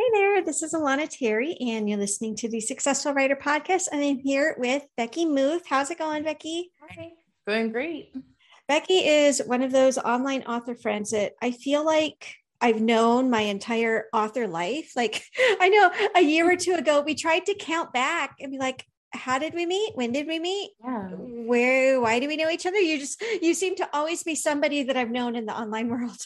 Hey 0.00 0.08
there, 0.14 0.42
this 0.42 0.62
is 0.62 0.72
Alana 0.72 1.06
Terry, 1.06 1.58
and 1.60 1.86
you're 1.86 1.98
listening 1.98 2.34
to 2.36 2.48
the 2.48 2.58
Successful 2.58 3.12
Writer 3.12 3.36
Podcast. 3.36 3.88
And 3.92 4.02
I'm 4.02 4.18
here 4.18 4.56
with 4.56 4.82
Becky 4.96 5.26
Muth. 5.26 5.64
How's 5.68 5.90
it 5.90 5.98
going, 5.98 6.22
Becky? 6.22 6.72
Hi. 6.80 7.10
Going 7.46 7.70
great. 7.70 8.16
Becky 8.66 8.94
is 8.94 9.42
one 9.44 9.60
of 9.60 9.72
those 9.72 9.98
online 9.98 10.44
author 10.44 10.74
friends 10.74 11.10
that 11.10 11.34
I 11.42 11.50
feel 11.50 11.84
like 11.84 12.34
I've 12.62 12.80
known 12.80 13.28
my 13.28 13.42
entire 13.42 14.06
author 14.14 14.46
life. 14.46 14.92
Like, 14.96 15.22
I 15.60 15.68
know 15.68 15.90
a 16.16 16.22
year 16.22 16.50
or 16.50 16.56
two 16.56 16.76
ago, 16.76 17.02
we 17.02 17.14
tried 17.14 17.44
to 17.44 17.54
count 17.54 17.92
back 17.92 18.36
and 18.40 18.50
be 18.50 18.58
like, 18.58 18.86
how 19.12 19.38
did 19.38 19.52
we 19.52 19.66
meet? 19.66 19.94
When 19.96 20.12
did 20.12 20.26
we 20.26 20.38
meet? 20.38 20.70
Yeah. 20.82 21.08
Where, 21.10 22.00
why 22.00 22.20
do 22.20 22.26
we 22.26 22.38
know 22.38 22.48
each 22.48 22.64
other? 22.64 22.78
You 22.78 23.00
just, 23.00 23.22
you 23.42 23.52
seem 23.52 23.76
to 23.76 23.88
always 23.92 24.22
be 24.22 24.34
somebody 24.34 24.82
that 24.84 24.96
I've 24.96 25.10
known 25.10 25.36
in 25.36 25.44
the 25.44 25.52
online 25.52 25.88
world. 25.90 26.16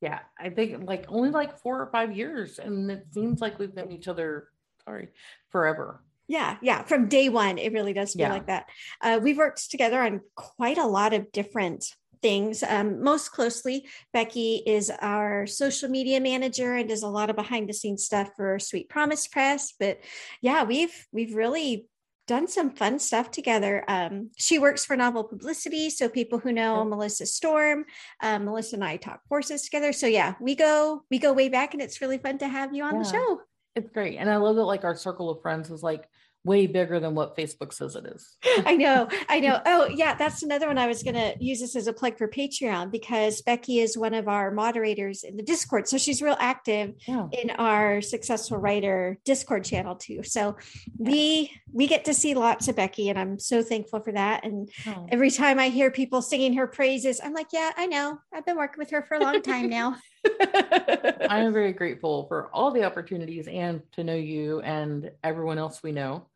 Yeah, 0.00 0.20
I 0.38 0.50
think 0.50 0.86
like 0.86 1.06
only 1.08 1.30
like 1.30 1.58
four 1.58 1.80
or 1.80 1.90
five 1.90 2.16
years, 2.16 2.58
and 2.58 2.90
it 2.90 3.06
seems 3.12 3.40
like 3.40 3.58
we've 3.58 3.74
known 3.74 3.90
each 3.90 4.08
other. 4.08 4.48
Sorry, 4.84 5.08
forever. 5.50 6.02
Yeah, 6.28 6.56
yeah. 6.62 6.82
From 6.82 7.08
day 7.08 7.28
one, 7.28 7.58
it 7.58 7.72
really 7.72 7.94
does 7.94 8.12
feel 8.12 8.26
yeah. 8.26 8.32
like 8.32 8.46
that. 8.46 8.66
Uh, 9.00 9.18
we've 9.22 9.38
worked 9.38 9.70
together 9.70 10.00
on 10.00 10.20
quite 10.34 10.78
a 10.78 10.86
lot 10.86 11.14
of 11.14 11.32
different 11.32 11.86
things. 12.20 12.62
Um, 12.62 13.02
most 13.02 13.30
closely, 13.32 13.86
Becky 14.12 14.62
is 14.66 14.90
our 15.00 15.46
social 15.46 15.88
media 15.88 16.20
manager 16.20 16.74
and 16.74 16.88
does 16.88 17.02
a 17.02 17.08
lot 17.08 17.30
of 17.30 17.36
behind 17.36 17.68
the 17.68 17.74
scenes 17.74 18.04
stuff 18.04 18.30
for 18.36 18.58
Sweet 18.58 18.88
Promise 18.88 19.26
Press. 19.28 19.72
But 19.78 20.00
yeah, 20.40 20.64
we've 20.64 21.06
we've 21.12 21.34
really 21.34 21.86
done 22.28 22.46
some 22.46 22.70
fun 22.70 23.00
stuff 23.00 23.32
together. 23.32 23.84
Um, 23.88 24.30
she 24.36 24.60
works 24.60 24.84
for 24.84 24.96
Novel 24.96 25.24
Publicity, 25.24 25.90
so 25.90 26.08
people 26.08 26.38
who 26.38 26.52
know 26.52 26.84
Melissa 26.84 27.26
Storm, 27.26 27.86
um, 28.22 28.44
Melissa 28.44 28.76
and 28.76 28.84
I 28.84 28.98
talk 28.98 29.22
courses 29.28 29.62
together. 29.62 29.92
So 29.92 30.06
yeah, 30.06 30.34
we 30.40 30.54
go 30.54 31.02
we 31.10 31.18
go 31.18 31.32
way 31.32 31.48
back, 31.48 31.74
and 31.74 31.82
it's 31.82 32.00
really 32.00 32.18
fun 32.18 32.38
to 32.38 32.46
have 32.46 32.72
you 32.72 32.84
on 32.84 32.96
yeah. 32.96 33.02
the 33.02 33.10
show. 33.10 33.40
It's 33.74 33.90
great, 33.90 34.18
and 34.18 34.30
I 34.30 34.36
love 34.36 34.54
that 34.56 34.64
like 34.64 34.84
our 34.84 34.94
circle 34.94 35.30
of 35.30 35.42
friends 35.42 35.70
is 35.70 35.82
like 35.82 36.08
way 36.48 36.66
bigger 36.66 36.98
than 36.98 37.14
what 37.14 37.36
Facebook 37.36 37.72
says 37.74 37.94
it 37.94 38.06
is. 38.06 38.36
I 38.64 38.74
know. 38.74 39.08
I 39.28 39.38
know. 39.38 39.60
Oh, 39.70 39.86
yeah. 39.86 40.14
That's 40.14 40.42
another 40.42 40.66
one. 40.66 40.78
I 40.78 40.86
was 40.86 41.02
going 41.02 41.14
to 41.14 41.34
use 41.44 41.60
this 41.60 41.76
as 41.76 41.88
a 41.88 41.92
plug 41.92 42.16
for 42.16 42.26
Patreon 42.26 42.90
because 42.90 43.42
Becky 43.42 43.80
is 43.80 43.98
one 43.98 44.14
of 44.14 44.26
our 44.26 44.50
moderators 44.50 45.24
in 45.24 45.36
the 45.36 45.42
Discord. 45.42 45.86
So 45.86 45.98
she's 45.98 46.22
real 46.22 46.36
active 46.40 46.94
yeah. 47.06 47.26
in 47.32 47.50
our 47.50 48.00
successful 48.00 48.56
writer 48.56 49.18
Discord 49.26 49.64
channel 49.64 49.94
too. 49.94 50.22
So 50.22 50.56
we 50.96 51.52
we 51.70 51.86
get 51.86 52.06
to 52.06 52.14
see 52.14 52.34
lots 52.34 52.68
of 52.68 52.76
Becky 52.76 53.10
and 53.10 53.18
I'm 53.18 53.38
so 53.38 53.62
thankful 53.62 54.00
for 54.00 54.12
that. 54.12 54.44
And 54.44 54.70
oh. 54.86 55.06
every 55.10 55.30
time 55.30 55.58
I 55.58 55.68
hear 55.68 55.90
people 55.90 56.22
singing 56.22 56.54
her 56.54 56.66
praises, 56.66 57.20
I'm 57.22 57.34
like, 57.34 57.48
yeah, 57.52 57.72
I 57.76 57.86
know. 57.86 58.18
I've 58.32 58.46
been 58.46 58.56
working 58.56 58.78
with 58.78 58.90
her 58.90 59.02
for 59.02 59.16
a 59.16 59.20
long 59.20 59.42
time 59.42 59.68
now. 59.68 59.96
I 60.40 61.40
am 61.40 61.52
very 61.52 61.72
grateful 61.72 62.26
for 62.26 62.48
all 62.54 62.70
the 62.70 62.84
opportunities 62.84 63.48
and 63.48 63.82
to 63.92 64.04
know 64.04 64.14
you 64.14 64.60
and 64.60 65.10
everyone 65.22 65.58
else 65.58 65.82
we 65.82 65.92
know. 65.92 66.26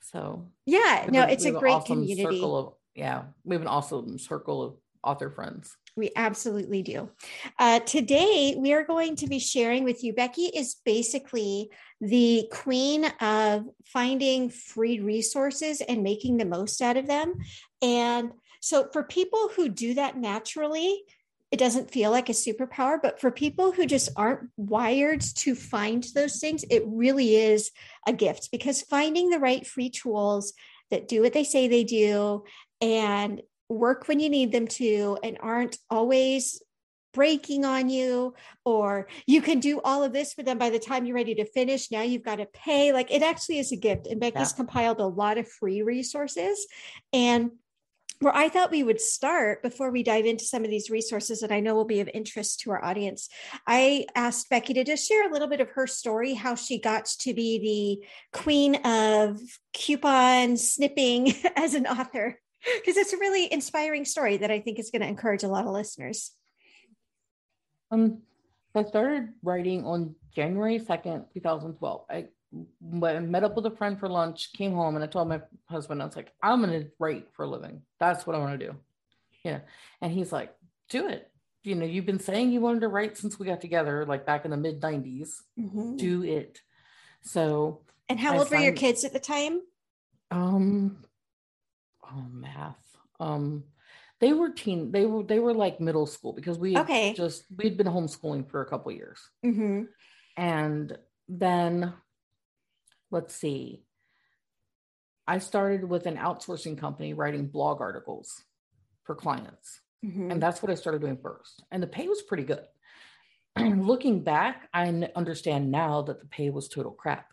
So 0.00 0.48
yeah, 0.66 1.06
no, 1.10 1.22
it's 1.24 1.44
a 1.44 1.52
great 1.52 1.74
awesome 1.74 2.00
community. 2.00 2.42
Of, 2.42 2.74
yeah, 2.94 3.24
we 3.44 3.54
have 3.54 3.62
an 3.62 3.68
awesome 3.68 4.18
circle 4.18 4.62
of 4.62 4.74
author 5.02 5.30
friends. 5.30 5.76
We 5.96 6.10
absolutely 6.14 6.82
do. 6.82 7.10
Uh, 7.58 7.80
today, 7.80 8.54
we 8.56 8.72
are 8.72 8.84
going 8.84 9.16
to 9.16 9.26
be 9.26 9.38
sharing 9.40 9.82
with 9.84 10.04
you. 10.04 10.12
Becky 10.12 10.46
is 10.46 10.76
basically 10.84 11.70
the 12.00 12.48
queen 12.52 13.06
of 13.20 13.64
finding 13.84 14.48
free 14.48 15.00
resources 15.00 15.80
and 15.80 16.02
making 16.02 16.36
the 16.36 16.44
most 16.44 16.80
out 16.80 16.96
of 16.96 17.08
them. 17.08 17.34
And 17.82 18.30
so, 18.60 18.88
for 18.92 19.02
people 19.02 19.50
who 19.56 19.68
do 19.68 19.94
that 19.94 20.16
naturally, 20.16 21.02
it 21.50 21.58
doesn't 21.58 21.90
feel 21.90 22.10
like 22.10 22.28
a 22.28 22.32
superpower, 22.32 22.98
but 23.00 23.20
for 23.20 23.30
people 23.30 23.72
who 23.72 23.86
just 23.86 24.10
aren't 24.16 24.50
wired 24.56 25.20
to 25.20 25.54
find 25.54 26.04
those 26.14 26.38
things, 26.38 26.64
it 26.68 26.82
really 26.86 27.36
is 27.36 27.70
a 28.06 28.12
gift 28.12 28.50
because 28.52 28.82
finding 28.82 29.30
the 29.30 29.38
right 29.38 29.66
free 29.66 29.88
tools 29.88 30.52
that 30.90 31.08
do 31.08 31.22
what 31.22 31.32
they 31.32 31.44
say 31.44 31.68
they 31.68 31.84
do 31.84 32.44
and 32.80 33.42
work 33.68 34.08
when 34.08 34.20
you 34.20 34.28
need 34.28 34.52
them 34.52 34.66
to 34.66 35.18
and 35.22 35.38
aren't 35.40 35.78
always 35.90 36.62
breaking 37.14 37.64
on 37.64 37.88
you 37.88 38.34
or 38.64 39.08
you 39.26 39.40
can 39.40 39.60
do 39.60 39.80
all 39.82 40.04
of 40.04 40.12
this 40.12 40.34
for 40.34 40.42
them 40.42 40.58
by 40.58 40.70
the 40.70 40.78
time 40.78 41.06
you're 41.06 41.16
ready 41.16 41.34
to 41.34 41.44
finish. 41.44 41.90
Now 41.90 42.02
you've 42.02 42.22
got 42.22 42.36
to 42.36 42.46
pay. 42.46 42.92
Like 42.92 43.10
it 43.10 43.22
actually 43.22 43.58
is 43.58 43.72
a 43.72 43.76
gift. 43.76 44.06
And 44.06 44.20
becky's 44.20 44.52
yeah. 44.52 44.56
compiled 44.56 45.00
a 45.00 45.06
lot 45.06 45.38
of 45.38 45.48
free 45.48 45.82
resources 45.82 46.66
and 47.12 47.52
where 48.20 48.34
I 48.34 48.48
thought 48.48 48.70
we 48.70 48.82
would 48.82 49.00
start 49.00 49.62
before 49.62 49.90
we 49.90 50.02
dive 50.02 50.26
into 50.26 50.44
some 50.44 50.64
of 50.64 50.70
these 50.70 50.90
resources 50.90 51.40
that 51.40 51.52
I 51.52 51.60
know 51.60 51.74
will 51.74 51.84
be 51.84 52.00
of 52.00 52.10
interest 52.12 52.60
to 52.60 52.72
our 52.72 52.84
audience. 52.84 53.28
I 53.66 54.06
asked 54.14 54.50
Becky 54.50 54.74
to 54.74 54.84
just 54.84 55.06
share 55.06 55.28
a 55.28 55.32
little 55.32 55.48
bit 55.48 55.60
of 55.60 55.70
her 55.70 55.86
story, 55.86 56.34
how 56.34 56.54
she 56.54 56.80
got 56.80 57.06
to 57.20 57.32
be 57.32 58.00
the 58.32 58.38
queen 58.38 58.76
of 58.84 59.40
coupon 59.72 60.56
snipping 60.56 61.34
as 61.56 61.74
an 61.74 61.86
author, 61.86 62.40
because 62.76 62.96
it's 62.96 63.12
a 63.12 63.18
really 63.18 63.52
inspiring 63.52 64.04
story 64.04 64.36
that 64.38 64.50
I 64.50 64.60
think 64.60 64.78
is 64.78 64.90
going 64.90 65.02
to 65.02 65.08
encourage 65.08 65.44
a 65.44 65.48
lot 65.48 65.66
of 65.66 65.72
listeners. 65.72 66.32
Um, 67.90 68.22
I 68.74 68.84
started 68.84 69.30
writing 69.42 69.84
on 69.84 70.14
January 70.34 70.78
2nd, 70.78 71.32
2012. 71.34 72.04
I 72.10 72.26
met 72.80 73.44
up 73.44 73.56
with 73.56 73.66
a 73.66 73.70
friend 73.70 73.98
for 73.98 74.08
lunch, 74.08 74.52
came 74.52 74.72
home, 74.72 74.94
and 74.94 75.04
I 75.04 75.06
told 75.06 75.28
my 75.28 75.40
husband, 75.66 76.02
I 76.02 76.06
was 76.06 76.16
like, 76.16 76.32
I'm 76.42 76.62
going 76.62 76.80
to 76.80 76.90
write 76.98 77.28
for 77.32 77.44
a 77.44 77.48
living. 77.48 77.82
That's 78.00 78.26
what 78.26 78.36
I 78.36 78.38
want 78.38 78.58
to 78.58 78.66
do. 78.66 78.76
Yeah. 79.44 79.60
And 80.00 80.12
he's 80.12 80.32
like, 80.32 80.54
do 80.88 81.08
it. 81.08 81.30
You 81.62 81.74
know, 81.74 81.86
you've 81.86 82.06
been 82.06 82.20
saying 82.20 82.50
you 82.50 82.60
wanted 82.60 82.80
to 82.80 82.88
write 82.88 83.18
since 83.18 83.38
we 83.38 83.46
got 83.46 83.60
together, 83.60 84.06
like 84.06 84.24
back 84.24 84.44
in 84.44 84.50
the 84.50 84.56
mid 84.56 84.80
90s. 84.80 85.30
Mm-hmm. 85.58 85.96
Do 85.96 86.22
it. 86.22 86.60
So, 87.22 87.82
and 88.08 88.18
how 88.18 88.34
I 88.34 88.38
old 88.38 88.48
signed, 88.48 88.60
were 88.60 88.66
your 88.66 88.74
kids 88.74 89.04
at 89.04 89.12
the 89.12 89.18
time? 89.18 89.60
Um, 90.30 91.04
oh, 92.04 92.24
math. 92.30 92.76
Um, 93.20 93.64
they 94.20 94.32
were 94.32 94.50
teen, 94.50 94.90
they 94.90 95.04
were, 95.04 95.22
they 95.22 95.38
were 95.38 95.54
like 95.54 95.80
middle 95.80 96.06
school 96.06 96.32
because 96.32 96.58
we 96.58 96.76
okay. 96.78 97.12
just, 97.12 97.44
we'd 97.56 97.76
been 97.76 97.86
homeschooling 97.86 98.48
for 98.50 98.62
a 98.62 98.66
couple 98.66 98.90
years. 98.92 99.20
Mm-hmm. 99.44 99.82
And 100.36 100.98
then 101.28 101.92
let's 103.10 103.34
see. 103.34 103.84
I 105.26 105.38
started 105.38 105.84
with 105.84 106.06
an 106.06 106.16
outsourcing 106.16 106.78
company 106.78 107.12
writing 107.12 107.48
blog 107.48 107.80
articles 107.80 108.42
for 109.04 109.14
clients. 109.14 109.80
Mm-hmm. 110.04 110.30
And 110.30 110.42
that's 110.42 110.62
what 110.62 110.70
I 110.70 110.74
started 110.74 111.00
doing 111.00 111.18
first. 111.22 111.62
And 111.70 111.82
the 111.82 111.86
pay 111.86 112.08
was 112.08 112.22
pretty 112.22 112.44
good. 112.44 112.64
Looking 113.58 114.22
back, 114.22 114.68
I 114.72 114.86
understand 115.16 115.70
now 115.70 116.02
that 116.02 116.20
the 116.20 116.26
pay 116.26 116.50
was 116.50 116.68
total 116.68 116.92
crap. 116.92 117.26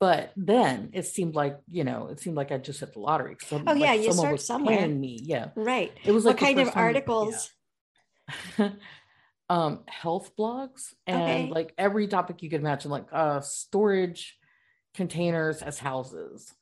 But 0.00 0.32
then 0.34 0.90
it 0.94 1.06
seemed 1.06 1.34
like, 1.34 1.58
you 1.70 1.84
know, 1.84 2.08
it 2.08 2.20
seemed 2.20 2.36
like 2.36 2.50
I 2.50 2.56
just 2.56 2.80
hit 2.80 2.94
the 2.94 3.00
lottery. 3.00 3.36
So, 3.46 3.62
oh, 3.66 3.74
yeah, 3.74 3.92
you 3.92 4.12
start 4.12 4.40
somewhere. 4.40 4.88
me. 4.88 5.20
Yeah. 5.22 5.48
Right. 5.54 5.92
It 6.04 6.12
was 6.12 6.24
like 6.24 6.40
what 6.40 6.46
kind 6.46 6.60
of 6.60 6.74
articles? 6.74 7.50
Yeah. 8.58 8.70
um, 9.50 9.80
health 9.86 10.32
blogs 10.38 10.94
and 11.06 11.22
okay. 11.22 11.50
like 11.50 11.74
every 11.76 12.06
topic 12.08 12.42
you 12.42 12.48
could 12.48 12.60
imagine, 12.60 12.90
like 12.90 13.06
uh, 13.12 13.40
storage, 13.40 14.38
containers 14.94 15.62
as 15.62 15.78
houses, 15.78 16.52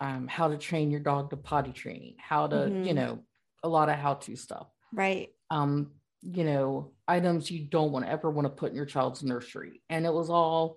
um, 0.00 0.28
how 0.28 0.48
to 0.48 0.58
train 0.58 0.90
your 0.90 1.00
dog 1.00 1.30
to 1.30 1.36
potty 1.36 1.72
training, 1.72 2.16
how 2.18 2.46
to, 2.46 2.56
mm-hmm. 2.56 2.84
you 2.84 2.94
know, 2.94 3.20
a 3.62 3.68
lot 3.68 3.88
of 3.88 3.96
how 3.96 4.14
to 4.14 4.36
stuff. 4.36 4.68
Right. 4.92 5.30
Um, 5.50 5.92
you 6.22 6.44
know, 6.44 6.92
items 7.06 7.50
you 7.50 7.64
don't 7.64 7.92
want 7.92 8.04
to 8.04 8.10
ever 8.10 8.30
want 8.30 8.46
to 8.46 8.50
put 8.50 8.70
in 8.70 8.76
your 8.76 8.86
child's 8.86 9.22
nursery. 9.22 9.82
And 9.88 10.04
it 10.04 10.12
was 10.12 10.30
all 10.30 10.76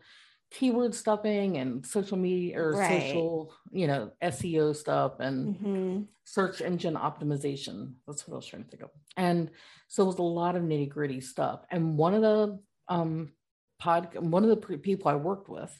keyword 0.52 0.96
stuffing 0.96 1.58
and 1.58 1.86
social 1.86 2.18
media 2.18 2.60
or 2.60 2.72
right. 2.74 3.02
social, 3.02 3.54
you 3.72 3.88
know, 3.88 4.12
SEO 4.24 4.76
stuff 4.76 5.20
and 5.20 5.56
mm-hmm. 5.56 6.02
search 6.26 6.62
engine 6.62 6.96
optimization. 6.96 7.94
That's 8.08 8.28
what 8.28 8.36
I 8.36 8.38
was 8.38 8.46
trying 8.48 8.64
to 8.64 8.70
think 8.70 8.84
of. 8.84 8.90
And 9.18 9.50
so 9.88 10.04
it 10.04 10.08
was 10.08 10.20
a 10.20 10.24
lot 10.24 10.56
of 10.56 10.64
nitty 10.64 10.90
gritty 10.90 11.22
stuff. 11.22 11.62
And 11.70 11.98
one 11.98 12.14
of 12.14 12.22
the 12.22 12.60
um 12.88 13.32
pod 13.80 14.16
one 14.20 14.44
of 14.44 14.50
the 14.50 14.78
people 14.78 15.10
I 15.10 15.16
worked 15.16 15.50
with 15.50 15.80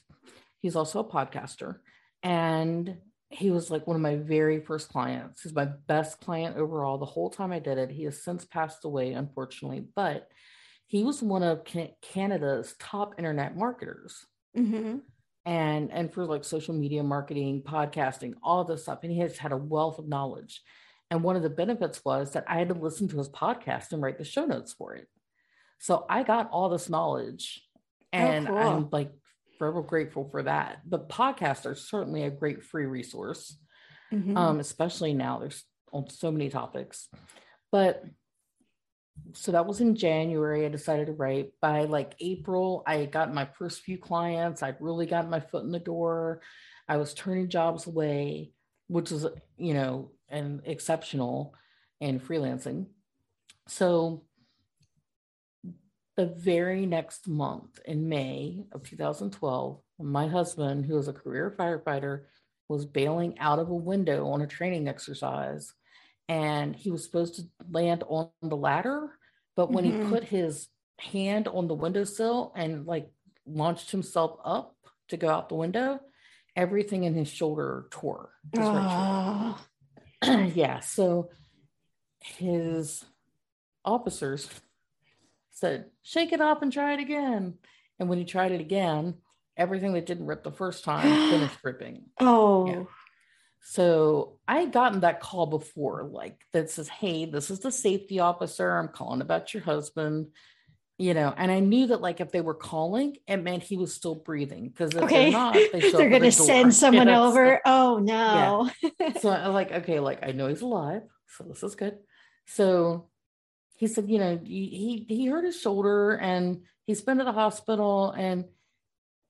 He's 0.60 0.76
also 0.76 1.00
a 1.00 1.04
podcaster. 1.04 1.76
And 2.22 2.98
he 3.30 3.50
was 3.50 3.70
like 3.70 3.86
one 3.86 3.96
of 3.96 4.02
my 4.02 4.16
very 4.16 4.60
first 4.60 4.88
clients. 4.88 5.42
He's 5.42 5.54
my 5.54 5.66
best 5.86 6.20
client 6.20 6.56
overall 6.56 6.98
the 6.98 7.06
whole 7.06 7.30
time 7.30 7.52
I 7.52 7.60
did 7.60 7.78
it. 7.78 7.90
He 7.90 8.04
has 8.04 8.22
since 8.22 8.44
passed 8.44 8.84
away, 8.84 9.12
unfortunately, 9.12 9.84
but 9.94 10.28
he 10.86 11.04
was 11.04 11.22
one 11.22 11.44
of 11.44 11.64
Canada's 12.02 12.74
top 12.80 13.14
internet 13.18 13.56
marketers. 13.56 14.26
Mm-hmm. 14.56 14.98
And 15.46 15.90
and 15.90 16.12
for 16.12 16.26
like 16.26 16.44
social 16.44 16.74
media 16.74 17.02
marketing, 17.02 17.62
podcasting, 17.62 18.34
all 18.42 18.64
this 18.64 18.82
stuff. 18.82 18.98
And 19.04 19.12
he 19.12 19.20
has 19.20 19.38
had 19.38 19.52
a 19.52 19.56
wealth 19.56 19.98
of 19.98 20.08
knowledge. 20.08 20.60
And 21.10 21.22
one 21.22 21.36
of 21.36 21.42
the 21.42 21.50
benefits 21.50 22.04
was 22.04 22.32
that 22.32 22.44
I 22.46 22.58
had 22.58 22.68
to 22.68 22.74
listen 22.74 23.08
to 23.08 23.18
his 23.18 23.28
podcast 23.28 23.92
and 23.92 24.02
write 24.02 24.18
the 24.18 24.24
show 24.24 24.44
notes 24.44 24.72
for 24.72 24.94
it. 24.94 25.06
So 25.78 26.04
I 26.10 26.24
got 26.24 26.50
all 26.50 26.68
this 26.68 26.90
knowledge. 26.90 27.62
Oh, 28.12 28.18
and 28.18 28.48
oh, 28.48 28.50
cool. 28.50 28.58
I'm 28.58 28.88
like 28.90 29.12
forever 29.60 29.82
grateful 29.82 30.26
for 30.30 30.42
that. 30.42 30.80
The 30.88 31.00
podcasts 31.00 31.66
are 31.66 31.74
certainly 31.74 32.22
a 32.22 32.30
great 32.30 32.64
free 32.64 32.86
resource, 32.86 33.58
mm-hmm. 34.10 34.34
um, 34.34 34.58
especially 34.58 35.12
now. 35.12 35.38
There's 35.38 35.62
on 35.92 36.08
so 36.08 36.32
many 36.32 36.48
topics, 36.48 37.08
but 37.70 38.02
so 39.34 39.52
that 39.52 39.66
was 39.66 39.82
in 39.82 39.96
January. 39.96 40.64
I 40.64 40.70
decided 40.70 41.08
to 41.08 41.12
write. 41.12 41.50
By 41.60 41.84
like 41.84 42.14
April, 42.20 42.82
I 42.86 43.04
got 43.04 43.34
my 43.34 43.48
first 43.58 43.82
few 43.82 43.98
clients. 43.98 44.62
I'd 44.62 44.80
really 44.80 45.04
gotten 45.04 45.28
my 45.28 45.40
foot 45.40 45.64
in 45.64 45.72
the 45.72 45.78
door. 45.78 46.40
I 46.88 46.96
was 46.96 47.12
turning 47.12 47.50
jobs 47.50 47.86
away, 47.86 48.52
which 48.88 49.10
was, 49.10 49.26
you 49.58 49.74
know, 49.74 50.12
and 50.30 50.62
exceptional 50.64 51.54
in 52.00 52.18
freelancing. 52.18 52.86
So 53.68 54.24
the 56.20 56.26
very 56.26 56.84
next 56.84 57.26
month 57.26 57.80
in 57.86 58.06
May 58.06 58.62
of 58.72 58.82
2012, 58.82 59.80
my 59.98 60.28
husband, 60.28 60.84
who 60.84 60.96
was 60.96 61.08
a 61.08 61.14
career 61.14 61.54
firefighter, 61.58 62.24
was 62.68 62.84
bailing 62.84 63.38
out 63.38 63.58
of 63.58 63.70
a 63.70 63.74
window 63.74 64.28
on 64.28 64.42
a 64.42 64.46
training 64.46 64.86
exercise 64.86 65.72
and 66.28 66.76
he 66.76 66.90
was 66.90 67.02
supposed 67.02 67.36
to 67.36 67.42
land 67.70 68.04
on 68.06 68.28
the 68.42 68.56
ladder 68.56 69.10
but 69.56 69.72
when 69.72 69.84
mm-hmm. 69.84 70.04
he 70.04 70.10
put 70.10 70.24
his 70.24 70.68
hand 71.00 71.48
on 71.48 71.66
the 71.66 71.74
windowsill 71.74 72.52
and 72.54 72.86
like 72.86 73.10
launched 73.46 73.90
himself 73.90 74.38
up 74.44 74.76
to 75.08 75.16
go 75.16 75.28
out 75.28 75.48
the 75.48 75.56
window 75.56 75.98
everything 76.54 77.02
in 77.04 77.14
his 77.14 77.28
shoulder 77.28 77.86
tore 77.90 78.30
right 78.54 79.56
yeah 80.54 80.78
so 80.78 81.30
his 82.20 83.04
officers 83.84 84.48
said 85.60 85.86
shake 86.02 86.32
it 86.32 86.40
up 86.40 86.62
and 86.62 86.72
try 86.72 86.94
it 86.94 87.00
again 87.00 87.54
and 87.98 88.08
when 88.08 88.18
he 88.18 88.24
tried 88.24 88.52
it 88.52 88.60
again 88.60 89.14
everything 89.56 89.92
that 89.92 90.06
didn't 90.06 90.26
rip 90.26 90.42
the 90.42 90.50
first 90.50 90.84
time 90.84 91.30
finished 91.30 91.58
ripping 91.62 92.04
oh 92.18 92.66
yeah. 92.66 92.82
So 93.62 94.38
I 94.48 94.60
had 94.60 94.72
gotten 94.72 95.00
that 95.00 95.20
call 95.20 95.46
before, 95.46 96.04
like 96.04 96.40
that 96.52 96.70
says, 96.70 96.88
Hey, 96.88 97.26
this 97.26 97.50
is 97.50 97.60
the 97.60 97.70
safety 97.70 98.18
officer. 98.18 98.76
I'm 98.76 98.88
calling 98.88 99.20
about 99.20 99.52
your 99.52 99.62
husband, 99.62 100.28
you 100.98 101.14
know, 101.14 101.32
and 101.36 101.50
I 101.50 101.60
knew 101.60 101.88
that 101.88 102.00
like 102.00 102.20
if 102.20 102.32
they 102.32 102.40
were 102.40 102.54
calling, 102.54 103.16
it 103.26 103.36
meant 103.36 103.62
he 103.62 103.76
was 103.76 103.94
still 103.94 104.14
breathing. 104.14 104.68
Because 104.68 104.94
if 104.94 105.02
okay. 105.02 105.30
they're 105.30 105.32
not, 105.32 105.54
they 105.54 105.92
are 105.92 106.08
going 106.08 106.22
to 106.22 106.32
send 106.32 106.74
someone 106.74 107.06
you 107.08 107.12
know, 107.12 107.28
over. 107.28 107.60
So, 107.64 107.72
oh 107.72 107.98
no. 107.98 108.70
Yeah. 108.98 109.12
so 109.20 109.30
I'm 109.30 109.52
like, 109.52 109.72
okay, 109.72 110.00
like 110.00 110.20
I 110.22 110.32
know 110.32 110.48
he's 110.48 110.62
alive. 110.62 111.02
So 111.36 111.44
this 111.44 111.62
is 111.62 111.74
good. 111.74 111.98
So 112.46 113.09
he 113.80 113.86
said, 113.86 114.10
you 114.10 114.18
know, 114.18 114.38
he 114.44 115.06
he 115.08 115.24
hurt 115.24 115.42
his 115.42 115.58
shoulder 115.58 116.12
and 116.12 116.64
he's 116.84 117.00
been 117.00 117.16
to 117.16 117.24
the 117.24 117.32
hospital 117.32 118.10
and 118.10 118.44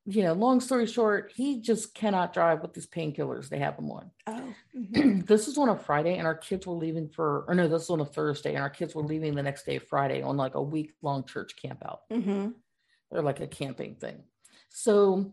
you 0.07 0.25
know, 0.25 0.33
long 0.33 0.61
story 0.61 0.89
short, 0.89 1.31
he 1.33 1.61
just 1.61 1.95
cannot 1.95 2.33
drive 2.33 2.63
with 2.63 2.75
these 2.75 2.89
painkillers 2.89 3.49
they 3.49 3.61
have 3.61 3.79
him 3.79 3.93
on. 3.93 4.11
Oh, 4.27 4.55
mm-hmm. 4.77 5.21
this 5.21 5.47
is 5.47 5.57
on 5.57 5.69
a 5.69 5.77
Friday, 5.77 6.17
and 6.17 6.27
our 6.27 6.35
kids 6.35 6.67
were 6.67 6.75
leaving 6.75 7.09
for, 7.09 7.45
or 7.47 7.55
no, 7.55 7.69
this 7.69 7.83
is 7.83 7.91
on 7.91 8.01
a 8.01 8.05
Thursday, 8.05 8.55
and 8.55 8.63
our 8.63 8.71
kids 8.71 8.93
were 8.93 9.05
leaving 9.05 9.37
the 9.37 9.43
next 9.43 9.67
day, 9.67 9.79
Friday, 9.79 10.21
on 10.21 10.37
like 10.37 10.57
a 10.57 10.63
week 10.63 10.95
long 11.01 11.25
church 11.25 11.55
camp 11.63 11.85
out 11.87 12.01
mm-hmm. 12.11 12.49
or 13.11 13.23
like 13.23 13.39
a 13.39 13.47
camping 13.47 13.95
thing. 13.95 14.25
So 14.71 15.33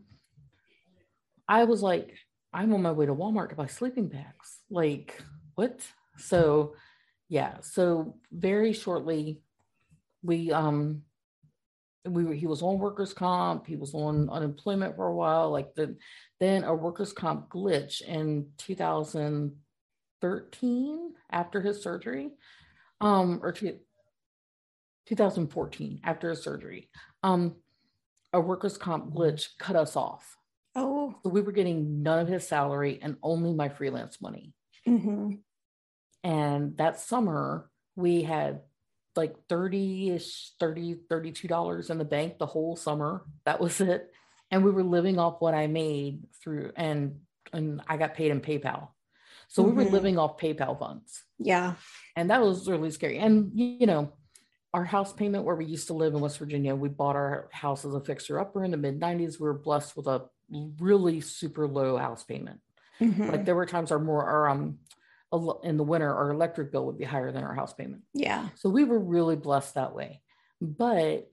I 1.47 1.63
was 1.63 1.81
like, 1.81 2.13
I'm 2.53 2.71
on 2.75 2.83
my 2.83 2.91
way 2.91 3.07
to 3.07 3.15
Walmart 3.15 3.49
to 3.49 3.55
buy 3.55 3.65
sleeping 3.65 4.09
bags. 4.09 4.59
Like, 4.69 5.19
what? 5.55 5.81
So, 6.17 6.75
yeah. 7.29 7.57
So, 7.61 8.15
very 8.31 8.73
shortly, 8.73 9.41
we 10.23 10.51
um 10.51 11.03
we 12.05 12.25
were, 12.25 12.33
he 12.33 12.47
was 12.47 12.61
on 12.61 12.79
workers 12.79 13.13
comp 13.13 13.67
he 13.67 13.75
was 13.75 13.93
on 13.93 14.29
unemployment 14.29 14.95
for 14.95 15.07
a 15.07 15.15
while 15.15 15.51
like 15.51 15.75
the 15.75 15.97
then 16.39 16.63
a 16.63 16.73
workers 16.73 17.11
comp 17.13 17.49
glitch 17.49 18.01
in 18.01 18.47
2013 18.57 21.13
after 21.31 21.61
his 21.61 21.83
surgery 21.83 22.31
um 23.01 23.39
or 23.43 23.51
2014 23.51 25.99
after 26.03 26.29
his 26.29 26.41
surgery 26.41 26.89
um 27.23 27.55
a 28.33 28.39
workers 28.39 28.77
comp 28.77 29.13
glitch 29.13 29.49
cut 29.59 29.75
us 29.75 29.95
off 29.95 30.37
oh 30.75 31.13
so 31.23 31.29
we 31.29 31.41
were 31.41 31.51
getting 31.51 32.03
none 32.03 32.19
of 32.19 32.27
his 32.27 32.47
salary 32.47 32.99
and 33.01 33.17
only 33.21 33.53
my 33.53 33.69
freelance 33.69 34.21
money 34.21 34.53
mm-hmm. 34.87 35.33
And 36.27 36.75
that 36.75 36.99
summer 36.99 37.69
we 37.95 38.21
had 38.21 38.59
like 39.15 39.33
30-ish 39.49 40.51
30 40.59 40.97
32 41.09 41.47
dollars 41.47 41.89
in 41.89 41.97
the 41.97 42.05
bank 42.05 42.37
the 42.37 42.45
whole 42.45 42.75
summer. 42.75 43.23
That 43.45 43.61
was 43.61 43.79
it. 43.79 44.11
And 44.51 44.63
we 44.63 44.71
were 44.71 44.83
living 44.83 45.19
off 45.19 45.37
what 45.39 45.55
i 45.55 45.67
made 45.67 46.23
through 46.43 46.71
and 46.75 47.19
and 47.53 47.81
i 47.87 47.97
got 47.97 48.13
paid 48.13 48.31
in 48.31 48.41
paypal. 48.41 48.89
So 49.47 49.63
mm-hmm. 49.63 49.69
we 49.69 49.75
were 49.75 49.83
mm-hmm. 49.83 49.93
living 49.93 50.19
off 50.19 50.37
paypal 50.37 50.77
funds. 50.77 51.23
Yeah. 51.39 51.75
And 52.17 52.29
that 52.29 52.41
was 52.41 52.67
really 52.67 52.91
scary. 52.91 53.17
And 53.19 53.51
you 53.55 53.87
know 53.87 54.11
our 54.73 54.83
house 54.83 55.13
payment 55.13 55.45
where 55.45 55.55
we 55.55 55.65
used 55.65 55.87
to 55.87 55.93
live 55.93 56.13
in 56.13 56.19
west 56.19 56.37
virginia 56.37 56.75
we 56.75 56.89
bought 56.89 57.15
our 57.15 57.47
house 57.53 57.85
as 57.85 57.93
a 57.95 58.01
fixer 58.01 58.37
upper 58.37 58.65
in 58.65 58.71
the 58.71 58.77
mid 58.77 58.99
90s 58.99 59.39
we 59.39 59.47
were 59.47 59.57
blessed 59.57 59.95
with 59.95 60.07
a 60.07 60.25
really 60.79 61.21
super 61.21 61.67
low 61.67 61.97
house 61.97 62.25
payment. 62.25 62.59
Mm-hmm. 62.99 63.29
like 63.29 63.45
there 63.45 63.55
were 63.55 63.65
times 63.65 63.91
our 63.91 63.99
more 63.99 64.25
our 64.25 64.49
um 64.49 64.79
in 65.31 65.77
the 65.77 65.83
winter, 65.83 66.13
our 66.13 66.31
electric 66.31 66.71
bill 66.71 66.85
would 66.85 66.97
be 66.97 67.03
higher 67.03 67.31
than 67.31 67.43
our 67.43 67.53
house 67.53 67.73
payment. 67.73 68.03
Yeah. 68.13 68.47
So 68.55 68.69
we 68.69 68.83
were 68.83 68.99
really 68.99 69.35
blessed 69.35 69.75
that 69.75 69.93
way. 69.93 70.21
But 70.61 71.29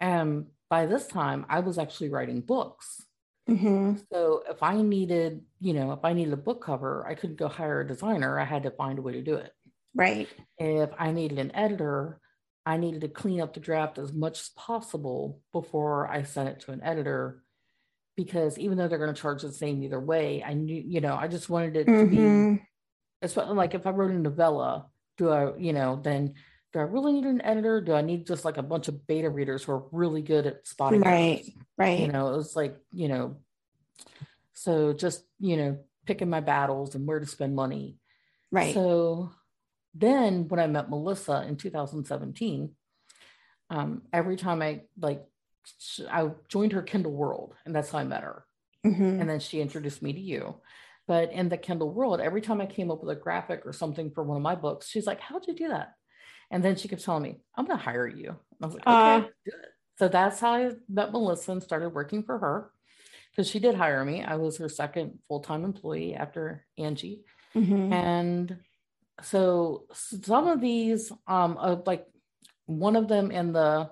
um, 0.00 0.46
by 0.68 0.86
this 0.86 1.06
time, 1.06 1.46
I 1.48 1.60
was 1.60 1.78
actually 1.78 2.10
writing 2.10 2.40
books. 2.40 3.02
Mm-hmm. 3.48 3.98
So 4.12 4.42
if 4.50 4.62
I 4.62 4.82
needed, 4.82 5.42
you 5.60 5.72
know, 5.72 5.92
if 5.92 6.04
I 6.04 6.12
needed 6.12 6.32
a 6.32 6.38
book 6.38 6.64
cover, 6.64 7.06
I 7.06 7.14
couldn't 7.14 7.36
go 7.36 7.48
hire 7.48 7.80
a 7.80 7.86
designer. 7.86 8.38
I 8.38 8.44
had 8.44 8.64
to 8.64 8.70
find 8.72 8.98
a 8.98 9.02
way 9.02 9.12
to 9.12 9.22
do 9.22 9.34
it. 9.34 9.52
Right. 9.94 10.28
If 10.58 10.90
I 10.98 11.12
needed 11.12 11.38
an 11.38 11.54
editor, 11.54 12.20
I 12.66 12.76
needed 12.76 13.02
to 13.02 13.08
clean 13.08 13.40
up 13.40 13.54
the 13.54 13.60
draft 13.60 13.98
as 13.98 14.12
much 14.12 14.40
as 14.40 14.48
possible 14.56 15.40
before 15.52 16.08
I 16.10 16.24
sent 16.24 16.48
it 16.48 16.60
to 16.60 16.72
an 16.72 16.82
editor 16.82 17.42
because 18.16 18.58
even 18.58 18.76
though 18.76 18.88
they're 18.88 18.98
going 18.98 19.14
to 19.14 19.20
charge 19.20 19.42
the 19.42 19.52
same 19.52 19.82
either 19.82 20.00
way, 20.00 20.42
I 20.42 20.54
knew, 20.54 20.82
you 20.84 21.00
know, 21.00 21.14
I 21.14 21.28
just 21.28 21.48
wanted 21.48 21.76
it 21.76 21.86
mm-hmm. 21.86 22.04
to 22.04 22.10
be 22.10 22.16
mm-hmm 22.16 22.54
especially 23.22 23.54
like 23.54 23.74
if 23.74 23.86
I 23.86 23.90
wrote 23.90 24.10
a 24.10 24.18
novella, 24.18 24.86
do 25.16 25.30
I, 25.30 25.56
you 25.56 25.72
know, 25.72 26.00
then 26.02 26.34
do 26.72 26.80
I 26.80 26.82
really 26.82 27.12
need 27.12 27.24
an 27.24 27.42
editor? 27.42 27.80
Do 27.80 27.94
I 27.94 28.02
need 28.02 28.26
just 28.26 28.44
like 28.44 28.58
a 28.58 28.62
bunch 28.62 28.88
of 28.88 29.06
beta 29.06 29.30
readers 29.30 29.64
who 29.64 29.72
are 29.72 29.84
really 29.92 30.22
good 30.22 30.46
at 30.46 30.66
spotting? 30.66 31.00
Right, 31.00 31.42
those? 31.44 31.54
right. 31.78 32.00
You 32.00 32.08
know, 32.08 32.34
it 32.34 32.36
was 32.36 32.54
like, 32.54 32.76
you 32.92 33.08
know, 33.08 33.36
so 34.52 34.92
just, 34.92 35.24
you 35.38 35.56
know, 35.56 35.78
picking 36.06 36.30
my 36.30 36.40
battles 36.40 36.94
and 36.94 37.06
where 37.06 37.20
to 37.20 37.26
spend 37.26 37.54
money. 37.54 37.98
Right. 38.50 38.74
So 38.74 39.32
then 39.94 40.48
when 40.48 40.60
I 40.60 40.66
met 40.66 40.90
Melissa 40.90 41.44
in 41.48 41.56
2017, 41.56 42.70
um, 43.70 44.02
every 44.12 44.36
time 44.36 44.62
I 44.62 44.82
like, 44.98 45.24
I 46.10 46.30
joined 46.48 46.72
her 46.72 46.82
Kindle 46.82 47.12
World 47.12 47.54
and 47.64 47.74
that's 47.74 47.90
how 47.90 47.98
I 47.98 48.04
met 48.04 48.22
her. 48.22 48.44
Mm-hmm. 48.84 49.20
And 49.20 49.28
then 49.28 49.40
she 49.40 49.60
introduced 49.60 50.02
me 50.02 50.12
to 50.12 50.20
you. 50.20 50.56
But 51.08 51.32
in 51.32 51.48
the 51.48 51.56
Kindle 51.56 51.92
world, 51.92 52.20
every 52.20 52.40
time 52.40 52.60
I 52.60 52.66
came 52.66 52.90
up 52.90 53.02
with 53.02 53.16
a 53.16 53.20
graphic 53.20 53.62
or 53.64 53.72
something 53.72 54.10
for 54.10 54.24
one 54.24 54.36
of 54.36 54.42
my 54.42 54.56
books, 54.56 54.88
she's 54.88 55.06
like, 55.06 55.20
How'd 55.20 55.46
you 55.46 55.54
do 55.54 55.68
that? 55.68 55.94
And 56.50 56.64
then 56.64 56.76
she 56.76 56.88
kept 56.88 57.04
telling 57.04 57.22
me, 57.22 57.40
I'm 57.54 57.64
going 57.64 57.78
to 57.78 57.84
hire 57.84 58.06
you. 58.06 58.28
And 58.28 58.38
I 58.62 58.66
was 58.66 58.74
like, 58.74 58.86
Okay, 58.86 59.28
good. 59.44 59.54
So 59.98 60.08
that's 60.08 60.40
how 60.40 60.52
I 60.52 60.72
met 60.88 61.12
Melissa 61.12 61.52
and 61.52 61.62
started 61.62 61.90
working 61.90 62.22
for 62.22 62.38
her 62.38 62.70
because 63.30 63.48
she 63.48 63.58
did 63.58 63.74
hire 63.74 64.04
me. 64.04 64.22
I 64.22 64.36
was 64.36 64.58
her 64.58 64.68
second 64.68 65.18
full 65.28 65.40
time 65.40 65.64
employee 65.64 66.14
after 66.14 66.64
Angie. 66.78 67.22
Mm-hmm. 67.54 67.92
And 67.92 68.58
so 69.22 69.84
some 69.92 70.48
of 70.48 70.60
these, 70.60 71.10
um, 71.26 71.56
uh, 71.58 71.76
like 71.86 72.06
one 72.66 72.96
of 72.96 73.08
them 73.08 73.30
in 73.30 73.52
the 73.52 73.90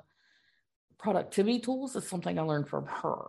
productivity 0.98 1.60
tools 1.60 1.96
is 1.96 2.06
something 2.06 2.38
I 2.38 2.42
learned 2.42 2.68
from 2.68 2.86
her. 2.86 3.26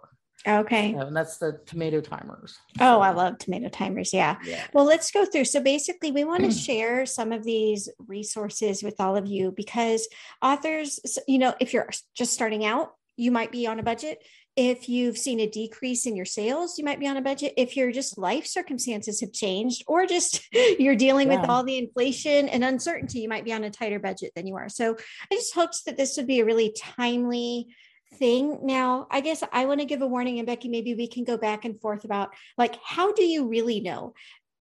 Okay. 0.48 0.94
and 0.94 1.16
that's 1.16 1.38
the 1.38 1.60
tomato 1.66 2.02
timers. 2.02 2.58
Oh, 2.80 3.00
I 3.00 3.12
love 3.12 3.38
tomato 3.38 3.70
timers. 3.70 4.14
Yeah. 4.14 4.38
yeah. 4.44 4.66
Well, 4.74 4.86
let's 4.86 5.12
go 5.12 5.26
through. 5.26 5.46
So 5.46 5.60
basically, 5.60 6.12
we 6.12 6.24
want 6.24 6.44
to 6.44 6.50
mm. 6.50 6.66
share 6.66 7.06
some 7.06 7.32
of 7.32 7.44
these 7.44 7.90
resources 8.08 8.84
with 8.84 8.96
all 9.00 9.16
of 9.16 9.26
you 9.26 9.52
because 9.52 10.08
authors, 10.42 11.00
you 11.28 11.40
know, 11.40 11.54
if 11.60 11.74
you're 11.74 11.90
just 12.16 12.34
starting 12.34 12.66
out, 12.66 12.94
you 13.18 13.32
might 13.32 13.52
be 13.52 13.66
on 13.66 13.80
a 13.80 13.84
budget. 13.84 14.24
If 14.56 14.88
you've 14.88 15.18
seen 15.18 15.42
a 15.42 15.48
decrease 15.48 16.06
in 16.06 16.16
your 16.16 16.26
sales, 16.26 16.78
you 16.78 16.86
might 16.86 17.00
be 17.00 17.08
on 17.08 17.18
a 17.18 17.22
budget. 17.22 17.54
If 17.58 17.76
your 17.76 17.92
just 17.92 18.18
life 18.18 18.46
circumstances 18.46 19.20
have 19.20 19.34
changed, 19.34 19.84
or 19.88 20.06
just 20.06 20.48
you're 20.80 20.96
dealing 20.96 21.30
yeah. 21.32 21.42
with 21.42 21.50
all 21.50 21.64
the 21.64 21.78
inflation 21.78 22.48
and 22.48 22.64
uncertainty, 22.64 23.20
you 23.20 23.30
might 23.30 23.44
be 23.46 23.54
on 23.54 23.64
a 23.64 23.70
tighter 23.70 24.00
budget 24.00 24.32
than 24.36 24.48
you 24.48 24.56
are. 24.56 24.70
So 24.70 24.96
I 25.32 25.36
just 25.36 25.54
hoped 25.54 25.86
that 25.86 25.98
this 25.98 26.16
would 26.16 26.28
be 26.28 26.40
a 26.40 26.46
really 26.46 26.74
timely 26.78 27.68
thing. 28.18 28.60
Now, 28.64 29.08
I 29.12 29.22
guess 29.22 29.44
I 29.52 29.66
want 29.66 29.80
to 29.82 29.86
give 29.86 30.02
a 30.02 30.08
warning, 30.08 30.40
and 30.40 30.48
Becky, 30.48 30.70
maybe 30.70 30.96
we 30.96 31.08
can 31.08 31.24
go 31.24 31.38
back 31.38 31.66
and 31.66 31.80
forth 31.80 32.06
about 32.06 32.34
like, 32.58 32.76
how 32.84 33.12
do 33.14 33.24
you 33.24 33.48
really 33.48 33.80
know 33.80 34.14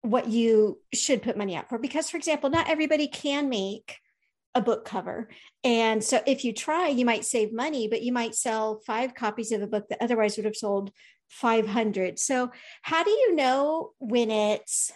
what 0.01 0.27
you 0.27 0.79
should 0.93 1.21
put 1.21 1.37
money 1.37 1.55
out 1.55 1.69
for? 1.69 1.77
Because, 1.77 2.09
for 2.09 2.17
example, 2.17 2.49
not 2.49 2.69
everybody 2.69 3.07
can 3.07 3.49
make 3.49 3.97
a 4.55 4.61
book 4.61 4.85
cover. 4.85 5.29
And 5.63 6.03
so 6.03 6.21
if 6.25 6.43
you 6.43 6.53
try, 6.53 6.87
you 6.87 7.05
might 7.05 7.25
save 7.25 7.53
money, 7.53 7.87
but 7.87 8.01
you 8.01 8.11
might 8.11 8.35
sell 8.35 8.81
five 8.85 9.13
copies 9.13 9.51
of 9.51 9.61
a 9.61 9.67
book 9.67 9.87
that 9.89 10.01
otherwise 10.01 10.37
would 10.37 10.45
have 10.45 10.55
sold 10.55 10.91
500. 11.29 12.17
So, 12.17 12.51
how 12.81 13.03
do 13.03 13.11
you 13.11 13.35
know 13.35 13.91
when 13.99 14.31
it's 14.31 14.91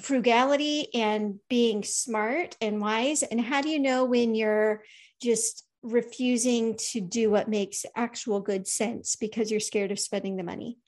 frugality 0.00 0.88
and 0.94 1.38
being 1.48 1.84
smart 1.84 2.56
and 2.60 2.80
wise 2.80 3.22
and 3.22 3.40
how 3.40 3.62
do 3.62 3.68
you 3.68 3.78
know 3.78 4.04
when 4.04 4.34
you're 4.34 4.82
just 5.22 5.63
refusing 5.84 6.76
to 6.92 7.00
do 7.00 7.30
what 7.30 7.46
makes 7.46 7.84
actual 7.94 8.40
good 8.40 8.66
sense 8.66 9.16
because 9.16 9.50
you're 9.50 9.60
scared 9.60 9.92
of 9.92 10.00
spending 10.00 10.36
the 10.36 10.42
money. 10.42 10.78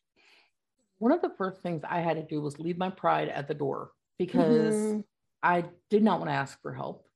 One 0.99 1.12
of 1.12 1.21
the 1.21 1.33
first 1.37 1.61
things 1.61 1.83
i 1.88 2.00
had 2.00 2.17
to 2.17 2.23
do 2.23 2.41
was 2.41 2.59
leave 2.59 2.79
my 2.79 2.88
pride 2.88 3.29
at 3.29 3.47
the 3.47 3.55
door 3.55 3.91
because 4.19 4.75
mm-hmm. 4.75 5.00
i 5.43 5.65
did 5.91 6.03
not 6.03 6.19
want 6.19 6.31
to 6.31 6.35
ask 6.35 6.61
for 6.62 6.73
help. 6.73 7.07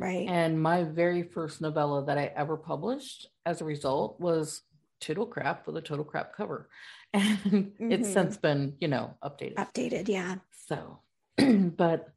Right. 0.00 0.26
And 0.28 0.60
my 0.60 0.82
very 0.82 1.22
first 1.22 1.60
novella 1.60 2.04
that 2.06 2.18
i 2.18 2.32
ever 2.34 2.56
published 2.56 3.28
as 3.46 3.60
a 3.60 3.64
result 3.64 4.18
was 4.18 4.62
total 5.00 5.26
crap 5.26 5.66
with 5.66 5.76
a 5.76 5.82
total 5.82 6.04
crap 6.04 6.34
cover. 6.36 6.68
And 7.12 7.38
mm-hmm. 7.38 7.92
it's 7.92 8.12
since 8.12 8.36
been 8.36 8.74
you 8.80 8.88
know 8.88 9.14
updated. 9.22 9.54
Updated 9.54 10.08
yeah. 10.08 10.36
So 10.68 11.00
but 11.36 12.08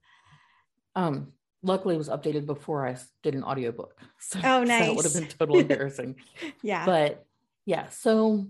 um 0.96 1.34
luckily 1.64 1.96
it 1.96 1.98
was 1.98 2.10
updated 2.10 2.46
before 2.46 2.88
I 2.88 2.98
did 3.24 3.36
an 3.36 3.44
audiobook. 3.44 3.96
So, 4.26 4.40
oh 4.42 4.64
nice. 4.64 4.86
So 4.86 4.92
it 4.92 4.96
would 4.96 5.04
have 5.06 5.14
been 5.14 5.28
totally 5.28 5.60
embarrassing. 5.68 6.16
yeah. 6.62 6.86
But 6.86 7.26
yeah, 7.66 7.90
so 7.90 8.48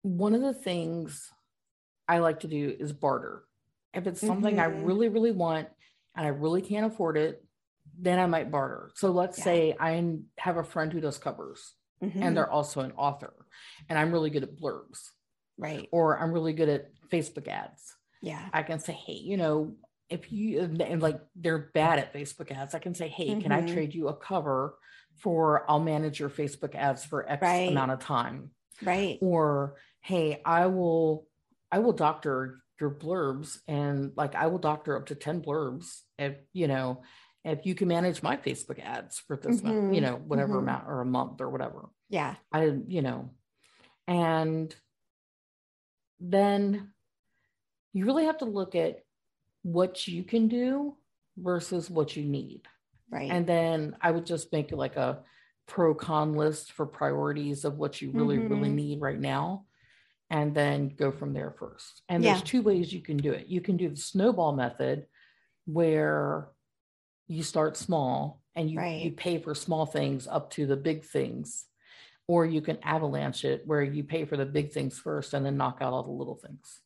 one 0.00 0.34
of 0.34 0.40
the 0.40 0.54
things 0.54 1.30
I 2.08 2.20
like 2.20 2.40
to 2.40 2.48
do 2.48 2.74
is 2.78 2.94
barter. 2.94 3.44
If 3.92 4.06
it's 4.06 4.20
something 4.20 4.56
mm-hmm. 4.56 4.78
I 4.78 4.82
really, 4.82 5.08
really 5.10 5.30
want 5.30 5.68
and 6.16 6.26
I 6.26 6.30
really 6.30 6.62
can't 6.62 6.86
afford 6.86 7.18
it, 7.18 7.44
then 7.98 8.18
I 8.18 8.24
might 8.24 8.50
barter. 8.50 8.90
So 8.94 9.10
let's 9.10 9.36
yeah. 9.38 9.44
say 9.44 9.76
I 9.78 10.18
have 10.38 10.56
a 10.56 10.64
friend 10.64 10.90
who 10.90 11.02
does 11.02 11.18
covers 11.18 11.74
mm-hmm. 12.02 12.22
and 12.22 12.34
they're 12.34 12.50
also 12.50 12.80
an 12.80 12.92
author 12.96 13.34
and 13.90 13.98
I'm 13.98 14.10
really 14.10 14.30
good 14.30 14.42
at 14.42 14.56
blurbs. 14.56 15.10
Right. 15.58 15.86
Or 15.92 16.18
I'm 16.18 16.32
really 16.32 16.54
good 16.54 16.70
at 16.70 16.88
Facebook 17.12 17.46
ads. 17.46 17.94
Yeah. 18.22 18.42
I 18.54 18.62
can 18.62 18.80
say, 18.80 18.94
hey, 18.94 19.20
you 19.22 19.36
know, 19.36 19.74
if 20.10 20.32
you 20.32 20.60
and 20.60 21.00
like 21.00 21.20
they're 21.36 21.70
bad 21.72 21.98
at 21.98 22.12
Facebook 22.12 22.50
ads, 22.50 22.74
I 22.74 22.78
can 22.80 22.94
say, 22.94 23.08
hey, 23.08 23.28
mm-hmm. 23.28 23.40
can 23.40 23.52
I 23.52 23.62
mm-hmm. 23.62 23.74
trade 23.74 23.94
you 23.94 24.08
a 24.08 24.14
cover 24.14 24.74
for 25.18 25.64
I'll 25.70 25.80
manage 25.80 26.20
your 26.20 26.30
Facebook 26.30 26.74
ads 26.74 27.04
for 27.04 27.28
X 27.28 27.40
right. 27.42 27.70
amount 27.70 27.92
of 27.92 28.00
time. 28.00 28.50
Right. 28.82 29.18
Or 29.20 29.76
hey, 30.00 30.40
I 30.44 30.66
will 30.66 31.26
I 31.70 31.78
will 31.78 31.92
doctor 31.92 32.58
your 32.80 32.90
blurbs 32.90 33.58
and 33.68 34.12
like 34.16 34.34
I 34.34 34.48
will 34.48 34.58
doctor 34.58 34.96
up 34.96 35.06
to 35.06 35.14
10 35.14 35.42
blurbs 35.42 36.00
if 36.18 36.34
you 36.52 36.66
know 36.66 37.02
if 37.44 37.64
you 37.64 37.74
can 37.74 37.88
manage 37.88 38.22
my 38.22 38.36
Facebook 38.36 38.78
ads 38.84 39.18
for 39.18 39.36
this 39.36 39.60
mm-hmm. 39.60 39.68
month, 39.68 39.94
you 39.94 40.00
know, 40.00 40.16
whatever 40.16 40.54
mm-hmm. 40.54 40.68
amount 40.68 40.88
or 40.88 41.00
a 41.00 41.06
month 41.06 41.40
or 41.40 41.48
whatever. 41.48 41.88
Yeah. 42.08 42.34
I, 42.52 42.72
you 42.86 43.02
know, 43.02 43.30
and 44.06 44.74
then 46.18 46.92
you 47.92 48.04
really 48.04 48.26
have 48.26 48.38
to 48.38 48.44
look 48.44 48.74
at 48.74 49.00
what 49.62 50.08
you 50.08 50.24
can 50.24 50.48
do 50.48 50.96
versus 51.36 51.90
what 51.90 52.16
you 52.16 52.24
need. 52.24 52.62
Right. 53.10 53.30
And 53.30 53.46
then 53.46 53.96
I 54.00 54.10
would 54.10 54.26
just 54.26 54.52
make 54.52 54.72
like 54.72 54.96
a 54.96 55.20
pro 55.66 55.94
con 55.94 56.34
list 56.34 56.72
for 56.72 56.86
priorities 56.86 57.64
of 57.64 57.78
what 57.78 58.00
you 58.00 58.10
really, 58.12 58.38
mm-hmm. 58.38 58.54
really 58.54 58.70
need 58.70 59.00
right 59.00 59.18
now. 59.18 59.64
And 60.30 60.54
then 60.54 60.94
go 60.96 61.10
from 61.10 61.32
there 61.32 61.54
first. 61.58 62.02
And 62.08 62.22
yeah. 62.22 62.34
there's 62.34 62.44
two 62.44 62.62
ways 62.62 62.92
you 62.92 63.02
can 63.02 63.16
do 63.16 63.32
it. 63.32 63.48
You 63.48 63.60
can 63.60 63.76
do 63.76 63.88
the 63.88 63.96
snowball 63.96 64.52
method 64.52 65.06
where 65.66 66.48
you 67.26 67.42
start 67.42 67.76
small 67.76 68.40
and 68.54 68.70
you, 68.70 68.78
right. 68.78 69.02
you 69.02 69.10
pay 69.10 69.38
for 69.38 69.56
small 69.56 69.86
things 69.86 70.28
up 70.28 70.50
to 70.52 70.66
the 70.66 70.76
big 70.76 71.04
things. 71.04 71.64
Or 72.28 72.46
you 72.46 72.60
can 72.60 72.78
avalanche 72.84 73.44
it 73.44 73.62
where 73.66 73.82
you 73.82 74.04
pay 74.04 74.24
for 74.24 74.36
the 74.36 74.46
big 74.46 74.70
things 74.70 74.96
first 74.96 75.34
and 75.34 75.44
then 75.44 75.56
knock 75.56 75.78
out 75.80 75.92
all 75.92 76.04
the 76.04 76.12
little 76.12 76.36
things. 76.36 76.80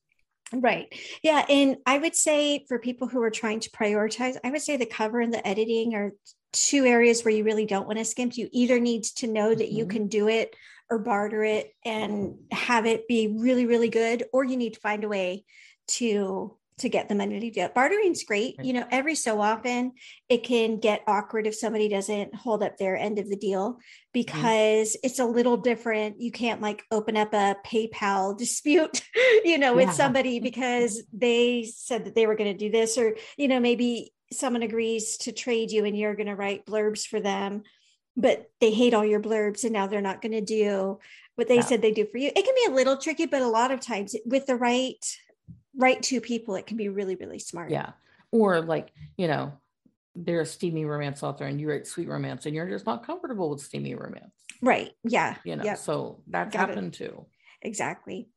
Right. 0.53 0.95
Yeah. 1.23 1.45
And 1.49 1.79
I 1.87 1.99
would 1.99 2.15
say 2.15 2.65
for 2.69 2.79
people 2.79 3.09
who 3.09 3.23
are 3.23 3.31
trying 3.31 3.61
to 3.61 3.71
prioritize, 3.71 4.37
I 4.45 4.51
would 4.51 4.63
say 4.63 4.77
the 4.77 4.87
cover 4.87 5.21
and 5.21 5.33
the 5.33 5.47
editing 5.47 5.95
are 5.95 6.13
two 6.53 6.85
areas 6.85 7.25
where 7.25 7.35
you 7.35 7.45
really 7.45 7.67
don't 7.67 7.87
want 7.87 7.99
to 7.99 8.05
skimp. 8.05 8.37
You 8.37 8.49
either 8.53 8.79
need 8.79 9.05
to 9.17 9.27
know 9.27 9.55
that 9.55 9.69
mm-hmm. 9.69 9.77
you 9.77 9.87
can 9.87 10.07
do 10.07 10.29
it 10.29 10.55
or 10.91 10.99
barter 10.99 11.43
it 11.43 11.73
and 11.85 12.37
have 12.53 12.87
it 12.87 13.09
be 13.09 13.37
really, 13.39 13.67
really 13.67 13.89
good, 13.89 14.25
or 14.33 14.45
you 14.45 14.57
need 14.57 14.75
to 14.75 14.81
find 14.81 15.03
a 15.03 15.09
way 15.09 15.45
to 15.87 16.57
to 16.79 16.89
get 16.89 17.09
the 17.09 17.15
money 17.15 17.39
to 17.39 17.51
do 17.51 17.61
it. 17.61 17.75
Bartering's 17.75 18.25
great. 18.25 18.57
You 18.63 18.73
know, 18.73 18.87
every 18.91 19.15
so 19.15 19.41
often 19.41 19.93
it 20.29 20.43
can 20.43 20.79
get 20.79 21.05
awkward 21.07 21.47
if 21.47 21.55
somebody 21.55 21.89
doesn't 21.89 22.35
hold 22.35 22.63
up 22.63 22.77
their 22.77 22.97
end 22.97 23.19
of 23.19 23.29
the 23.29 23.37
deal 23.37 23.79
because 24.13 24.91
mm-hmm. 24.91 25.07
it's 25.07 25.21
a 25.21 25.25
little 25.25 25.57
different. 25.57 26.21
You 26.21 26.33
can't 26.33 26.61
like 26.61 26.83
open 26.91 27.17
up 27.17 27.33
a 27.33 27.57
PayPal 27.65 28.37
dispute, 28.39 29.03
you 29.45 29.59
know, 29.59 29.75
with 29.75 29.89
yeah. 29.89 29.93
somebody 29.93 30.41
because 30.41 31.03
they 31.13 31.65
said 31.65 32.07
that 32.07 32.15
they 32.15 32.27
were 32.27 32.37
going 32.37 32.53
to 32.53 32.59
do 32.59 32.71
this, 32.71 32.99
or, 32.99 33.17
you 33.37 33.47
know, 33.47 33.61
maybe 33.61 34.13
someone 34.33 34.63
agrees 34.63 35.19
to 35.19 35.33
trade 35.33 35.71
you 35.71 35.85
and 35.85 35.97
you're 35.97 36.17
going 36.17 36.27
to 36.27 36.35
write 36.35 36.67
blurbs 36.67 37.07
for 37.07 37.21
them, 37.21 37.63
but 38.17 38.51
they 38.61 38.73
hate 38.73 38.95
all 38.95 39.05
your 39.05 39.21
blurbs 39.21 39.63
and 39.63 39.73
now 39.73 39.87
they're 39.87 40.01
not 40.01 40.23
going 40.23 40.33
to 40.33 40.41
do 40.41 40.99
what 41.37 41.49
they 41.49 41.57
yeah. 41.57 41.63
said 41.63 41.83
they 41.83 41.93
do 41.93 42.07
for 42.07 42.19
you. 42.19 42.29
It 42.35 42.45
can 42.45 42.55
be 42.55 42.73
a 42.73 42.75
little 42.75 42.97
tricky, 42.97 43.27
but 43.27 43.43
a 43.43 43.49
lot 43.49 43.71
of 43.71 43.81
times 43.81 44.15
with 44.25 44.47
the 44.47 44.57
right 44.57 45.05
right 45.77 46.03
two 46.03 46.21
people, 46.21 46.55
it 46.57 46.67
can 46.67 46.77
be 46.77 46.89
really, 46.89 47.17
really 47.17 47.39
smart. 47.39 47.71
Yeah. 47.71 47.91
Or 48.31 48.61
like, 48.61 48.91
you 49.17 49.29
know, 49.29 49.53
they're 50.17 50.43
a 50.43 50.47
steamy 50.47 50.85
romance 50.85 51.23
author 51.23 51.45
and 51.45 51.61
you 51.61 51.69
write 51.69 51.87
sweet 51.87 52.09
romance 52.09 52.47
and 52.47 52.55
you're 52.55 52.69
just 52.69 52.87
not 52.87 53.07
comfortable 53.07 53.51
with 53.51 53.61
steamy 53.61 53.95
romance. 53.95 54.33
Right. 54.63 54.93
Yeah. 55.03 55.37
You 55.45 55.57
know, 55.57 55.65
yep. 55.65 55.79
so 55.79 56.23
that's 56.29 56.53
Got 56.53 56.69
happened 56.69 56.95
it. 56.95 56.99
too. 56.99 57.27
Exactly. 57.63 58.29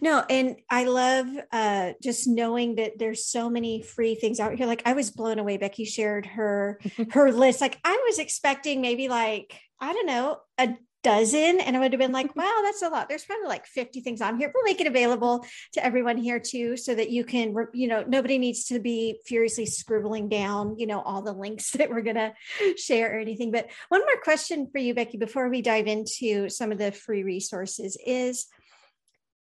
No, 0.00 0.24
and 0.30 0.56
I 0.70 0.84
love 0.84 1.26
uh 1.50 1.92
just 2.00 2.28
knowing 2.28 2.76
that 2.76 2.98
there's 2.98 3.26
so 3.26 3.50
many 3.50 3.82
free 3.82 4.14
things 4.14 4.38
out 4.38 4.54
here. 4.54 4.66
Like 4.66 4.82
I 4.86 4.92
was 4.92 5.10
blown 5.10 5.40
away. 5.40 5.56
Becky 5.56 5.84
shared 5.84 6.24
her 6.26 6.80
her 7.10 7.32
list. 7.32 7.60
Like 7.60 7.78
I 7.84 8.00
was 8.08 8.20
expecting 8.20 8.80
maybe 8.80 9.08
like, 9.08 9.58
I 9.80 9.92
don't 9.92 10.06
know, 10.06 10.38
a 10.58 10.76
dozen 11.06 11.60
and 11.60 11.76
I 11.76 11.78
would 11.78 11.92
have 11.92 12.00
been 12.00 12.10
like, 12.10 12.34
wow, 12.36 12.60
that's 12.64 12.82
a 12.82 12.88
lot. 12.88 13.08
There's 13.08 13.24
probably 13.24 13.46
like 13.46 13.64
50 13.66 14.00
things 14.00 14.20
on 14.20 14.38
here. 14.38 14.50
We'll 14.52 14.64
make 14.64 14.80
it 14.80 14.88
available 14.88 15.46
to 15.74 15.84
everyone 15.84 16.16
here 16.16 16.40
too, 16.40 16.76
so 16.76 16.94
that 16.96 17.10
you 17.10 17.24
can, 17.24 17.54
you 17.72 17.86
know, 17.86 18.04
nobody 18.06 18.38
needs 18.38 18.64
to 18.66 18.80
be 18.80 19.20
furiously 19.24 19.66
scribbling 19.66 20.28
down, 20.28 20.76
you 20.78 20.86
know, 20.88 21.00
all 21.00 21.22
the 21.22 21.32
links 21.32 21.70
that 21.78 21.90
we're 21.90 22.02
going 22.02 22.16
to 22.16 22.32
share 22.76 23.16
or 23.16 23.20
anything. 23.20 23.52
But 23.52 23.68
one 23.88 24.00
more 24.00 24.20
question 24.24 24.68
for 24.70 24.78
you, 24.78 24.94
Becky, 24.94 25.16
before 25.16 25.48
we 25.48 25.62
dive 25.62 25.86
into 25.86 26.48
some 26.48 26.72
of 26.72 26.78
the 26.78 26.90
free 26.90 27.22
resources 27.22 27.96
is, 28.04 28.46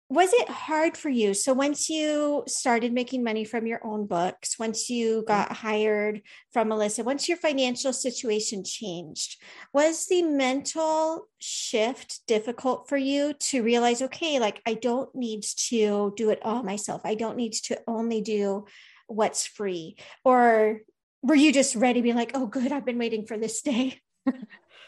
was 0.09 0.31
it 0.31 0.47
hard 0.47 0.95
for 0.95 1.09
you? 1.09 1.33
So 1.33 1.53
once 1.53 1.89
you 1.89 2.43
started 2.47 2.93
making 2.93 3.23
money 3.23 3.43
from 3.43 3.67
your 3.67 3.85
own 3.85 4.07
books 4.07 4.57
once 4.57 4.89
you 4.89 5.17
mm-hmm. 5.17 5.27
got 5.27 5.51
hired 5.51 6.21
from 6.53 6.69
melissa 6.69 7.03
once 7.03 7.27
your 7.27 7.37
financial 7.37 7.91
situation 7.91 8.63
changed 8.63 9.41
was 9.73 10.07
the 10.07 10.21
mental 10.23 11.27
shift 11.39 12.21
difficult 12.27 12.87
for 12.87 12.97
you 12.97 13.33
to 13.39 13.63
realize 13.63 14.01
okay 14.01 14.39
like 14.39 14.61
i 14.65 14.73
don't 14.73 15.13
need 15.13 15.43
to 15.43 16.13
do 16.15 16.29
it 16.29 16.39
all 16.43 16.63
myself. 16.63 17.01
I 17.03 17.15
don't 17.15 17.37
need 17.37 17.53
to 17.53 17.79
only 17.87 18.21
do 18.21 18.65
what's 19.07 19.45
free 19.45 19.97
or 20.23 20.81
were 21.21 21.35
you 21.35 21.51
just 21.51 21.75
ready 21.75 21.99
to 21.99 22.03
be 22.03 22.13
like 22.13 22.31
oh 22.33 22.47
good 22.47 22.71
i've 22.71 22.85
been 22.85 22.97
waiting 22.97 23.25
for 23.25 23.37
this 23.37 23.61
day 23.61 23.99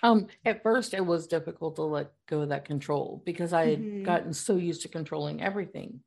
Um, 0.01 0.27
at 0.45 0.63
first, 0.63 0.93
it 0.93 1.05
was 1.05 1.27
difficult 1.27 1.75
to 1.75 1.83
let 1.83 2.11
go 2.27 2.41
of 2.41 2.49
that 2.49 2.65
control 2.65 3.21
because 3.25 3.53
I 3.53 3.69
had 3.71 3.79
mm-hmm. 3.79 4.03
gotten 4.03 4.33
so 4.33 4.55
used 4.55 4.83
to 4.83 4.87
controlling 4.87 5.41
everything. 5.41 6.01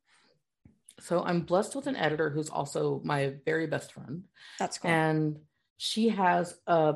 So 0.99 1.23
I'm 1.23 1.41
blessed 1.41 1.75
with 1.75 1.87
an 1.87 1.95
editor 1.95 2.29
who's 2.29 2.49
also 2.49 3.01
my 3.03 3.35
very 3.45 3.67
best 3.67 3.93
friend. 3.93 4.23
That's 4.59 4.77
cool. 4.77 4.91
And 4.91 5.39
she 5.77 6.09
has 6.09 6.55
a 6.67 6.95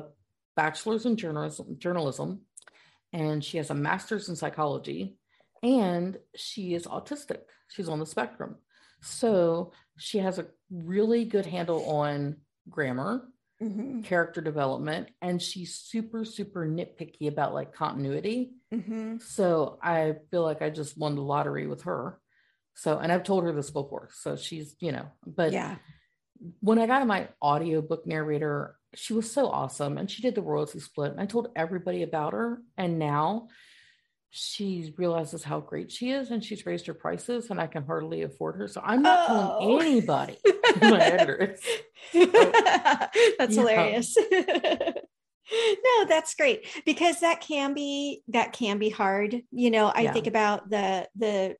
bachelor's 0.56 1.06
in 1.06 1.16
journalism, 1.16 1.76
journalism, 1.78 2.40
and 3.12 3.44
she 3.44 3.58
has 3.58 3.70
a 3.70 3.74
master's 3.74 4.28
in 4.28 4.36
psychology, 4.36 5.16
and 5.62 6.16
she 6.36 6.74
is 6.74 6.86
autistic. 6.86 7.40
She's 7.68 7.88
on 7.88 7.98
the 7.98 8.06
spectrum. 8.06 8.56
So 9.00 9.72
she 9.96 10.18
has 10.18 10.38
a 10.38 10.46
really 10.70 11.24
good 11.24 11.46
handle 11.46 11.88
on 11.88 12.36
grammar 12.68 13.28
mm-hmm. 13.62 14.02
character 14.02 14.40
development 14.40 15.08
and 15.20 15.42
she's 15.42 15.74
super 15.74 16.24
super 16.24 16.66
nitpicky 16.66 17.28
about 17.28 17.54
like 17.54 17.74
continuity 17.74 18.52
mm-hmm. 18.72 19.16
so 19.18 19.78
i 19.82 20.14
feel 20.30 20.42
like 20.42 20.62
i 20.62 20.70
just 20.70 20.96
won 20.96 21.14
the 21.14 21.22
lottery 21.22 21.66
with 21.66 21.82
her 21.82 22.20
so 22.74 22.98
and 22.98 23.10
i've 23.10 23.24
told 23.24 23.44
her 23.44 23.52
this 23.52 23.70
before 23.70 24.08
so 24.12 24.36
she's 24.36 24.76
you 24.80 24.92
know 24.92 25.06
but 25.26 25.52
yeah 25.52 25.76
when 26.60 26.78
i 26.78 26.86
got 26.86 27.06
my 27.06 27.28
audiobook 27.42 28.06
narrator 28.06 28.76
she 28.94 29.12
was 29.12 29.30
so 29.30 29.48
awesome 29.48 29.98
and 29.98 30.10
she 30.10 30.22
did 30.22 30.34
the 30.34 30.42
royalty 30.42 30.78
split 30.78 31.10
and 31.10 31.20
i 31.20 31.26
told 31.26 31.48
everybody 31.56 32.02
about 32.02 32.32
her 32.32 32.62
and 32.76 32.98
now 32.98 33.48
she 34.30 34.92
realizes 34.96 35.42
how 35.42 35.60
great 35.60 35.90
she 35.90 36.10
is 36.10 36.30
and 36.30 36.44
she's 36.44 36.66
raised 36.66 36.86
her 36.86 36.94
prices 36.94 37.50
and 37.50 37.60
I 37.60 37.66
can 37.66 37.84
hardly 37.84 38.22
afford 38.22 38.56
her. 38.56 38.68
So 38.68 38.80
I'm 38.84 39.02
not 39.02 39.26
oh. 39.28 39.58
telling 39.60 39.80
anybody 39.86 40.38
my 40.82 41.00
editor. 41.00 41.56
that's 42.12 43.56
hilarious. 43.56 44.16
no, 44.30 46.04
that's 46.08 46.34
great 46.34 46.66
because 46.84 47.20
that 47.20 47.40
can 47.40 47.72
be 47.72 48.22
that 48.28 48.52
can 48.52 48.78
be 48.78 48.90
hard. 48.90 49.42
You 49.50 49.70
know, 49.70 49.86
I 49.86 50.02
yeah. 50.02 50.12
think 50.12 50.26
about 50.26 50.68
the 50.68 51.08
the 51.16 51.56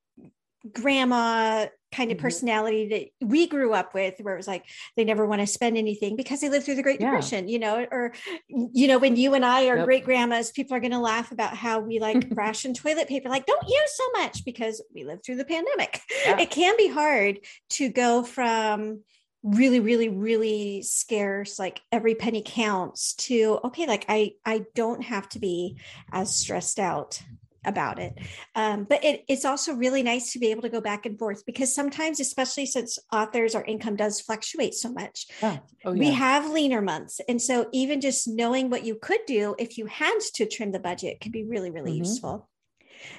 grandma 0.72 1.66
kind 1.90 2.10
of 2.10 2.16
mm-hmm. 2.16 2.22
personality 2.22 2.88
that 3.20 3.26
we 3.26 3.46
grew 3.46 3.72
up 3.72 3.94
with 3.94 4.14
where 4.20 4.34
it 4.34 4.36
was 4.36 4.48
like 4.48 4.64
they 4.96 5.04
never 5.04 5.26
want 5.26 5.40
to 5.40 5.46
spend 5.46 5.76
anything 5.76 6.16
because 6.16 6.40
they 6.40 6.48
lived 6.48 6.64
through 6.64 6.74
the 6.74 6.82
great 6.82 7.00
yeah. 7.00 7.06
depression 7.06 7.48
you 7.48 7.58
know 7.58 7.86
or 7.90 8.12
you 8.48 8.86
know 8.86 8.98
when 8.98 9.16
you 9.16 9.34
and 9.34 9.44
i 9.44 9.66
are 9.68 9.78
yep. 9.78 9.86
great 9.86 10.04
grandmas 10.04 10.50
people 10.50 10.76
are 10.76 10.80
going 10.80 10.92
to 10.92 10.98
laugh 10.98 11.32
about 11.32 11.56
how 11.56 11.80
we 11.80 11.98
like 11.98 12.26
ration 12.32 12.74
toilet 12.74 13.08
paper 13.08 13.28
like 13.28 13.46
don't 13.46 13.68
use 13.68 13.96
so 13.96 14.04
much 14.20 14.44
because 14.44 14.82
we 14.94 15.04
lived 15.04 15.24
through 15.24 15.36
the 15.36 15.44
pandemic 15.44 16.00
yeah. 16.24 16.38
it 16.38 16.50
can 16.50 16.76
be 16.76 16.88
hard 16.88 17.38
to 17.70 17.88
go 17.88 18.22
from 18.22 19.00
really 19.42 19.80
really 19.80 20.08
really 20.08 20.82
scarce 20.82 21.58
like 21.58 21.80
every 21.92 22.14
penny 22.14 22.42
counts 22.44 23.14
to 23.14 23.60
okay 23.64 23.86
like 23.86 24.04
i 24.08 24.32
i 24.44 24.64
don't 24.74 25.02
have 25.02 25.28
to 25.28 25.38
be 25.38 25.78
as 26.12 26.34
stressed 26.34 26.78
out 26.78 27.22
about 27.64 27.98
it. 27.98 28.14
Um, 28.54 28.84
but 28.88 29.04
it, 29.04 29.24
it's 29.28 29.44
also 29.44 29.74
really 29.74 30.02
nice 30.02 30.32
to 30.32 30.38
be 30.38 30.50
able 30.50 30.62
to 30.62 30.68
go 30.68 30.80
back 30.80 31.06
and 31.06 31.18
forth 31.18 31.44
because 31.44 31.74
sometimes, 31.74 32.20
especially 32.20 32.66
since 32.66 32.98
authors, 33.12 33.54
our 33.54 33.64
income 33.64 33.96
does 33.96 34.20
fluctuate 34.20 34.74
so 34.74 34.92
much. 34.92 35.26
Oh, 35.42 35.58
yeah. 35.84 35.90
We 35.92 36.10
have 36.12 36.50
leaner 36.50 36.80
months. 36.80 37.20
And 37.28 37.40
so 37.40 37.68
even 37.72 38.00
just 38.00 38.28
knowing 38.28 38.70
what 38.70 38.84
you 38.84 38.96
could 38.96 39.20
do 39.26 39.54
if 39.58 39.78
you 39.78 39.86
had 39.86 40.18
to 40.34 40.46
trim 40.46 40.72
the 40.72 40.78
budget 40.78 41.20
could 41.20 41.32
be 41.32 41.44
really, 41.44 41.70
really 41.70 41.92
mm-hmm. 41.92 42.04
useful. 42.04 42.48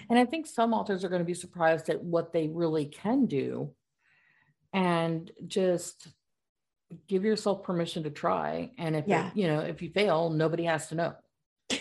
And 0.09 0.19
I 0.19 0.25
think 0.25 0.45
some 0.47 0.73
authors 0.73 1.03
are 1.03 1.09
going 1.09 1.21
to 1.21 1.25
be 1.25 1.33
surprised 1.33 1.89
at 1.89 2.03
what 2.03 2.33
they 2.33 2.47
really 2.47 2.85
can 2.85 3.25
do 3.25 3.73
and 4.73 5.31
just 5.47 6.07
give 7.07 7.23
yourself 7.23 7.63
permission 7.63 8.03
to 8.03 8.09
try. 8.09 8.71
And 8.77 8.95
if 8.95 9.05
yeah. 9.07 9.27
it, 9.27 9.37
you 9.37 9.47
know, 9.47 9.59
if 9.59 9.81
you 9.81 9.89
fail, 9.89 10.29
nobody 10.29 10.63
has 10.63 10.87
to 10.87 10.95
know. 10.95 11.13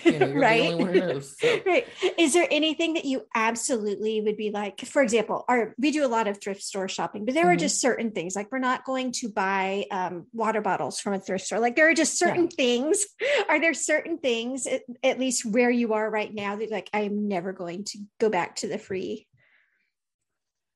You 0.05 0.19
know, 0.19 0.33
right. 0.33 1.25
So. 1.25 1.61
right. 1.67 1.87
Is 2.19 2.35
there 2.35 2.47
anything 2.51 2.95
that 2.95 3.05
you 3.05 3.27
absolutely 3.35 4.21
would 4.21 4.37
be 4.37 4.51
like, 4.51 4.81
for 4.81 5.03
example, 5.03 5.45
our, 5.49 5.75
we 5.79 5.91
do 5.91 6.05
a 6.05 6.09
lot 6.09 6.29
of 6.29 6.41
thrift 6.41 6.63
store 6.63 6.89
shopping, 6.89 7.25
but 7.25 7.35
there 7.35 7.45
mm-hmm. 7.45 7.53
are 7.53 7.57
just 7.57 7.81
certain 7.81 8.11
things 8.11 8.37
like 8.37 8.51
we're 8.53 8.59
not 8.59 8.85
going 8.85 9.13
to 9.13 9.29
buy 9.29 9.87
um, 9.91 10.27
water 10.33 10.61
bottles 10.61 11.01
from 11.01 11.15
a 11.15 11.21
thrift 11.21 11.47
store. 11.47 11.59
Like 11.59 11.77
there 11.77 11.89
are 11.89 11.95
just 11.95 12.19
certain 12.19 12.45
yeah. 12.45 12.57
things. 12.57 13.07
Are 13.49 13.61
there 13.61 13.75
certain 13.75 14.19
things, 14.19 14.67
at, 14.67 14.83
at 15.03 15.19
least 15.19 15.45
where 15.45 15.71
you 15.71 15.95
are 15.95 16.11
right 16.11 16.33
now, 16.33 16.57
that 16.57 16.71
like 16.71 16.91
I'm 16.93 17.29
never 17.29 17.53
going 17.53 17.85
to 17.85 17.99
go 18.19 18.29
back 18.29 18.57
to 18.57 18.69
the 18.69 18.79
free 18.79 19.27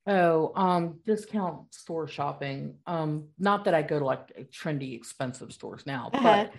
Oh, 0.04 0.50
um, 0.56 0.98
discount 1.06 1.72
store 1.72 2.08
shopping. 2.08 2.74
Um, 2.86 3.28
not 3.38 3.66
that 3.66 3.74
I 3.74 3.82
go 3.82 4.00
to 4.00 4.04
like 4.04 4.50
trendy, 4.50 4.96
expensive 4.96 5.52
stores 5.52 5.84
now, 5.86 6.10
uh-huh. 6.12 6.22
but 6.22 6.52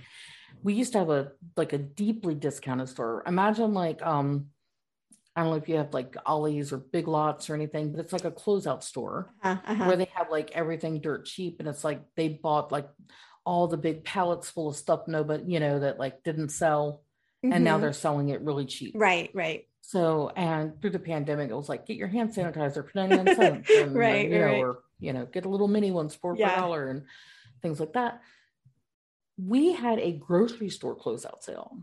we 0.63 0.73
used 0.73 0.93
to 0.93 0.99
have 0.99 1.09
a 1.09 1.31
like 1.57 1.73
a 1.73 1.77
deeply 1.77 2.33
discounted 2.33 2.89
store. 2.89 3.23
Imagine 3.27 3.73
like 3.73 4.01
um 4.01 4.47
I 5.35 5.41
don't 5.41 5.51
know 5.51 5.57
if 5.57 5.67
you 5.67 5.77
have 5.77 5.93
like 5.93 6.15
Ollie's 6.25 6.71
or 6.71 6.77
Big 6.77 7.07
Lots 7.07 7.49
or 7.49 7.55
anything, 7.55 7.91
but 7.91 7.99
it's 7.99 8.13
like 8.13 8.25
a 8.25 8.31
closeout 8.31 8.83
store 8.83 9.33
uh-huh, 9.43 9.59
uh-huh. 9.65 9.85
where 9.85 9.97
they 9.97 10.09
have 10.13 10.29
like 10.29 10.51
everything 10.51 11.01
dirt 11.01 11.25
cheap, 11.25 11.57
and 11.59 11.67
it's 11.67 11.83
like 11.83 12.01
they 12.15 12.29
bought 12.29 12.71
like 12.71 12.87
all 13.45 13.67
the 13.67 13.77
big 13.77 14.05
pallets 14.05 14.49
full 14.49 14.69
of 14.69 14.75
stuff 14.75 15.01
nobody 15.05 15.43
you 15.51 15.59
know 15.59 15.79
that 15.79 15.99
like 15.99 16.23
didn't 16.23 16.49
sell, 16.49 17.03
mm-hmm. 17.43 17.53
and 17.53 17.63
now 17.63 17.73
mm-hmm. 17.73 17.81
they're 17.81 17.93
selling 17.93 18.29
it 18.29 18.41
really 18.41 18.65
cheap. 18.65 18.93
Right, 18.95 19.31
right. 19.33 19.67
So 19.81 20.31
and 20.35 20.79
through 20.81 20.91
the 20.91 20.99
pandemic, 20.99 21.49
it 21.49 21.55
was 21.55 21.67
like 21.67 21.85
get 21.85 21.97
your 21.97 22.07
hand 22.07 22.33
sanitizer 22.33 22.87
for 22.87 22.91
ninety 22.95 23.17
nine 23.17 23.35
cents, 23.35 23.69
and, 23.69 23.95
right, 23.95 24.29
you 24.29 24.39
know, 24.39 24.61
or 24.61 24.79
you 24.99 25.13
know 25.13 25.25
get 25.25 25.45
a 25.45 25.49
little 25.49 25.67
mini 25.67 25.91
ones 25.91 26.15
for 26.15 26.33
a 26.33 26.37
yeah. 26.37 26.55
dollar 26.55 26.89
and 26.89 27.03
things 27.61 27.79
like 27.79 27.93
that 27.93 28.21
we 29.37 29.73
had 29.73 29.99
a 29.99 30.11
grocery 30.11 30.69
store 30.69 30.95
closeout 30.95 31.41
sale. 31.41 31.77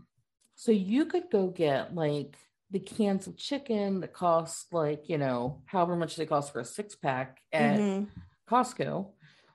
So 0.55 0.71
you 0.71 1.05
could 1.05 1.29
go 1.31 1.47
get 1.47 1.95
like 1.95 2.37
the 2.69 2.79
cans 2.79 3.27
of 3.27 3.37
chicken 3.37 3.99
that 3.99 4.13
cost 4.13 4.73
like, 4.73 5.09
you 5.09 5.17
know, 5.17 5.61
however 5.65 5.95
much 5.95 6.15
they 6.15 6.25
cost 6.25 6.53
for 6.53 6.59
a 6.59 6.65
six 6.65 6.95
pack 6.95 7.41
at 7.51 7.79
mm-hmm. 7.79 8.05
Costco. 8.49 9.07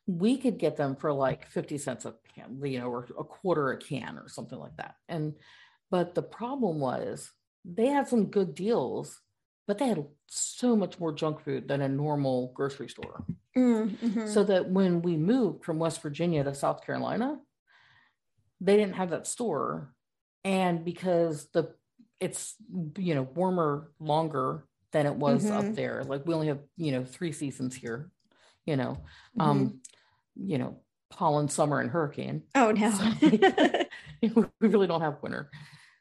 We 0.06 0.36
could 0.36 0.58
get 0.58 0.76
them 0.76 0.96
for 0.96 1.12
like 1.12 1.48
50 1.48 1.78
cents 1.78 2.04
a 2.04 2.14
can, 2.34 2.60
you 2.64 2.80
know, 2.80 2.88
or 2.88 3.08
a 3.18 3.24
quarter 3.24 3.72
a 3.72 3.78
can 3.78 4.18
or 4.18 4.28
something 4.28 4.58
like 4.58 4.76
that. 4.76 4.96
And, 5.08 5.34
but 5.90 6.14
the 6.14 6.22
problem 6.22 6.78
was 6.78 7.30
they 7.64 7.86
had 7.86 8.08
some 8.08 8.26
good 8.26 8.54
deals, 8.54 9.20
but 9.66 9.78
they 9.78 9.88
had 9.88 10.04
so 10.28 10.76
much 10.76 11.00
more 11.00 11.12
junk 11.12 11.40
food 11.40 11.66
than 11.68 11.80
a 11.80 11.88
normal 11.88 12.52
grocery 12.54 12.88
store. 12.88 13.24
Mm-hmm. 13.56 14.26
So 14.26 14.44
that 14.44 14.68
when 14.68 15.02
we 15.02 15.16
moved 15.16 15.64
from 15.64 15.78
West 15.78 16.02
Virginia 16.02 16.44
to 16.44 16.54
South 16.54 16.84
Carolina, 16.84 17.38
they 18.60 18.76
didn't 18.76 18.96
have 18.96 19.10
that 19.10 19.26
store. 19.26 19.92
And 20.44 20.84
because 20.84 21.48
the 21.52 21.74
it's 22.20 22.54
you 22.96 23.14
know 23.14 23.22
warmer 23.22 23.90
longer 24.00 24.64
than 24.92 25.06
it 25.06 25.14
was 25.14 25.44
mm-hmm. 25.44 25.68
up 25.68 25.74
there 25.74 26.02
like 26.04 26.24
we 26.24 26.32
only 26.32 26.46
have 26.46 26.60
you 26.78 26.90
know 26.90 27.04
three 27.04 27.30
seasons 27.30 27.74
here 27.74 28.10
you 28.64 28.74
know 28.74 28.96
mm-hmm. 29.36 29.40
um 29.42 29.80
you 30.34 30.56
know 30.56 30.78
pollen 31.10 31.48
summer 31.48 31.80
and 31.80 31.90
hurricane. 31.90 32.42
Oh 32.54 32.70
no. 32.72 32.90
So, 32.90 33.84
we 34.22 34.46
really 34.60 34.86
don't 34.86 35.00
have 35.00 35.22
winter. 35.22 35.50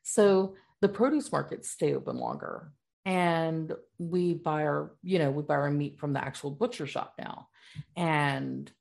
So 0.04 0.56
the 0.82 0.90
produce 0.90 1.32
markets 1.32 1.70
stay 1.70 1.94
open 1.94 2.18
longer. 2.18 2.72
And 3.06 3.72
we 4.00 4.34
buy 4.34 4.64
our 4.64 4.92
you 5.04 5.20
know 5.20 5.32
we 5.32 5.44
buy 5.44 5.56
our 5.56 5.72
meat 5.72 6.00
from 6.00 6.14
the 6.14 6.24
actual 6.24 6.52
butcher 6.52 6.88
shop 6.88 7.14
now. 7.20 7.48
And 7.96 8.72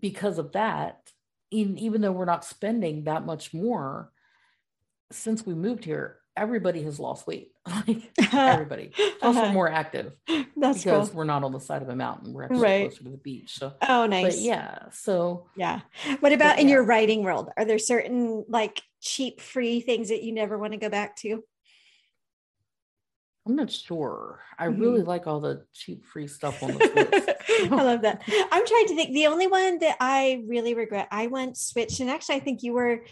because 0.00 0.38
of 0.38 0.52
that 0.52 1.10
in, 1.50 1.78
even 1.78 2.00
though 2.00 2.12
we're 2.12 2.24
not 2.24 2.44
spending 2.44 3.04
that 3.04 3.24
much 3.24 3.52
more 3.54 4.10
since 5.10 5.46
we 5.46 5.54
moved 5.54 5.84
here 5.84 6.18
everybody 6.36 6.82
has 6.82 7.00
lost 7.00 7.26
weight 7.26 7.50
like 7.66 8.10
everybody 8.32 8.92
also 9.22 9.40
uh-huh. 9.40 9.52
more 9.52 9.70
active 9.70 10.12
that's 10.56 10.84
because 10.84 11.08
cool. 11.08 11.18
we're 11.18 11.24
not 11.24 11.42
on 11.42 11.52
the 11.52 11.60
side 11.60 11.82
of 11.82 11.88
a 11.88 11.96
mountain 11.96 12.32
we're 12.32 12.44
actually 12.44 12.60
right. 12.60 12.88
closer 12.88 13.04
to 13.04 13.10
the 13.10 13.16
beach 13.16 13.58
so 13.58 13.72
oh 13.88 14.06
nice 14.06 14.36
but 14.36 14.42
yeah 14.42 14.78
so 14.92 15.46
yeah 15.56 15.80
what 16.20 16.32
about 16.32 16.56
but, 16.56 16.60
in 16.60 16.68
yeah. 16.68 16.74
your 16.74 16.84
writing 16.84 17.22
world 17.22 17.50
are 17.56 17.64
there 17.64 17.78
certain 17.78 18.44
like 18.48 18.82
cheap 19.00 19.40
free 19.40 19.80
things 19.80 20.08
that 20.10 20.22
you 20.22 20.32
never 20.32 20.58
want 20.58 20.72
to 20.72 20.78
go 20.78 20.88
back 20.88 21.16
to 21.16 21.42
I'm 23.48 23.56
not 23.56 23.70
sure. 23.70 24.40
I 24.58 24.66
mm-hmm. 24.66 24.80
really 24.80 25.02
like 25.02 25.26
all 25.26 25.40
the 25.40 25.64
cheap 25.72 26.04
free 26.04 26.28
stuff 26.28 26.62
on 26.62 26.76
this 26.76 26.94
list. 26.94 27.30
I 27.48 27.82
love 27.82 28.02
that. 28.02 28.22
I'm 28.28 28.66
trying 28.66 28.86
to 28.88 28.94
think. 28.94 29.14
The 29.14 29.26
only 29.26 29.46
one 29.46 29.78
that 29.78 29.96
I 30.00 30.42
really 30.46 30.74
regret, 30.74 31.08
I 31.10 31.28
went 31.28 31.56
switched, 31.56 32.00
and 32.00 32.10
actually, 32.10 32.36
I 32.36 32.40
think 32.40 32.62
you 32.62 32.74
were 32.74 33.04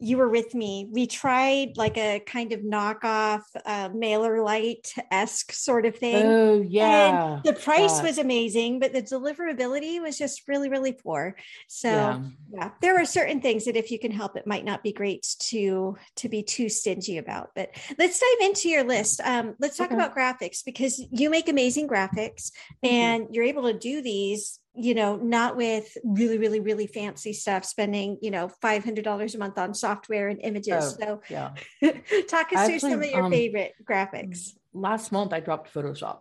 you 0.00 0.16
were 0.16 0.28
with 0.28 0.54
me. 0.54 0.88
We 0.90 1.06
tried 1.06 1.76
like 1.76 1.96
a 1.98 2.20
kind 2.20 2.52
of 2.52 2.60
knockoff 2.60 3.42
uh, 3.66 3.88
MailerLite 3.90 4.98
esque 5.10 5.52
sort 5.52 5.86
of 5.86 5.96
thing. 5.96 6.24
Oh, 6.24 6.60
yeah. 6.60 7.34
And 7.34 7.42
the 7.44 7.52
price 7.52 8.00
was 8.02 8.18
amazing, 8.18 8.78
but 8.78 8.92
the 8.92 9.02
deliverability 9.02 10.00
was 10.00 10.16
just 10.16 10.46
really, 10.46 10.68
really 10.68 10.92
poor. 10.92 11.36
So, 11.66 11.88
yeah. 11.88 12.20
yeah. 12.52 12.70
there 12.80 13.00
are 13.00 13.04
certain 13.04 13.40
things 13.40 13.64
that 13.64 13.76
if 13.76 13.90
you 13.90 13.98
can 13.98 14.12
help, 14.12 14.36
it 14.36 14.46
might 14.46 14.64
not 14.64 14.82
be 14.82 14.92
great 14.92 15.26
to 15.50 15.96
to 16.16 16.28
be 16.28 16.42
too 16.42 16.68
stingy 16.68 17.18
about. 17.18 17.50
But 17.54 17.70
let's 17.98 18.20
dive 18.20 18.48
into 18.48 18.68
your 18.68 18.84
list. 18.84 19.20
Um, 19.24 19.56
let's 19.58 19.76
talk 19.76 19.92
okay. 19.92 19.96
about 19.96 20.16
graphics 20.16 20.64
because 20.64 21.04
you 21.10 21.30
make 21.30 21.48
amazing 21.48 21.88
graphics 21.88 22.52
mm-hmm. 22.84 22.86
and 22.86 23.26
you're 23.32 23.44
able 23.44 23.64
to 23.64 23.78
do 23.78 24.02
these 24.02 24.60
you 24.78 24.94
know, 24.94 25.16
not 25.16 25.56
with 25.56 25.96
really, 26.04 26.38
really, 26.38 26.60
really 26.60 26.86
fancy 26.86 27.32
stuff, 27.32 27.64
spending, 27.64 28.18
you 28.22 28.30
know, 28.30 28.50
$500 28.62 29.34
a 29.34 29.38
month 29.38 29.58
on 29.58 29.74
software 29.74 30.28
and 30.28 30.40
images. 30.42 30.96
Oh, 31.02 31.20
so 31.20 31.22
yeah. 31.28 31.50
talk 32.28 32.52
us 32.52 32.58
Actually, 32.58 32.78
through 32.78 32.90
some 32.90 33.02
of 33.02 33.10
your 33.10 33.24
um, 33.24 33.32
favorite 33.32 33.74
graphics. 33.84 34.52
Last 34.72 35.10
month 35.10 35.32
I 35.32 35.40
dropped 35.40 35.72
Photoshop. 35.74 36.20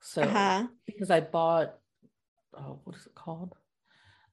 So 0.00 0.22
uh-huh. 0.22 0.68
because 0.86 1.10
I 1.10 1.20
bought, 1.20 1.74
oh, 2.56 2.78
what 2.84 2.96
is 2.96 3.06
it 3.06 3.14
called? 3.14 3.56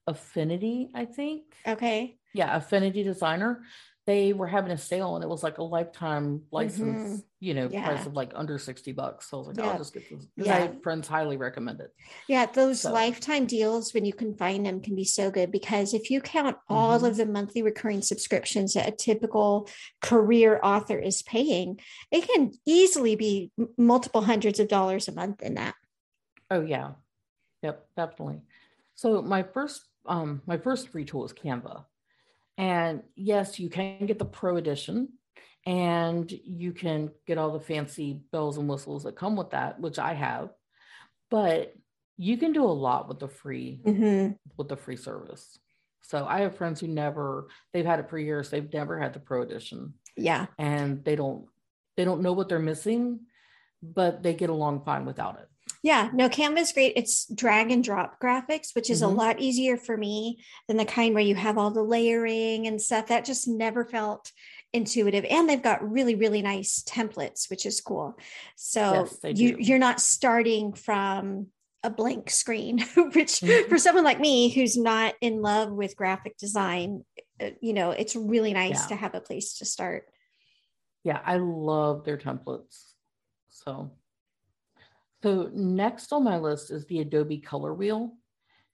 Affinity, 0.08 0.90
I 0.94 1.06
think. 1.06 1.46
Okay. 1.68 2.18
Yeah, 2.36 2.56
Affinity 2.56 3.02
Designer 3.02 3.64
they 4.06 4.34
were 4.34 4.46
having 4.46 4.72
a 4.72 4.78
sale 4.78 5.16
and 5.16 5.24
it 5.24 5.28
was 5.28 5.42
like 5.42 5.58
a 5.58 5.64
lifetime 5.64 6.44
license, 6.52 7.02
mm-hmm. 7.02 7.16
you 7.40 7.56
know, 7.56 7.68
yeah. 7.72 7.86
price 7.86 8.06
of 8.06 8.14
like 8.14 8.32
under 8.36 8.60
60 8.60 8.92
bucks. 8.92 9.30
So 9.30 9.38
I 9.38 9.40
was 9.40 9.48
like, 9.48 9.58
yeah. 9.58 9.72
I'll 9.72 9.78
just 9.80 9.94
get 9.96 10.08
this. 10.10 10.28
Yeah. 10.38 10.56
I 10.56 10.72
friends 10.84 11.08
highly 11.08 11.38
recommend 11.38 11.80
it. 11.80 11.92
Yeah, 12.28 12.46
those 12.46 12.82
so. 12.82 12.92
lifetime 12.92 13.48
deals 13.48 13.96
when 13.96 14.06
you 14.06 14.14
can 14.14 14.36
find 14.36 14.64
them 14.64 14.80
can 14.80 14.96
be 14.96 15.06
so 15.06 15.32
good 15.32 15.52
because 15.52 15.96
if 15.96 16.12
you 16.12 16.22
count 16.22 16.58
all 16.70 16.98
mm-hmm. 16.98 17.08
of 17.08 17.18
the 17.18 17.26
monthly 17.26 17.64
recurring 17.64 18.04
subscriptions 18.04 18.74
that 18.74 18.88
a 18.88 18.92
typical 18.92 19.68
career 20.02 20.60
author 20.62 21.00
is 21.00 21.24
paying, 21.24 21.80
it 22.12 22.28
can 22.28 22.52
easily 22.66 23.16
be 23.16 23.52
multiple 23.76 24.22
hundreds 24.22 24.60
of 24.60 24.68
dollars 24.68 25.08
a 25.08 25.14
month 25.14 25.42
in 25.42 25.56
that. 25.56 25.74
Oh 26.52 26.62
yeah. 26.62 26.92
Yep, 27.64 27.88
definitely. 27.98 28.42
So 28.94 29.24
my 29.24 29.42
first 29.42 29.84
um 30.06 30.44
my 30.46 30.58
first 30.58 30.90
free 30.90 31.06
tool 31.06 31.26
is 31.26 31.34
Canva. 31.34 31.86
And 32.58 33.04
yes, 33.16 33.60
you 33.60 33.70
can 33.70 34.06
get 34.06 34.20
the 34.20 34.26
pro 34.26 34.58
edition 34.58 35.10
and 35.66 36.32
you 36.32 36.72
can 36.72 37.12
get 37.26 37.38
all 37.38 37.52
the 37.52 37.60
fancy 37.60 38.22
bells 38.32 38.58
and 38.58 38.70
whistles 38.70 39.04
that 39.04 39.16
come 39.16 39.36
with 39.36 39.50
that, 39.52 39.80
which 39.80 40.00
I 40.00 40.14
have. 40.14 40.50
But 41.30 41.74
you 42.18 42.38
can 42.38 42.54
do 42.54 42.64
a 42.64 42.68
lot 42.68 43.08
with 43.08 43.20
the 43.20 43.28
free 43.28 43.82
mm-hmm. 43.86 44.34
with 44.58 44.70
the 44.70 44.78
free 44.78 44.96
service. 44.96 45.60
So 46.02 46.26
I 46.26 46.42
have 46.42 46.56
friends 46.56 46.80
who 46.80 46.88
never 46.88 47.48
they've 47.74 47.86
had 47.86 48.00
it 48.00 48.10
for 48.10 48.18
years, 48.18 48.50
they've 48.50 48.72
never 48.72 49.00
had 49.00 49.14
the 49.14 49.20
pro 49.20 49.42
edition. 49.42 49.96
Yeah. 50.16 50.46
And 50.58 51.04
they 51.04 51.16
don't 51.16 51.48
they 51.98 52.06
don't 52.06 52.22
know 52.22 52.34
what 52.34 52.48
they're 52.48 52.60
missing, 52.60 53.22
but 53.82 54.24
they 54.24 54.34
get 54.34 54.50
along 54.50 54.84
fine 54.84 55.06
without 55.06 55.40
it. 55.40 55.50
Yeah, 55.86 56.10
no, 56.14 56.30
Canva 56.30 56.58
is 56.58 56.72
great. 56.72 56.94
It's 56.96 57.28
drag 57.28 57.70
and 57.70 57.84
drop 57.84 58.20
graphics, 58.20 58.74
which 58.74 58.90
is 58.90 59.04
mm-hmm. 59.04 59.14
a 59.14 59.22
lot 59.22 59.40
easier 59.40 59.78
for 59.78 59.96
me 59.96 60.44
than 60.68 60.78
the 60.78 60.84
kind 60.84 61.14
where 61.14 61.22
you 61.22 61.36
have 61.36 61.60
all 61.60 61.70
the 61.70 61.84
layering 61.84 62.66
and 62.66 62.82
stuff. 62.82 63.06
That 63.06 63.24
just 63.24 63.48
never 63.48 63.86
felt 63.86 64.32
intuitive. 64.74 65.26
And 65.30 65.48
they've 65.48 65.62
got 65.62 65.88
really, 65.88 66.16
really 66.16 66.42
nice 66.42 66.82
templates, 66.82 67.52
which 67.52 67.68
is 67.68 67.82
cool. 67.82 68.18
So 68.56 69.08
yes, 69.24 69.40
you, 69.40 69.58
you're 69.60 69.78
not 69.78 70.02
starting 70.02 70.74
from 70.74 71.50
a 71.84 71.92
blank 71.92 72.32
screen, 72.32 72.80
which 72.96 73.42
mm-hmm. 73.42 73.70
for 73.70 73.78
someone 73.78 74.04
like 74.04 74.20
me 74.20 74.50
who's 74.50 74.76
not 74.76 75.14
in 75.22 75.44
love 75.44 75.72
with 75.72 75.96
graphic 75.96 76.36
design, 76.40 77.06
uh, 77.40 77.52
you 77.62 77.74
know, 77.74 77.92
it's 77.92 78.16
really 78.16 78.54
nice 78.54 78.82
yeah. 78.82 78.88
to 78.88 78.96
have 78.96 79.14
a 79.14 79.22
place 79.22 79.60
to 79.60 79.66
start. 79.66 80.06
Yeah, 81.04 81.22
I 81.24 81.38
love 81.38 82.06
their 82.06 82.18
templates. 82.18 82.94
So, 83.50 83.92
so 85.26 85.50
next 85.54 86.14
on 86.14 86.24
my 86.24 86.38
list 86.38 86.72
is 86.72 86.86
the 86.86 87.00
Adobe 87.00 87.40
Color 87.40 87.74
Wheel. 87.74 88.14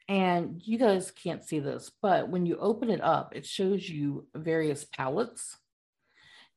And 0.10 0.62
you 0.66 0.78
guys 0.78 1.12
can't 1.12 1.44
see 1.44 1.60
this, 1.60 1.92
but 2.02 2.28
when 2.28 2.46
you 2.46 2.58
open 2.58 2.90
it 2.90 3.02
up, 3.02 3.34
it 3.36 3.46
shows 3.46 3.88
you 3.88 4.28
various 4.36 4.84
palettes. 4.84 5.58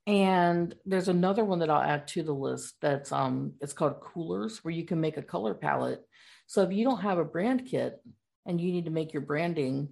And 0.07 0.75
there's 0.85 1.07
another 1.07 1.45
one 1.45 1.61
that 1.61 1.71
I'll 1.71 1.81
add 1.81 2.09
to 2.09 2.25
the 2.25 2.33
list 2.33 2.75
that's 2.81 3.13
um 3.13 3.53
it's 3.61 3.73
called 3.73 4.01
Coolors 4.01 4.59
where 4.65 4.75
you 4.75 4.85
can 4.85 5.01
make 5.01 5.17
a 5.17 5.23
color 5.23 5.55
palette 5.55 6.05
so 6.47 6.63
if 6.63 6.73
you 6.73 6.85
don't 6.85 7.01
have 7.01 7.19
a 7.19 7.25
brand 7.25 7.67
kit 7.67 8.01
and 8.47 8.61
you 8.61 8.73
need 8.73 8.85
to 8.85 8.91
make 8.91 9.13
your 9.13 9.23
branding, 9.23 9.91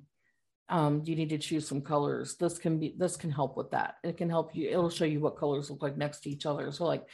um, 0.68 1.02
you 1.04 1.16
need 1.16 1.30
to 1.30 1.38
choose 1.38 1.66
some 1.66 1.80
colors. 1.80 2.36
This 2.36 2.58
can 2.58 2.78
be 2.78 2.94
this 2.96 3.16
can 3.16 3.30
help 3.30 3.56
with 3.56 3.70
that. 3.72 3.96
It 4.02 4.16
can 4.16 4.30
help 4.30 4.54
you. 4.54 4.68
It'll 4.68 4.90
show 4.90 5.04
you 5.04 5.20
what 5.20 5.38
colors 5.38 5.70
look 5.70 5.82
like 5.82 5.96
next 5.96 6.20
to 6.20 6.30
each 6.30 6.46
other. 6.46 6.70
So 6.72 6.84
like, 6.84 7.04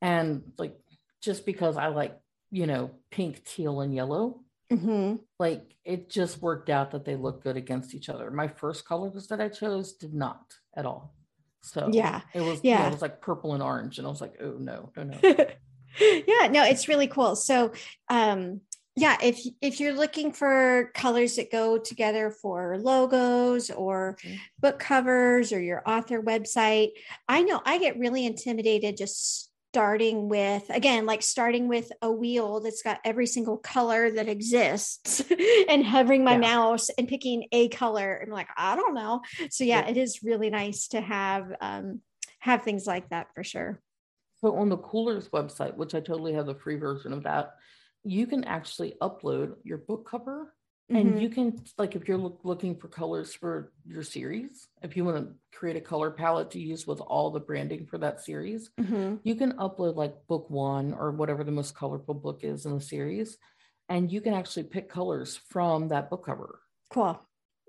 and 0.00 0.42
like 0.58 0.76
just 1.24 1.46
because 1.46 1.76
I 1.76 1.88
like 1.88 2.16
you 2.50 2.66
know 2.66 2.90
pink, 3.10 3.44
teal, 3.44 3.80
and 3.80 3.94
yellow, 3.94 4.40
mm-hmm. 4.72 5.16
like 5.38 5.74
it 5.84 6.10
just 6.10 6.40
worked 6.40 6.70
out 6.70 6.92
that 6.92 7.04
they 7.04 7.16
look 7.16 7.42
good 7.42 7.56
against 7.56 7.94
each 7.94 8.08
other. 8.08 8.30
My 8.30 8.48
first 8.48 8.86
colors 8.86 9.26
that 9.28 9.40
I 9.40 9.48
chose 9.48 9.92
did 9.92 10.14
not 10.14 10.54
at 10.76 10.86
all. 10.86 11.14
So 11.62 11.88
yeah, 11.92 12.20
it 12.34 12.42
was 12.42 12.60
yeah, 12.62 12.80
yeah 12.80 12.88
it 12.88 12.92
was 12.92 13.02
like 13.02 13.20
purple 13.20 13.54
and 13.54 13.62
orange, 13.62 13.98
and 13.98 14.06
I 14.06 14.10
was 14.10 14.20
like, 14.20 14.34
oh 14.40 14.56
no, 14.58 14.92
no, 14.96 15.02
no. 15.04 15.18
yeah, 16.00 16.48
no, 16.48 16.64
it's 16.64 16.88
really 16.88 17.06
cool. 17.06 17.36
So, 17.36 17.72
um, 18.08 18.60
yeah, 18.96 19.16
if 19.22 19.40
if 19.60 19.80
you're 19.80 19.94
looking 19.94 20.32
for 20.32 20.90
colors 20.94 21.36
that 21.36 21.50
go 21.50 21.78
together 21.78 22.30
for 22.30 22.78
logos 22.78 23.70
or 23.70 24.18
mm-hmm. 24.22 24.36
book 24.60 24.78
covers 24.78 25.52
or 25.52 25.60
your 25.60 25.82
author 25.86 26.22
website, 26.22 26.90
I 27.28 27.42
know 27.42 27.60
I 27.64 27.78
get 27.78 27.98
really 27.98 28.26
intimidated 28.26 28.96
just 28.96 29.50
starting 29.74 30.28
with 30.28 30.62
again 30.70 31.04
like 31.04 31.20
starting 31.20 31.66
with 31.66 31.90
a 32.00 32.08
wheel 32.08 32.60
that's 32.60 32.80
got 32.80 33.00
every 33.04 33.26
single 33.26 33.56
color 33.56 34.08
that 34.08 34.28
exists 34.28 35.20
and 35.68 35.84
hovering 35.84 36.22
my 36.22 36.34
yeah. 36.34 36.38
mouse 36.38 36.90
and 36.90 37.08
picking 37.08 37.48
a 37.50 37.68
color 37.70 38.22
i'm 38.22 38.30
like 38.30 38.46
i 38.56 38.76
don't 38.76 38.94
know 38.94 39.20
so 39.50 39.64
yeah, 39.64 39.80
yeah. 39.80 39.90
it 39.90 39.96
is 39.96 40.22
really 40.22 40.48
nice 40.48 40.86
to 40.86 41.00
have 41.00 41.52
um 41.60 42.00
have 42.38 42.62
things 42.62 42.86
like 42.86 43.08
that 43.08 43.26
for 43.34 43.42
sure 43.42 43.80
so 44.40 44.54
on 44.56 44.68
the 44.68 44.76
Coolors 44.76 45.30
website, 45.30 45.74
which 45.74 45.94
I 45.94 46.00
totally 46.00 46.34
have 46.34 46.44
the 46.44 46.54
free 46.54 46.76
version 46.76 47.14
of 47.14 47.22
that, 47.22 47.54
you 48.02 48.26
can 48.26 48.44
actually 48.44 48.92
upload 49.00 49.54
your 49.64 49.78
book 49.78 50.06
cover 50.06 50.52
mm-hmm. 50.90 50.96
and 50.96 51.22
you 51.22 51.28
can 51.28 51.58
like 51.78 51.94
if 51.96 52.08
you're 52.08 52.18
look, 52.18 52.40
looking 52.44 52.76
for 52.76 52.88
colors 52.88 53.34
for 53.34 53.72
your 53.86 54.02
series 54.02 54.68
if 54.82 54.96
you 54.96 55.04
want 55.04 55.16
to 55.16 55.58
create 55.58 55.76
a 55.76 55.80
color 55.80 56.10
palette 56.10 56.50
to 56.50 56.60
use 56.60 56.86
with 56.86 57.00
all 57.00 57.30
the 57.30 57.40
branding 57.40 57.86
for 57.86 57.98
that 57.98 58.20
series 58.20 58.70
mm-hmm. 58.80 59.16
you 59.22 59.34
can 59.34 59.52
upload 59.54 59.96
like 59.96 60.14
book 60.28 60.48
one 60.50 60.92
or 60.94 61.10
whatever 61.10 61.44
the 61.44 61.52
most 61.52 61.74
colorful 61.74 62.14
book 62.14 62.40
is 62.42 62.66
in 62.66 62.74
the 62.74 62.80
series 62.80 63.36
and 63.88 64.10
you 64.10 64.20
can 64.20 64.34
actually 64.34 64.64
pick 64.64 64.88
colors 64.88 65.40
from 65.48 65.88
that 65.88 66.10
book 66.10 66.24
cover 66.24 66.60
cool 66.90 67.20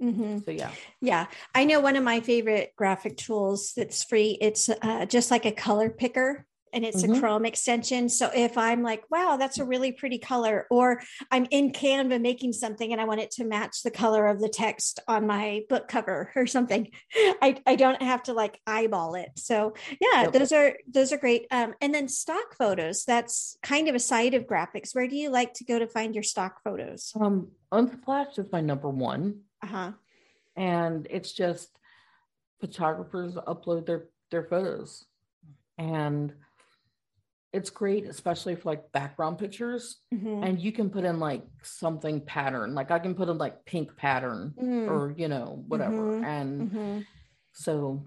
Mm-hmm. 0.02 0.40
So 0.40 0.52
yeah, 0.52 0.72
yeah. 1.02 1.28
I 1.54 1.66
know 1.66 1.80
one 1.80 1.96
of 1.96 2.04
my 2.04 2.20
favorite 2.20 2.74
graphic 2.76 3.18
tools 3.18 3.74
that's 3.76 4.04
free. 4.04 4.38
It's 4.42 4.70
uh, 4.70 5.06
just 5.06 5.32
like 5.32 5.46
a 5.46 5.52
color 5.52 5.90
picker, 5.90 6.46
and 6.76 6.84
it's 6.84 7.04
mm-hmm. 7.04 7.14
a 7.14 7.20
Chrome 7.20 7.46
extension. 7.46 8.10
So 8.10 8.30
if 8.36 8.58
I'm 8.58 8.84
like, 8.84 9.10
wow, 9.10 9.38
that's 9.38 9.58
a 9.58 9.66
really 9.66 9.94
pretty 9.94 10.20
color, 10.20 10.68
or 10.70 11.02
I'm 11.32 11.48
in 11.50 11.72
Canva 11.72 12.22
making 12.22 12.52
something 12.54 12.92
and 12.92 13.00
I 13.00 13.06
want 13.06 13.22
it 13.22 13.32
to 13.32 13.46
match 13.46 13.82
the 13.82 13.92
color 13.92 14.28
of 14.28 14.42
the 14.42 14.50
text 14.50 15.00
on 15.08 15.26
my 15.26 15.62
book 15.70 15.88
cover 15.88 16.32
or 16.36 16.46
something, 16.46 16.92
I, 17.16 17.62
I 17.66 17.76
don't 17.76 18.02
have 18.02 18.24
to 18.24 18.34
like 18.34 18.60
eyeball 18.68 19.16
it. 19.16 19.30
So 19.36 19.74
yeah, 20.02 20.24
yep. 20.24 20.34
those 20.34 20.52
are 20.52 20.76
those 20.88 21.14
are 21.14 21.18
great. 21.18 21.48
Um, 21.50 21.74
and 21.80 21.94
then 21.94 22.10
stock 22.10 22.56
photos, 22.58 23.06
that's 23.06 23.58
kind 23.64 23.88
of 23.88 23.96
a 23.96 24.00
side 24.00 24.34
of 24.34 24.46
graphics. 24.46 24.94
Where 24.94 25.08
do 25.08 25.16
you 25.16 25.30
like 25.30 25.54
to 25.56 25.64
go 25.64 25.80
to 25.80 25.88
find 25.88 26.14
your 26.14 26.24
stock 26.24 26.62
photos? 26.64 27.14
Um, 27.20 27.52
Unsplash 27.72 28.38
is 28.38 28.52
my 28.52 28.62
number 28.62 28.90
one. 28.90 29.42
Uh-huh. 29.64 29.94
And 30.58 31.08
it's 31.10 31.32
just 31.32 31.70
photographers 32.60 33.36
upload 33.36 33.86
their 33.86 34.06
their 34.32 34.44
photos 34.44 35.06
and 35.78 36.34
it's 37.54 37.70
great, 37.70 38.06
especially 38.06 38.56
for 38.56 38.70
like 38.70 38.92
background 38.92 39.38
pictures. 39.38 39.98
Mm-hmm. 40.14 40.44
And 40.44 40.60
you 40.60 40.72
can 40.72 40.90
put 40.90 41.06
in 41.06 41.20
like 41.20 41.44
something 41.64 42.22
pattern, 42.22 42.76
like 42.76 42.92
I 42.92 43.00
can 43.00 43.16
put 43.16 43.30
in 43.30 43.38
like 43.38 43.66
pink 43.66 43.96
pattern 43.96 44.54
mm. 44.62 44.90
or, 44.90 45.14
you 45.18 45.28
know, 45.28 45.64
whatever. 45.68 46.14
Mm-hmm. 46.14 46.24
And 46.26 46.62
mm-hmm. 46.62 47.00
so, 47.54 48.06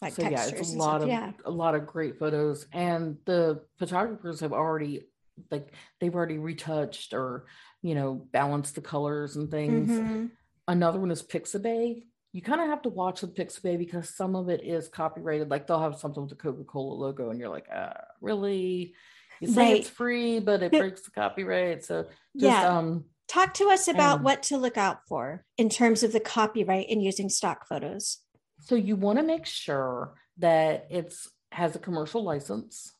like 0.00 0.14
so 0.14 0.22
yeah, 0.22 0.46
it's 0.46 0.72
a 0.72 0.76
lot 0.76 1.00
stuff. 1.00 1.02
of 1.02 1.08
yeah. 1.08 1.32
a 1.44 1.50
lot 1.50 1.74
of 1.74 1.86
great 1.86 2.18
photos. 2.18 2.66
And 2.72 3.18
the 3.26 3.62
photographers 3.78 4.40
have 4.40 4.52
already 4.52 5.02
like 5.50 5.72
they've 6.00 6.14
already 6.14 6.38
retouched 6.38 7.12
or, 7.12 7.46
you 7.82 7.94
know, 7.94 8.14
balanced 8.32 8.74
the 8.74 8.80
colors 8.80 9.36
and 9.36 9.50
things. 9.50 9.90
Mm-hmm. 9.90 10.26
Another 10.68 10.98
one 10.98 11.10
is 11.10 11.22
Pixabay 11.22 12.02
you 12.36 12.42
kind 12.42 12.60
of 12.60 12.66
have 12.66 12.82
to 12.82 12.90
watch 12.90 13.22
the 13.22 13.28
Pixabay 13.28 13.78
because 13.78 14.14
some 14.14 14.36
of 14.36 14.50
it 14.50 14.62
is 14.62 14.88
copyrighted. 14.88 15.50
Like 15.50 15.66
they'll 15.66 15.80
have 15.80 15.96
something 15.96 16.22
with 16.22 16.28
the 16.28 16.36
Coca 16.36 16.64
Cola 16.64 16.92
logo, 16.92 17.30
and 17.30 17.40
you're 17.40 17.48
like, 17.48 17.66
uh, 17.74 17.94
really? 18.20 18.94
You 19.40 19.48
say 19.48 19.72
right. 19.72 19.80
it's 19.80 19.88
free, 19.88 20.38
but 20.38 20.62
it 20.62 20.70
breaks 20.70 21.00
the 21.00 21.12
copyright. 21.12 21.82
So 21.82 22.02
just, 22.02 22.12
yeah. 22.34 22.76
Um, 22.76 23.06
Talk 23.26 23.54
to 23.54 23.70
us 23.70 23.88
about 23.88 24.20
what 24.20 24.42
to 24.44 24.58
look 24.58 24.76
out 24.76 24.98
for 25.08 25.46
in 25.56 25.70
terms 25.70 26.02
of 26.02 26.12
the 26.12 26.20
copyright 26.20 26.90
in 26.90 27.00
using 27.00 27.30
stock 27.30 27.66
photos. 27.66 28.18
So 28.60 28.74
you 28.74 28.96
want 28.96 29.18
to 29.18 29.24
make 29.24 29.46
sure 29.46 30.12
that 30.36 30.88
it's 30.90 31.30
has 31.52 31.74
a 31.74 31.78
commercial 31.78 32.22
license. 32.22 32.92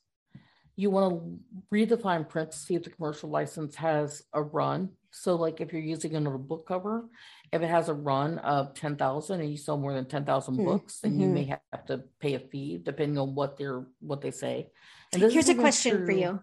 You 0.77 0.89
want 0.89 1.13
to 1.13 1.39
read 1.71 1.91
the 1.91 1.99
fine 1.99 2.25
print 2.25 2.53
to 2.53 2.59
see 2.59 2.75
if 2.75 2.85
the 2.85 2.91
commercial 2.91 3.29
license 3.29 3.77
has 3.77 4.23
a 4.33 4.43
run. 4.43 4.93
So, 5.17 5.37
like 5.37 5.61
if 5.61 5.73
you're 5.73 5.83
using 5.83 6.13
it 6.13 6.17
on 6.17 6.27
a 6.27 6.39
book 6.39 6.67
cover, 6.67 7.09
if 7.53 7.63
it 7.63 7.69
has 7.69 7.89
a 7.89 7.95
run 7.95 8.39
of 8.39 8.75
10,000 8.75 9.41
and 9.41 9.51
you 9.51 9.57
sell 9.57 9.79
more 9.79 9.95
than 9.95 10.07
10,000 10.07 10.55
mm-hmm. 10.55 10.65
books, 10.65 11.01
then 11.01 11.13
mm-hmm. 11.13 11.21
you 11.21 11.29
may 11.29 11.45
have 11.45 11.87
to 11.87 12.05
pay 12.21 12.35
a 12.35 12.39
fee 12.39 12.79
depending 12.83 13.19
on 13.19 13.35
what 13.35 13.57
they're 13.57 13.87
what 14.01 14.21
they 14.21 14.31
say. 14.31 14.71
And 15.13 15.23
here's 15.23 15.49
a 15.49 15.55
question 15.55 15.97
true. 15.97 16.07
for 16.07 16.13
you. 16.13 16.41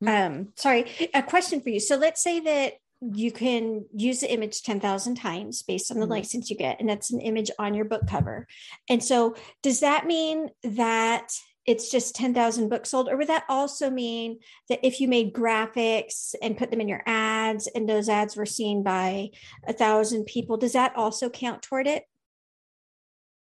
Hmm? 0.00 0.08
Um, 0.08 0.48
sorry, 0.56 0.86
a 1.14 1.22
question 1.22 1.60
for 1.60 1.70
you. 1.70 1.80
So 1.80 1.96
let's 1.96 2.22
say 2.22 2.40
that 2.40 2.74
you 3.00 3.30
can 3.30 3.84
use 3.94 4.20
the 4.20 4.32
image 4.32 4.62
10,000 4.62 5.16
times 5.16 5.62
based 5.62 5.90
on 5.90 5.98
the 5.98 6.04
mm-hmm. 6.04 6.12
license 6.12 6.48
you 6.48 6.56
get, 6.56 6.80
and 6.80 6.88
that's 6.88 7.10
an 7.12 7.20
image 7.20 7.50
on 7.58 7.74
your 7.74 7.84
book 7.84 8.06
cover. 8.08 8.46
And 8.88 9.02
so, 9.02 9.36
does 9.62 9.80
that 9.80 10.06
mean 10.06 10.48
that 10.62 11.32
it's 11.66 11.90
just 11.90 12.14
10,000 12.14 12.68
books 12.68 12.90
sold? 12.90 13.08
Or 13.08 13.16
would 13.16 13.28
that 13.28 13.44
also 13.48 13.90
mean 13.90 14.38
that 14.68 14.80
if 14.86 15.00
you 15.00 15.08
made 15.08 15.32
graphics 15.32 16.34
and 16.40 16.56
put 16.56 16.70
them 16.70 16.80
in 16.80 16.88
your 16.88 17.02
ads 17.06 17.66
and 17.66 17.88
those 17.88 18.08
ads 18.08 18.36
were 18.36 18.46
seen 18.46 18.82
by 18.82 19.30
a 19.66 19.72
thousand 19.72 20.26
people, 20.26 20.56
does 20.56 20.74
that 20.74 20.94
also 20.96 21.28
count 21.28 21.62
toward 21.62 21.86
it? 21.86 22.04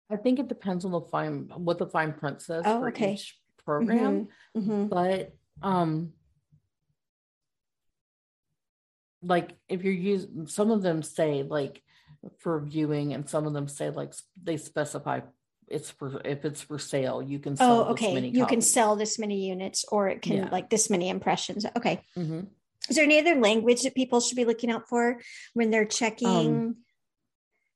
I 0.09 0.17
think 0.17 0.39
it 0.39 0.49
depends 0.49 0.83
on 0.83 0.91
the 0.91 1.01
fine, 1.01 1.49
what 1.55 1.77
the 1.77 1.87
fine 1.87 2.11
print 2.11 2.41
says 2.41 2.63
oh, 2.65 2.81
for 2.81 2.89
okay. 2.89 3.13
each 3.13 3.39
program. 3.63 4.27
Mm-hmm. 4.57 4.71
Mm-hmm. 4.71 4.87
But, 4.87 5.33
um, 5.61 6.11
like 9.23 9.55
if 9.69 9.83
you're 9.83 9.93
using 9.93 10.47
some 10.47 10.71
of 10.71 10.81
them 10.81 11.03
say 11.03 11.43
like 11.43 11.81
for 12.39 12.59
viewing 12.59 13.13
and 13.13 13.29
some 13.29 13.45
of 13.45 13.53
them 13.53 13.67
say 13.67 13.89
like 13.89 14.13
they 14.41 14.57
specify 14.57 15.19
it's 15.71 15.91
for 15.91 16.21
if 16.25 16.45
it's 16.45 16.61
for 16.61 16.77
sale 16.77 17.21
you 17.21 17.39
can 17.39 17.55
sell 17.55 17.81
oh 17.81 17.91
okay. 17.91 18.13
you 18.19 18.41
copies. 18.41 18.49
can 18.49 18.61
sell 18.61 18.95
this 18.95 19.17
many 19.17 19.47
units 19.47 19.85
or 19.91 20.07
it 20.09 20.21
can 20.21 20.37
yeah. 20.37 20.49
like 20.51 20.69
this 20.69 20.89
many 20.89 21.09
impressions. 21.09 21.65
Okay. 21.75 22.01
Mm-hmm. 22.17 22.41
is 22.89 22.95
there 22.95 23.05
any 23.05 23.19
other 23.19 23.35
language 23.39 23.83
that 23.83 23.95
people 23.95 24.19
should 24.19 24.35
be 24.35 24.45
looking 24.45 24.71
out 24.71 24.87
for 24.89 25.19
when 25.53 25.69
they're 25.69 25.85
checking? 25.85 26.27
Um, 26.27 26.75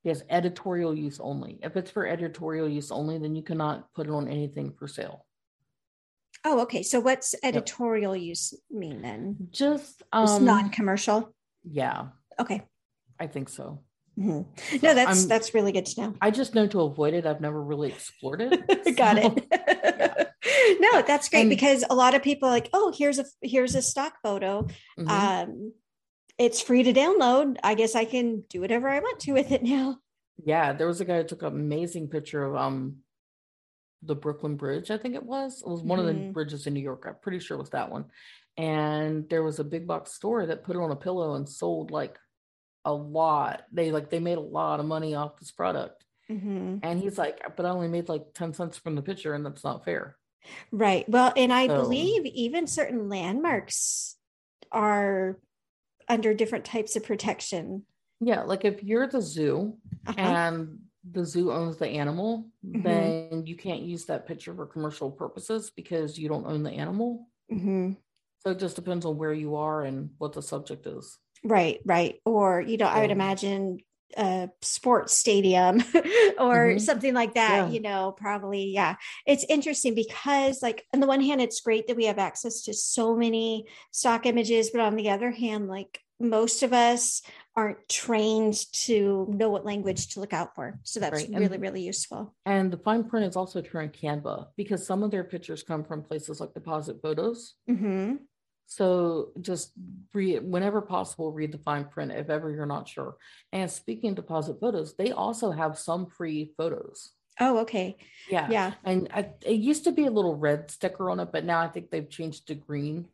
yes 0.04 0.22
editorial 0.30 0.96
use 0.96 1.20
only. 1.20 1.60
If 1.64 1.78
it's 1.78 1.92
for 1.92 2.06
editorial 2.06 2.68
use 2.68 2.92
only 2.92 3.18
then 3.18 3.36
you 3.36 3.44
cannot 3.44 3.94
put 3.94 4.08
it 4.08 4.12
on 4.12 4.28
anything 4.28 4.74
for 4.78 4.88
sale. 4.88 5.26
Oh 6.44 6.62
okay. 6.62 6.84
So 6.84 7.00
what's 7.00 7.34
editorial 7.44 8.16
yep. 8.16 8.26
use 8.26 8.54
mean 8.70 9.02
then? 9.02 9.48
Just 9.52 10.04
um, 10.12 10.44
non-commercial? 10.44 11.34
Yeah. 11.64 12.08
Okay. 12.40 12.62
I 13.18 13.28
think 13.28 13.48
so 13.48 13.85
Mm-hmm. 14.18 14.78
No, 14.86 14.94
that's 14.94 15.24
I'm, 15.24 15.28
that's 15.28 15.54
really 15.54 15.72
good 15.72 15.86
to 15.88 16.02
know. 16.02 16.16
I 16.22 16.32
just 16.32 16.56
know 16.56 16.68
to 16.68 16.82
avoid 16.82 17.14
it. 17.14 17.26
I've 17.26 17.42
never 17.42 17.62
really 17.62 17.90
explored 17.90 18.42
it. 18.42 18.96
Got 18.96 19.18
so, 19.18 19.36
it. 19.36 19.48
yeah. 19.52 20.76
no, 20.80 21.02
that's 21.02 21.30
great 21.30 21.42
and, 21.42 21.50
because 21.50 21.84
a 21.90 21.96
lot 21.96 22.16
of 22.16 22.24
people 22.24 22.50
like, 22.50 22.70
oh, 22.74 22.94
here's 22.96 23.20
a 23.20 23.26
here's 23.42 23.76
a 23.76 23.82
stock 23.82 24.14
photo. 24.24 24.68
Mm-hmm. 24.98 25.10
Um, 25.10 25.74
it's 26.38 26.62
free 26.62 26.84
to 26.84 26.94
download. 26.94 27.58
I 27.64 27.76
guess 27.76 27.96
I 27.96 28.06
can 28.06 28.44
do 28.50 28.62
whatever 28.62 28.90
I 28.90 29.00
want 29.00 29.20
to 29.22 29.34
with 29.34 29.52
it 29.52 29.64
now. 29.64 29.98
Yeah, 30.44 30.74
there 30.74 30.88
was 30.88 31.02
a 31.02 31.06
guy 31.06 31.18
who 31.18 31.24
took 31.24 31.42
an 31.42 31.48
amazing 31.48 32.10
picture 32.10 32.44
of 32.44 32.56
um 32.56 32.98
the 34.02 34.16
Brooklyn 34.16 34.56
Bridge, 34.56 34.92
I 34.92 34.98
think 34.98 35.16
it 35.16 35.24
was. 35.24 35.62
It 35.66 35.70
was 35.70 35.82
one 35.82 36.00
mm-hmm. 36.00 36.08
of 36.08 36.14
the 36.16 36.22
mm-hmm. 36.22 36.32
bridges 36.32 36.68
in 36.68 36.74
New 36.74 36.82
York. 36.82 37.06
I'm 37.08 37.16
pretty 37.22 37.40
sure 37.40 37.56
it 37.56 37.62
was 37.62 37.72
that 37.72 37.92
one. 37.92 38.06
And 38.58 39.28
there 39.30 39.44
was 39.44 39.60
a 39.60 39.64
big 39.64 39.88
box 39.88 40.14
store 40.14 40.46
that 40.46 40.64
put 40.64 40.76
it 40.76 40.82
on 40.82 40.92
a 40.92 40.96
pillow 40.96 41.36
and 41.36 41.50
sold 41.50 41.92
like 41.92 42.18
a 42.86 42.94
lot. 42.94 43.64
They 43.72 43.92
like 43.92 44.10
they 44.10 44.20
made 44.20 44.38
a 44.38 44.42
lot 44.42 44.80
of 44.80 44.86
money 44.86 45.16
off 45.16 45.40
this 45.40 45.52
product. 45.52 46.06
Mm-hmm. 46.32 46.78
And 46.82 47.00
he's 47.00 47.18
like, 47.18 47.42
but 47.56 47.66
I 47.66 47.70
only 47.70 47.88
made 47.88 48.10
like 48.10 48.34
10 48.34 48.54
cents 48.54 48.78
from 48.78 48.96
the 48.96 49.02
picture, 49.02 49.34
and 49.34 49.46
that's 49.46 49.64
not 49.64 49.86
fair. 49.86 50.16
Right. 50.72 51.08
Well, 51.10 51.34
and 51.36 51.52
I 51.52 51.68
so, 51.68 51.82
believe 51.82 52.26
even 52.26 52.68
certain 52.68 53.10
landmarks 53.10 54.16
are 54.72 55.38
under 56.08 56.34
different 56.34 56.66
types 56.66 56.96
of 56.96 57.04
protection. 57.04 57.86
Yeah. 58.22 58.44
Like 58.44 58.66
if 58.66 58.84
you're 58.84 59.08
the 59.08 59.22
zoo 59.22 59.78
uh-huh. 60.08 60.20
and 60.20 60.80
the 61.12 61.26
zoo 61.26 61.52
owns 61.52 61.78
the 61.78 61.88
animal, 61.88 62.48
mm-hmm. 62.66 62.82
then 62.82 63.46
you 63.46 63.56
can't 63.56 63.82
use 63.82 64.06
that 64.06 64.28
picture 64.28 64.54
for 64.54 64.66
commercial 64.66 65.12
purposes 65.12 65.72
because 65.76 66.18
you 66.18 66.28
don't 66.28 66.48
own 66.48 66.64
the 66.64 66.72
animal. 66.72 67.28
Mm-hmm. 67.52 67.94
So 68.40 68.52
it 68.52 68.60
just 68.60 68.76
depends 68.76 69.06
on 69.06 69.18
where 69.18 69.34
you 69.34 69.56
are 69.56 69.84
and 69.84 70.12
what 70.18 70.34
the 70.34 70.42
subject 70.42 70.86
is. 70.86 71.18
Right, 71.46 71.80
right. 71.86 72.16
Or, 72.26 72.60
you 72.60 72.78
know, 72.78 72.88
I 72.88 73.02
would 73.02 73.12
imagine 73.12 73.80
a 74.18 74.50
sports 74.62 75.16
stadium 75.16 75.78
or 76.40 76.70
mm-hmm. 76.70 76.78
something 76.80 77.14
like 77.14 77.36
that, 77.36 77.68
yeah. 77.68 77.70
you 77.70 77.82
know, 77.82 78.16
probably. 78.18 78.72
Yeah. 78.72 78.96
It's 79.28 79.46
interesting 79.48 79.94
because, 79.94 80.64
like, 80.64 80.86
on 80.94 81.02
the 81.02 81.08
one 81.08 81.22
hand, 81.22 81.42
it's 81.42 81.62
great 81.62 81.88
that 81.88 81.96
we 81.96 82.06
have 82.06 82.18
access 82.18 82.64
to 82.64 82.74
so 82.74 83.16
many 83.16 83.68
stock 83.92 84.26
images, 84.26 84.72
but 84.72 84.82
on 84.82 84.96
the 84.96 85.10
other 85.12 85.32
hand, 85.32 85.68
like, 85.68 86.00
most 86.20 86.64
of 86.64 86.74
us 86.74 87.22
aren't 87.56 87.88
trained 87.90 88.58
to 88.72 89.28
know 89.30 89.50
what 89.50 89.66
language 89.66 90.10
to 90.10 90.20
look 90.20 90.34
out 90.34 90.56
for. 90.56 90.80
So 90.84 91.00
that's 91.00 91.24
right. 91.24 91.30
really, 91.30 91.58
really 91.58 91.82
useful. 91.82 92.34
And 92.46 92.72
the 92.72 92.78
fine 92.78 93.04
print 93.04 93.26
is 93.26 93.36
also 93.36 93.62
true 93.62 93.82
in 93.82 93.90
Canva 93.90 94.48
because 94.56 94.86
some 94.86 95.04
of 95.04 95.12
their 95.12 95.24
pictures 95.24 95.62
come 95.62 95.84
from 95.84 96.04
places 96.04 96.40
like 96.40 96.54
Deposit 96.54 97.02
Photos. 97.02 97.56
Mm-hmm. 97.70 98.16
So 98.68 99.30
just 99.40 99.72
read 100.14 100.44
whenever 100.44 100.82
possible, 100.82 101.32
read 101.32 101.52
the 101.52 101.58
fine 101.60 101.86
print 101.86 102.12
if 102.12 102.30
ever 102.30 102.52
you're 102.52 102.66
not 102.66 102.88
sure. 102.88 103.18
And 103.52 103.70
speaking 103.70 104.12
of 104.12 104.16
deposit 104.16 104.60
photos, 104.60 104.96
they 104.96 105.12
also 105.12 105.52
have 105.52 105.78
some 105.78 106.08
free 106.08 106.54
photos. 106.58 107.12
Oh, 107.40 107.60
okay. 107.60 107.98
Yeah. 108.30 108.48
Yeah. 108.50 108.74
And 108.84 109.10
I, 109.14 109.30
it 109.46 109.60
used 109.60 109.84
to 109.84 109.92
be 109.92 110.06
a 110.06 110.12
little 110.12 110.36
red 110.36 110.72
sticker 110.72 111.10
on 111.10 111.20
it, 111.20 111.30
but 111.32 111.46
now 111.46 111.60
I 111.60 111.68
think 111.68 111.92
they've 111.92 112.10
changed 112.10 112.48
to 112.48 112.56
green. 112.56 113.08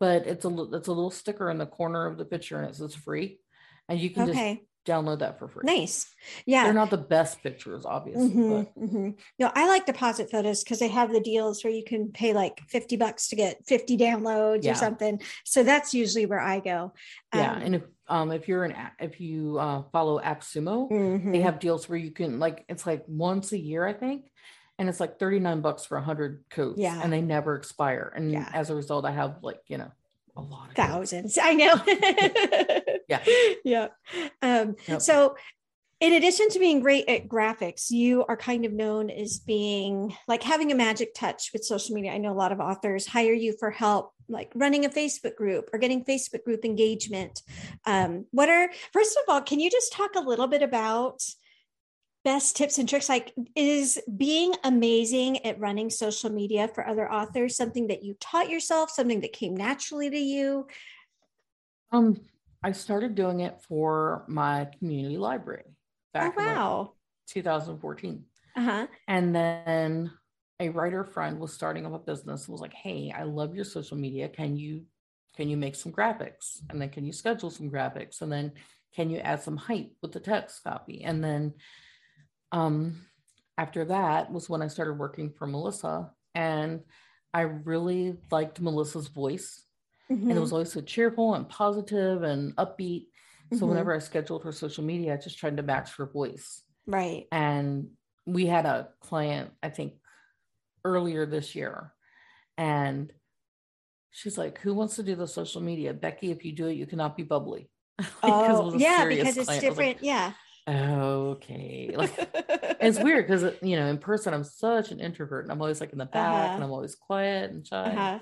But 0.00 0.26
it's 0.26 0.44
a 0.44 0.48
it's 0.72 0.88
a 0.88 0.92
little 0.92 1.10
sticker 1.10 1.50
in 1.50 1.58
the 1.58 1.66
corner 1.66 2.06
of 2.06 2.18
the 2.18 2.24
picture 2.24 2.60
and 2.60 2.68
it 2.68 2.76
says 2.76 2.94
free. 2.94 3.40
And 3.88 4.00
you 4.00 4.10
can 4.10 4.30
okay. 4.30 4.54
just 4.54 4.66
download 4.88 5.18
that 5.18 5.38
for 5.38 5.48
free. 5.48 5.62
Nice. 5.64 6.14
Yeah. 6.46 6.64
They're 6.64 6.72
not 6.72 6.90
the 6.90 6.96
best 6.96 7.42
pictures, 7.42 7.84
obviously. 7.84 8.30
Mm-hmm, 8.30 8.84
mm-hmm. 8.84 9.10
No, 9.38 9.52
I 9.54 9.68
like 9.68 9.86
deposit 9.86 10.30
photos 10.30 10.64
because 10.64 10.78
they 10.78 10.88
have 10.88 11.12
the 11.12 11.20
deals 11.20 11.62
where 11.62 11.72
you 11.72 11.84
can 11.84 12.10
pay 12.10 12.32
like 12.32 12.60
50 12.68 12.96
bucks 12.96 13.28
to 13.28 13.36
get 13.36 13.66
50 13.66 13.96
downloads 13.98 14.64
yeah. 14.64 14.72
or 14.72 14.74
something. 14.74 15.20
So 15.44 15.62
that's 15.62 15.94
usually 15.94 16.26
where 16.26 16.40
I 16.40 16.60
go. 16.60 16.92
Um, 17.32 17.40
yeah. 17.40 17.58
And 17.58 17.74
if 17.76 17.82
um 18.08 18.32
if 18.32 18.48
you're 18.48 18.64
an 18.64 18.74
if 18.98 19.20
you 19.20 19.58
uh 19.58 19.82
follow 19.92 20.20
AppSumo, 20.20 20.90
mm-hmm. 20.90 21.32
they 21.32 21.40
have 21.42 21.58
deals 21.58 21.88
where 21.88 21.98
you 21.98 22.10
can 22.10 22.38
like 22.38 22.64
it's 22.68 22.86
like 22.86 23.04
once 23.06 23.52
a 23.52 23.58
year, 23.58 23.86
I 23.86 23.92
think. 23.92 24.30
And 24.80 24.88
it's 24.88 25.00
like 25.00 25.18
39 25.18 25.60
bucks 25.60 25.84
for 25.84 25.96
100 25.96 26.44
coats. 26.50 26.78
Yeah. 26.78 27.00
And 27.02 27.12
they 27.12 27.20
never 27.20 27.56
expire. 27.56 28.12
And 28.14 28.30
yeah. 28.30 28.48
as 28.54 28.70
a 28.70 28.76
result, 28.76 29.04
I 29.04 29.10
have 29.10 29.38
like, 29.42 29.60
you 29.66 29.76
know, 29.76 29.90
a 30.36 30.40
lot 30.40 30.68
of 30.70 30.76
thousands. 30.76 31.34
Coats. 31.34 31.46
I 31.46 31.54
know. 31.54 31.74
yeah. 33.08 33.24
Yeah. 33.64 33.88
Um, 34.42 34.76
yep. 34.86 35.02
So, 35.02 35.36
in 36.00 36.12
addition 36.12 36.48
to 36.50 36.60
being 36.60 36.80
great 36.80 37.08
at 37.08 37.28
graphics, 37.28 37.90
you 37.90 38.24
are 38.28 38.36
kind 38.36 38.64
of 38.64 38.72
known 38.72 39.10
as 39.10 39.40
being 39.40 40.14
like 40.28 40.44
having 40.44 40.70
a 40.70 40.76
magic 40.76 41.12
touch 41.12 41.50
with 41.52 41.64
social 41.64 41.94
media. 41.94 42.12
I 42.12 42.18
know 42.18 42.32
a 42.32 42.34
lot 42.34 42.52
of 42.52 42.60
authors 42.60 43.04
hire 43.04 43.32
you 43.32 43.56
for 43.58 43.72
help, 43.72 44.12
like 44.28 44.52
running 44.54 44.84
a 44.84 44.90
Facebook 44.90 45.34
group 45.34 45.70
or 45.72 45.80
getting 45.80 46.04
Facebook 46.04 46.44
group 46.44 46.64
engagement. 46.64 47.42
Um, 47.84 48.26
what 48.30 48.48
are, 48.48 48.70
first 48.92 49.16
of 49.16 49.24
all, 49.26 49.42
can 49.42 49.58
you 49.58 49.70
just 49.70 49.92
talk 49.92 50.14
a 50.14 50.20
little 50.20 50.46
bit 50.46 50.62
about? 50.62 51.20
best 52.24 52.56
tips 52.56 52.78
and 52.78 52.88
tricks 52.88 53.08
like 53.08 53.32
is 53.54 53.98
being 54.16 54.52
amazing 54.64 55.44
at 55.46 55.58
running 55.60 55.88
social 55.88 56.30
media 56.30 56.68
for 56.68 56.86
other 56.86 57.10
authors 57.10 57.56
something 57.56 57.86
that 57.86 58.02
you 58.02 58.14
taught 58.20 58.50
yourself 58.50 58.90
something 58.90 59.20
that 59.20 59.32
came 59.32 59.56
naturally 59.56 60.10
to 60.10 60.18
you 60.18 60.66
um 61.92 62.20
I 62.62 62.72
started 62.72 63.14
doing 63.14 63.40
it 63.40 63.60
for 63.68 64.24
my 64.26 64.68
community 64.78 65.16
library 65.16 65.76
back 66.12 66.34
oh, 66.36 66.44
wow. 66.44 66.92
in 67.36 67.42
2014. 67.42 68.24
Uh-huh. 68.56 68.86
And 69.06 69.34
then 69.34 70.10
a 70.60 70.68
writer 70.70 71.04
friend 71.04 71.38
was 71.38 71.52
starting 71.52 71.86
up 71.86 71.94
a 71.94 71.98
business 71.98 72.48
was 72.48 72.60
like, 72.60 72.74
Hey, 72.74 73.12
I 73.16 73.22
love 73.22 73.54
your 73.54 73.64
social 73.64 73.96
media. 73.96 74.28
Can 74.28 74.56
you 74.56 74.84
can 75.36 75.48
you 75.48 75.56
make 75.56 75.76
some 75.76 75.92
graphics? 75.92 76.58
And 76.68 76.82
then 76.82 76.88
can 76.90 77.06
you 77.06 77.12
schedule 77.12 77.50
some 77.50 77.70
graphics? 77.70 78.22
And 78.22 78.32
then 78.32 78.52
can 78.96 79.08
you 79.08 79.18
add 79.18 79.42
some 79.42 79.56
hype 79.56 79.92
with 80.02 80.10
the 80.10 80.20
text 80.20 80.64
copy? 80.64 81.04
And 81.04 81.22
then 81.22 81.54
um 82.50 83.06
after 83.56 83.84
that 83.84 84.32
was 84.32 84.48
when 84.48 84.62
I 84.62 84.68
started 84.68 84.94
working 84.94 85.30
for 85.30 85.46
Melissa. 85.46 86.10
And 86.34 86.80
I 87.32 87.42
really 87.42 88.16
liked 88.30 88.60
Melissa's 88.60 89.08
voice 89.08 89.64
Mm-hmm. 90.10 90.30
And 90.30 90.38
it 90.38 90.40
was 90.40 90.48
mm-hmm. 90.48 90.54
always 90.54 90.72
so 90.72 90.80
cheerful 90.80 91.34
and 91.34 91.48
positive 91.48 92.22
and 92.22 92.56
upbeat. 92.56 93.06
So 93.50 93.56
mm-hmm. 93.56 93.68
whenever 93.68 93.94
I 93.94 93.98
scheduled 93.98 94.44
her 94.44 94.52
social 94.52 94.84
media, 94.84 95.14
I 95.14 95.16
just 95.16 95.38
tried 95.38 95.56
to 95.56 95.62
match 95.62 95.96
her 95.96 96.06
voice. 96.06 96.62
Right. 96.86 97.26
And 97.30 97.90
we 98.26 98.46
had 98.46 98.66
a 98.66 98.88
client, 99.00 99.50
I 99.62 99.68
think, 99.70 99.94
earlier 100.84 101.26
this 101.26 101.54
year. 101.54 101.92
And 102.56 103.12
she's 104.10 104.38
like, 104.38 104.58
Who 104.60 104.74
wants 104.74 104.96
to 104.96 105.02
do 105.02 105.14
the 105.14 105.26
social 105.26 105.60
media? 105.60 105.94
Becky, 105.94 106.30
if 106.30 106.44
you 106.44 106.52
do 106.52 106.66
it, 106.66 106.74
you 106.74 106.86
cannot 106.86 107.16
be 107.16 107.22
bubbly. 107.22 107.70
oh, 108.22 108.74
yeah, 108.76 109.06
because 109.06 109.36
it's 109.36 109.46
client. 109.46 109.62
different. 109.62 109.96
Like, 109.96 110.04
yeah. 110.04 110.32
Okay. 110.68 111.94
Like, 111.96 112.12
it's 112.80 112.98
weird 112.98 113.26
because, 113.26 113.54
you 113.62 113.76
know, 113.76 113.86
in 113.86 113.98
person, 113.98 114.34
I'm 114.34 114.44
such 114.44 114.90
an 114.90 115.00
introvert 115.00 115.44
and 115.44 115.52
I'm 115.52 115.60
always 115.60 115.80
like 115.80 115.92
in 115.92 115.98
the 115.98 116.06
back 116.06 116.44
uh-huh. 116.44 116.54
and 116.54 116.64
I'm 116.64 116.70
always 116.70 116.94
quiet 116.94 117.50
and 117.50 117.66
shy. 117.66 118.20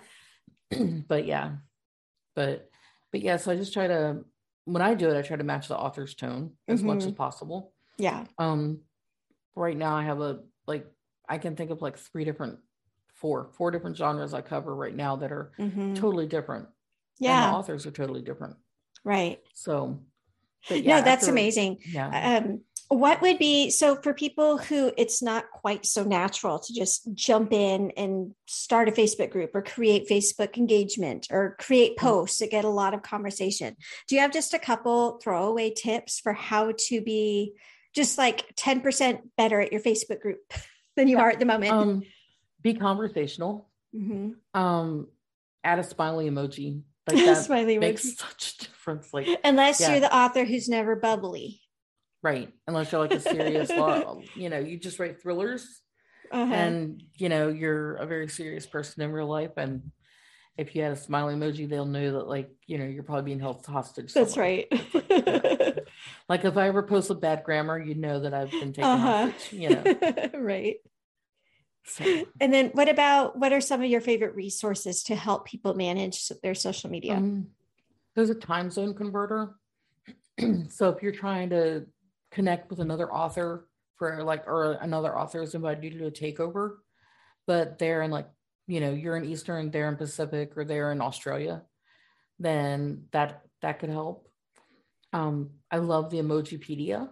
Uh-huh. 0.73 0.85
but 1.09 1.27
yeah, 1.27 1.57
but 2.37 2.71
but 3.11 3.23
yeah 3.23 3.37
so 3.37 3.51
i 3.51 3.57
just 3.57 3.73
try 3.73 3.89
to 3.89 4.25
when 4.67 4.83
i 4.83 4.95
do 4.95 5.11
it 5.11 5.19
i 5.19 5.23
try 5.23 5.37
to 5.37 5.43
match 5.43 5.67
the 5.67 5.77
author's 5.77 6.15
tone 6.15 6.53
as 6.69 6.81
mm-hmm. 6.81 6.89
much 6.89 7.05
as 7.05 7.13
possible. 7.13 7.73
Yeah. 7.99 8.25
Um 8.39 8.81
right 9.57 9.77
now 9.77 9.97
i 9.97 10.05
have 10.05 10.21
a 10.21 10.41
like 10.67 10.87
i 11.29 11.39
can 11.39 11.57
think 11.57 11.71
of 11.71 11.81
like 11.81 11.99
three 11.99 12.25
different 12.25 12.59
four 13.15 13.49
four 13.55 13.71
different 13.71 13.97
genres 13.97 14.35
i 14.35 14.43
cover 14.43 14.77
right 14.77 14.95
now 14.95 15.17
that 15.17 15.33
are 15.33 15.53
mm-hmm. 15.59 15.95
totally 15.95 16.27
different. 16.27 16.69
Yeah. 17.19 17.55
authors 17.55 17.87
are 17.87 17.91
totally 17.91 18.21
different. 18.21 18.57
Right. 19.03 19.41
So 19.55 20.01
yeah, 20.69 20.99
no 20.99 21.05
that's 21.05 21.23
after, 21.23 21.33
amazing. 21.33 21.79
Yeah. 21.87 22.39
Um 22.45 22.61
what 22.89 23.21
would 23.21 23.39
be 23.39 23.71
so 23.71 23.97
for 23.97 24.15
people 24.15 24.59
who 24.59 24.93
it's 24.97 25.23
not 25.23 25.51
quite 25.51 25.85
so 25.85 26.05
natural 26.05 26.59
to 26.59 26.73
just 26.73 27.13
jump 27.15 27.53
in 27.53 27.91
and 27.97 28.35
start 28.47 28.89
a 28.89 28.93
facebook 28.93 29.31
group 29.31 29.51
or 29.55 29.63
create 29.63 30.09
facebook 30.09 30.57
engagement 30.57 31.27
or 31.31 31.57
create 31.59 31.97
mm-hmm. 31.97 32.07
posts 32.07 32.39
that 32.39 32.51
get 32.51 32.65
a 32.65 32.69
lot 32.69 32.95
of 32.95 33.03
conversation 33.03 33.77
do 34.09 34.15
you 34.15 34.21
have 34.21 34.33
just 34.33 34.55
a 34.55 34.59
couple 34.59 35.19
throwaway 35.19 35.71
tips 35.71 36.21
for 36.21 36.33
how 36.33 36.73
to 36.79 37.01
be 37.01 37.53
just 37.95 38.19
like 38.19 38.55
10% 38.57 39.21
better 39.37 39.61
at 39.61 39.73
your 39.73 39.81
facebook 39.81 40.21
group 40.21 40.41
than 40.97 41.09
you 41.09 41.17
yeah. 41.17 41.23
are 41.23 41.31
at 41.31 41.41
the 41.41 41.47
moment 41.47 41.73
um, 41.73 42.03
be 42.63 42.75
conversational 42.75 43.69
mm-hmm. 43.95 44.31
um, 44.59 45.09
add 45.65 45.79
a 45.79 45.85
smiley 45.85 46.31
emoji 46.31 46.83
like 47.09 47.25
that 47.25 47.45
smiley 47.45 47.79
makes 47.79 48.07
emoji. 48.07 48.19
such 48.19 48.55
a 48.55 48.65
difference 48.65 49.13
like 49.13 49.29
unless 49.45 49.81
yeah. 49.81 49.91
you're 49.91 50.01
the 50.01 50.15
author 50.15 50.45
who's 50.45 50.69
never 50.69 50.95
bubbly 50.95 51.61
Right. 52.27 52.53
Unless 52.67 52.91
you're 52.91 53.01
like 53.01 53.15
a 53.15 53.21
serious 53.21 53.71
law, 53.71 54.21
you 54.35 54.51
know, 54.51 54.59
you 54.59 54.79
just 54.79 54.99
write 54.99 55.23
thrillers 55.23 55.81
uh-huh. 56.33 56.53
and, 56.53 57.01
you 57.15 57.29
know, 57.29 57.47
you're 57.47 57.95
a 57.95 58.05
very 58.05 58.29
serious 58.29 58.67
person 58.67 59.05
in 59.05 59.13
real 59.13 59.29
life. 59.29 59.53
And 59.57 59.93
if 60.59 60.75
you 60.75 60.83
had 60.83 60.91
a 60.91 60.97
smiley 60.97 61.37
emoji, 61.37 61.69
they'll 61.69 61.87
know 61.87 62.15
that, 62.15 62.27
like, 62.27 62.51
you 62.67 62.79
know, 62.79 62.85
you're 62.85 63.05
probably 63.05 63.23
being 63.23 63.39
held 63.39 63.65
hostage. 63.65 64.11
Somewhere. 64.11 64.25
That's 64.25 64.37
right. 64.37 64.67
Like, 64.93 65.89
like, 66.29 66.45
if 66.45 66.57
I 66.57 66.67
ever 66.67 66.83
post 66.83 67.11
a 67.11 67.15
bad 67.15 67.45
grammar, 67.45 67.79
you 67.79 67.95
know 67.95 68.19
that 68.19 68.35
I've 68.35 68.51
been 68.51 68.73
taken 68.73 68.91
uh-huh. 68.91 69.31
hostage, 69.31 69.53
you 69.53 69.69
know. 69.71 70.31
right. 70.35 70.79
So. 71.85 72.27
And 72.41 72.53
then 72.53 72.71
what 72.71 72.89
about 72.89 73.39
what 73.39 73.53
are 73.53 73.61
some 73.61 73.85
of 73.85 73.89
your 73.89 74.01
favorite 74.01 74.35
resources 74.35 75.05
to 75.05 75.15
help 75.15 75.47
people 75.47 75.75
manage 75.75 76.29
their 76.43 76.57
social 76.57 76.91
media? 76.91 77.15
Um, 77.15 77.51
there's 78.17 78.31
a 78.31 78.35
time 78.35 78.73
zone 78.73 78.95
converter. 78.95 79.55
so 80.71 80.89
if 80.89 81.05
you're 81.05 81.13
trying 81.13 81.51
to 81.51 81.87
connect 82.37 82.71
with 82.71 82.81
another 82.81 83.09
author 83.13 83.67
for 83.97 84.23
like 84.23 84.47
or 84.47 84.79
another 84.83 85.19
author 85.19 85.43
is 85.43 85.55
invited 85.55 85.83
you 85.85 85.91
to 85.91 85.99
do 85.99 86.07
a 86.07 86.11
takeover 86.11 86.77
but 87.47 87.79
they're 87.79 88.03
in 88.03 88.11
like 88.11 88.29
you 88.67 88.81
know 88.81 88.93
you're 88.93 89.17
in 89.17 89.25
Eastern, 89.25 89.71
they're 89.71 89.89
in 89.89 89.97
Pacific, 89.97 90.57
or 90.57 90.65
they're 90.65 90.93
in 90.93 91.01
Australia, 91.01 91.63
then 92.39 93.05
that 93.13 93.43
that 93.63 93.79
could 93.79 93.91
help. 93.91 94.29
Um, 95.13 95.51
I 95.71 95.79
love 95.79 96.11
the 96.11 96.19
Emojipedia. 96.19 97.09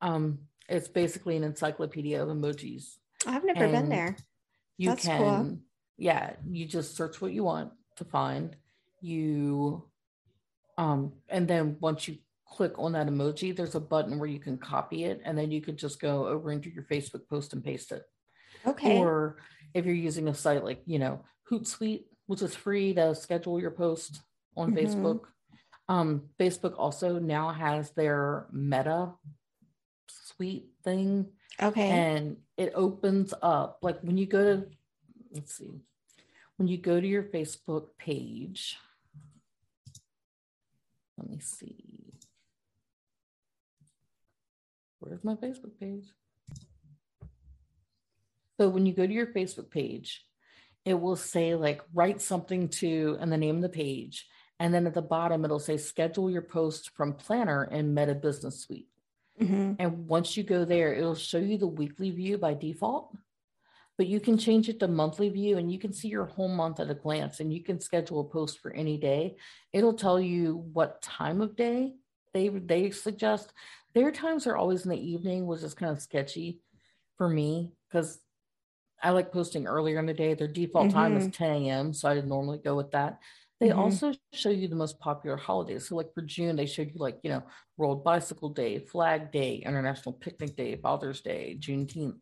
Um, 0.00 0.40
it's 0.68 0.88
basically 0.88 1.36
an 1.36 1.44
encyclopedia 1.44 2.22
of 2.22 2.28
emojis. 2.28 2.96
I've 3.26 3.44
never 3.44 3.64
and 3.64 3.72
been 3.72 3.88
there. 3.88 4.16
You 4.76 4.90
That's 4.90 5.06
can, 5.06 5.18
cool. 5.18 5.58
yeah, 5.96 6.32
you 6.50 6.66
just 6.66 6.96
search 6.96 7.20
what 7.20 7.32
you 7.32 7.44
want 7.44 7.72
to 7.96 8.04
find. 8.04 8.56
You, 9.00 9.84
um, 10.76 11.12
and 11.28 11.46
then 11.46 11.76
once 11.80 12.08
you 12.08 12.18
click 12.54 12.78
on 12.78 12.92
that 12.92 13.08
emoji, 13.08 13.54
there's 13.54 13.74
a 13.74 13.80
button 13.80 14.18
where 14.18 14.28
you 14.28 14.38
can 14.38 14.56
copy 14.56 15.04
it, 15.04 15.20
and 15.24 15.36
then 15.36 15.50
you 15.50 15.60
could 15.60 15.76
just 15.76 16.00
go 16.00 16.28
over 16.28 16.52
into 16.52 16.70
your 16.70 16.84
Facebook 16.84 17.28
post 17.28 17.52
and 17.52 17.64
paste 17.64 17.92
it. 17.92 18.02
Okay. 18.66 18.98
Or 18.98 19.38
if 19.74 19.84
you're 19.84 19.94
using 19.94 20.28
a 20.28 20.34
site 20.34 20.64
like 20.64 20.82
you 20.86 20.98
know 20.98 21.24
Hootsuite, 21.50 22.04
which 22.26 22.42
is 22.42 22.54
free 22.54 22.94
to 22.94 23.14
schedule 23.14 23.60
your 23.60 23.70
post 23.70 24.20
on 24.56 24.72
mm-hmm. 24.72 24.86
Facebook. 24.86 25.20
Um, 25.88 26.30
Facebook 26.40 26.74
also 26.78 27.18
now 27.18 27.50
has 27.50 27.90
their 27.90 28.46
Meta 28.52 29.12
suite 30.08 30.68
thing. 30.82 31.26
Okay. 31.62 31.88
And 31.88 32.38
it 32.56 32.72
opens 32.74 33.34
up 33.42 33.78
like 33.82 34.00
when 34.00 34.16
you 34.16 34.26
go 34.26 34.42
to 34.42 34.66
let's 35.32 35.54
see. 35.54 35.82
When 36.56 36.68
you 36.68 36.78
go 36.78 37.00
to 37.00 37.06
your 37.06 37.24
Facebook 37.24 37.88
page, 37.98 38.78
let 41.18 41.28
me 41.28 41.40
see. 41.40 41.93
Where's 45.04 45.24
my 45.24 45.34
Facebook 45.34 45.78
page? 45.78 46.04
So 48.58 48.68
when 48.68 48.86
you 48.86 48.92
go 48.92 49.06
to 49.06 49.12
your 49.12 49.26
Facebook 49.26 49.70
page, 49.70 50.24
it 50.84 50.94
will 50.94 51.16
say 51.16 51.54
like 51.54 51.82
write 51.92 52.20
something 52.20 52.68
to 52.68 53.16
and 53.20 53.30
the 53.32 53.36
name 53.36 53.56
of 53.56 53.62
the 53.62 53.68
page. 53.68 54.26
And 54.60 54.72
then 54.72 54.86
at 54.86 54.94
the 54.94 55.02
bottom, 55.02 55.44
it'll 55.44 55.58
say 55.58 55.76
schedule 55.76 56.30
your 56.30 56.42
post 56.42 56.90
from 56.90 57.14
Planner 57.14 57.62
and 57.62 57.94
Meta 57.94 58.14
Business 58.14 58.60
Suite. 58.60 58.88
Mm-hmm. 59.40 59.72
And 59.78 60.06
once 60.06 60.36
you 60.36 60.44
go 60.44 60.64
there, 60.64 60.94
it'll 60.94 61.16
show 61.16 61.38
you 61.38 61.58
the 61.58 61.66
weekly 61.66 62.10
view 62.10 62.38
by 62.38 62.54
default, 62.54 63.16
but 63.98 64.06
you 64.06 64.20
can 64.20 64.38
change 64.38 64.68
it 64.68 64.78
to 64.80 64.88
monthly 64.88 65.28
view 65.28 65.58
and 65.58 65.72
you 65.72 65.78
can 65.78 65.92
see 65.92 66.08
your 66.08 66.26
whole 66.26 66.48
month 66.48 66.78
at 66.78 66.90
a 66.90 66.94
glance 66.94 67.40
and 67.40 67.52
you 67.52 67.62
can 67.62 67.80
schedule 67.80 68.20
a 68.20 68.24
post 68.24 68.60
for 68.60 68.72
any 68.72 68.96
day. 68.96 69.36
It'll 69.72 69.94
tell 69.94 70.20
you 70.20 70.64
what 70.72 71.02
time 71.02 71.40
of 71.40 71.56
day 71.56 71.94
they 72.32 72.48
they 72.48 72.90
suggest. 72.90 73.52
Their 73.94 74.10
times 74.10 74.46
are 74.46 74.56
always 74.56 74.84
in 74.84 74.90
the 74.90 75.10
evening, 75.10 75.46
which 75.46 75.62
is 75.62 75.74
kind 75.74 75.92
of 75.92 76.02
sketchy 76.02 76.60
for 77.16 77.28
me 77.28 77.72
because 77.88 78.18
I 79.02 79.10
like 79.10 79.32
posting 79.32 79.66
earlier 79.66 79.98
in 79.98 80.06
the 80.06 80.14
day. 80.14 80.34
Their 80.34 80.48
default 80.48 80.88
mm-hmm. 80.88 80.96
time 80.96 81.16
is 81.16 81.24
mm-hmm. 81.24 81.44
10 81.44 81.50
a.m. 81.62 81.92
So 81.92 82.08
I 82.08 82.20
normally 82.20 82.58
go 82.58 82.74
with 82.74 82.90
that. 82.92 83.18
They 83.60 83.68
mm-hmm. 83.68 83.78
also 83.78 84.12
show 84.32 84.50
you 84.50 84.66
the 84.66 84.76
most 84.76 84.98
popular 84.98 85.36
holidays. 85.36 85.88
So, 85.88 85.96
like 85.96 86.12
for 86.12 86.22
June, 86.22 86.56
they 86.56 86.66
showed 86.66 86.90
you 86.92 86.98
like, 86.98 87.18
you 87.22 87.30
know, 87.30 87.42
World 87.76 88.02
Bicycle 88.02 88.48
Day, 88.48 88.78
Flag 88.78 89.30
Day, 89.30 89.56
International 89.56 90.12
Picnic 90.12 90.56
Day, 90.56 90.76
Father's 90.76 91.20
Day, 91.20 91.56
Juneteenth. 91.60 92.18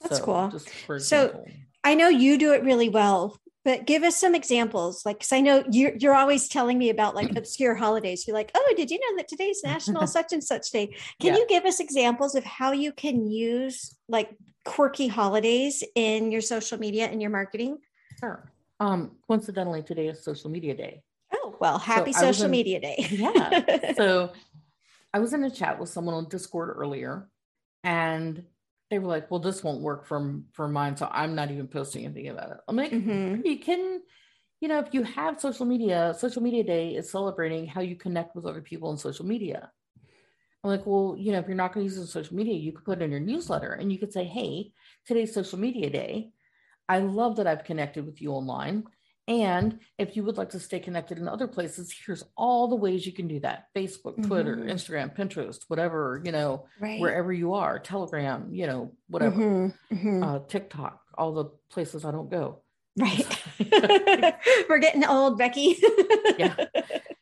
That's 0.00 0.18
so, 0.18 0.24
cool. 0.24 0.98
so 0.98 1.44
I 1.84 1.94
know 1.94 2.08
you 2.08 2.36
do 2.36 2.52
it 2.52 2.64
really 2.64 2.88
well, 2.88 3.38
but 3.64 3.86
give 3.86 4.02
us 4.02 4.16
some 4.16 4.34
examples. 4.34 5.04
Like, 5.04 5.20
cause 5.20 5.32
I 5.32 5.40
know 5.40 5.64
you're, 5.70 5.92
you're 5.96 6.14
always 6.14 6.48
telling 6.48 6.78
me 6.78 6.90
about 6.90 7.14
like 7.14 7.30
obscure 7.36 7.74
holidays. 7.74 8.26
You're 8.26 8.36
like, 8.36 8.50
oh, 8.54 8.74
did 8.76 8.90
you 8.90 8.98
know 8.98 9.16
that 9.18 9.28
today's 9.28 9.62
National 9.64 10.06
such 10.08 10.32
and 10.32 10.42
such 10.42 10.70
day? 10.70 10.86
Can 11.20 11.34
yeah. 11.34 11.36
you 11.36 11.46
give 11.48 11.64
us 11.64 11.80
examples 11.80 12.34
of 12.34 12.44
how 12.44 12.72
you 12.72 12.92
can 12.92 13.30
use 13.30 13.94
like 14.08 14.36
quirky 14.64 15.08
holidays 15.08 15.84
in 15.94 16.32
your 16.32 16.40
social 16.40 16.78
media 16.78 17.06
and 17.06 17.20
your 17.20 17.30
marketing? 17.30 17.78
Sure. 18.18 18.50
Um, 18.78 19.16
coincidentally, 19.26 19.82
today 19.82 20.08
is 20.08 20.24
social 20.24 20.50
media 20.50 20.74
day. 20.74 21.02
Oh, 21.34 21.54
well, 21.60 21.78
happy 21.78 22.12
so 22.12 22.20
social 22.20 22.46
in, 22.46 22.50
media 22.50 22.80
day. 22.80 23.06
yeah. 23.10 23.92
So 23.96 24.32
I 25.12 25.18
was 25.18 25.34
in 25.34 25.44
a 25.44 25.50
chat 25.50 25.78
with 25.78 25.90
someone 25.90 26.14
on 26.14 26.28
Discord 26.28 26.74
earlier 26.76 27.28
and 27.84 28.44
they 28.90 28.98
were 28.98 29.06
like, 29.06 29.30
well, 29.30 29.40
this 29.40 29.62
won't 29.62 29.82
work 29.82 30.06
for, 30.06 30.40
for 30.52 30.68
mine. 30.68 30.96
So 30.96 31.08
I'm 31.10 31.34
not 31.34 31.50
even 31.50 31.68
posting 31.68 32.04
anything 32.04 32.28
about 32.28 32.50
it. 32.50 32.56
I'm 32.66 32.76
like, 32.76 32.90
mm-hmm. 32.90 33.46
you 33.46 33.58
can, 33.58 34.00
you 34.60 34.68
know, 34.68 34.80
if 34.80 34.92
you 34.92 35.04
have 35.04 35.40
social 35.40 35.64
media, 35.64 36.14
social 36.18 36.42
media 36.42 36.64
day 36.64 36.96
is 36.96 37.10
celebrating 37.10 37.66
how 37.66 37.80
you 37.80 37.94
connect 37.94 38.34
with 38.34 38.46
other 38.46 38.60
people 38.60 38.88
on 38.90 38.98
social 38.98 39.24
media. 39.24 39.70
I'm 40.62 40.70
like, 40.70 40.84
well, 40.86 41.14
you 41.16 41.32
know, 41.32 41.38
if 41.38 41.46
you're 41.46 41.56
not 41.56 41.72
going 41.72 41.88
to 41.88 41.94
use 41.94 42.12
social 42.12 42.36
media, 42.36 42.54
you 42.54 42.72
could 42.72 42.84
put 42.84 43.00
it 43.00 43.04
in 43.04 43.10
your 43.10 43.20
newsletter 43.20 43.72
and 43.72 43.90
you 43.90 43.98
could 43.98 44.12
say, 44.12 44.24
hey, 44.24 44.72
today's 45.06 45.32
social 45.32 45.58
media 45.58 45.88
day. 45.88 46.32
I 46.88 46.98
love 46.98 47.36
that 47.36 47.46
I've 47.46 47.64
connected 47.64 48.04
with 48.04 48.20
you 48.20 48.32
online. 48.32 48.84
And 49.30 49.78
if 49.96 50.16
you 50.16 50.24
would 50.24 50.36
like 50.36 50.50
to 50.50 50.58
stay 50.58 50.80
connected 50.80 51.16
in 51.16 51.28
other 51.28 51.46
places, 51.46 51.94
here's 52.04 52.24
all 52.36 52.66
the 52.66 52.74
ways 52.74 53.06
you 53.06 53.12
can 53.12 53.28
do 53.28 53.38
that 53.40 53.68
Facebook, 53.76 54.20
Twitter, 54.26 54.56
mm-hmm. 54.56 54.68
Instagram, 54.68 55.16
Pinterest, 55.16 55.60
whatever, 55.68 56.20
you 56.24 56.32
know, 56.32 56.66
right. 56.80 57.00
wherever 57.00 57.32
you 57.32 57.54
are, 57.54 57.78
Telegram, 57.78 58.48
you 58.50 58.66
know, 58.66 58.92
whatever, 59.06 59.36
mm-hmm. 59.36 59.94
Mm-hmm. 59.94 60.22
Uh, 60.24 60.38
TikTok, 60.48 61.00
all 61.16 61.32
the 61.32 61.44
places 61.70 62.04
I 62.04 62.10
don't 62.10 62.28
go. 62.28 62.62
Right. 62.98 63.24
We're 64.68 64.80
getting 64.80 65.04
old, 65.04 65.38
Becky. 65.38 65.78
yeah. 66.36 66.56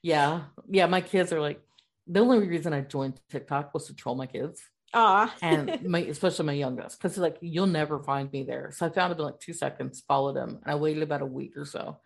Yeah. 0.00 0.42
Yeah. 0.70 0.86
My 0.86 1.00
kids 1.00 1.32
are 1.32 1.40
like, 1.40 1.60
the 2.06 2.20
only 2.20 2.46
reason 2.46 2.72
I 2.72 2.82
joined 2.82 3.20
TikTok 3.30 3.74
was 3.74 3.88
to 3.88 3.94
troll 3.94 4.14
my 4.14 4.26
kids. 4.26 4.62
Ah, 4.94 5.34
and 5.42 5.82
my 5.88 6.00
especially 6.00 6.46
my 6.46 6.52
youngest, 6.52 6.98
because 6.98 7.18
like 7.18 7.38
you'll 7.40 7.66
never 7.66 7.98
find 8.02 8.32
me 8.32 8.42
there. 8.44 8.70
So 8.72 8.86
I 8.86 8.88
found 8.90 9.12
him 9.12 9.18
in 9.18 9.24
like 9.24 9.40
two 9.40 9.52
seconds, 9.52 10.02
followed 10.06 10.36
him, 10.36 10.58
and 10.62 10.66
I 10.66 10.76
waited 10.76 11.02
about 11.02 11.22
a 11.22 11.26
week 11.26 11.56
or 11.56 11.64
so. 11.64 11.98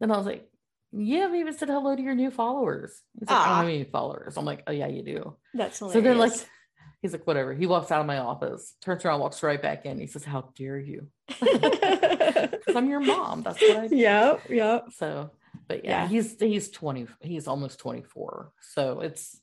Then 0.00 0.10
I 0.10 0.16
was 0.16 0.26
like, 0.26 0.48
"Yeah, 0.92 1.30
we 1.30 1.40
even 1.40 1.56
said 1.56 1.68
hello 1.68 1.94
to 1.94 2.02
your 2.02 2.14
new 2.14 2.30
followers." 2.30 3.00
He's 3.18 3.28
like, 3.28 3.38
"I 3.38 3.48
don't 3.48 3.56
have 3.58 3.66
any 3.66 3.84
followers." 3.84 4.36
I'm 4.36 4.44
like, 4.44 4.64
"Oh 4.66 4.72
yeah, 4.72 4.88
you 4.88 5.02
do." 5.02 5.36
That's 5.54 5.78
hilarious. 5.78 5.94
So 6.04 6.08
then 6.08 6.18
like 6.18 6.32
he's 7.02 7.12
like, 7.12 7.26
"Whatever." 7.26 7.54
He 7.54 7.66
walks 7.66 7.90
out 7.90 8.00
of 8.00 8.06
my 8.06 8.18
office, 8.18 8.74
turns 8.82 9.04
around, 9.04 9.20
walks 9.20 9.42
right 9.42 9.60
back 9.60 9.86
in. 9.86 9.98
He 10.00 10.06
says, 10.06 10.24
"How 10.24 10.50
dare 10.56 10.78
you?" 10.78 11.08
Because 12.66 12.76
I'm 12.76 12.88
your 12.90 13.00
mom. 13.00 13.42
That's 13.42 13.60
what 13.60 13.76
I 13.76 13.86
do. 13.86 13.96
Yep. 13.96 14.50
Yep. 14.50 14.86
So, 14.96 15.30
but 15.68 15.84
yeah, 15.84 16.02
yeah, 16.02 16.08
he's 16.08 16.38
he's 16.38 16.68
20. 16.70 17.06
He's 17.20 17.46
almost 17.46 17.78
24. 17.78 18.52
So 18.60 19.00
it's 19.00 19.40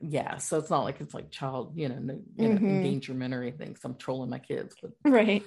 yeah 0.00 0.36
so 0.36 0.58
it's 0.58 0.70
not 0.70 0.84
like 0.84 1.00
it's 1.00 1.14
like 1.14 1.30
child 1.30 1.72
you 1.74 1.88
know, 1.88 1.98
no, 1.98 2.14
you 2.36 2.48
mm-hmm. 2.48 2.64
know 2.64 2.70
endangerment 2.74 3.32
or 3.32 3.42
anything 3.42 3.74
so 3.76 3.88
i'm 3.88 3.96
trolling 3.96 4.30
my 4.30 4.38
kids 4.38 4.74
but 4.80 4.90
right. 5.10 5.42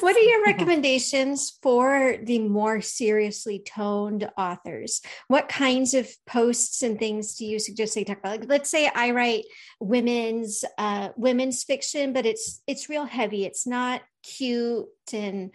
What 0.00 0.16
are 0.16 0.20
your 0.20 0.42
recommendations 0.46 1.58
for 1.62 2.16
the 2.22 2.38
more 2.38 2.80
seriously 2.80 3.62
toned 3.64 4.28
authors? 4.36 5.00
What 5.28 5.48
kinds 5.48 5.94
of 5.94 6.08
posts 6.26 6.82
and 6.82 6.98
things 6.98 7.34
do 7.36 7.46
you 7.46 7.58
suggest 7.58 7.94
they 7.94 8.04
talk 8.04 8.18
about? 8.18 8.40
Like 8.40 8.48
let's 8.48 8.70
say 8.70 8.90
i 8.94 9.10
write 9.10 9.44
women's 9.80 10.64
uh 10.78 11.10
women's 11.16 11.64
fiction 11.64 12.12
but 12.12 12.26
it's 12.26 12.62
it's 12.66 12.88
real 12.88 13.04
heavy. 13.04 13.44
It's 13.44 13.66
not 13.66 14.02
cute 14.22 14.86
and 15.12 15.52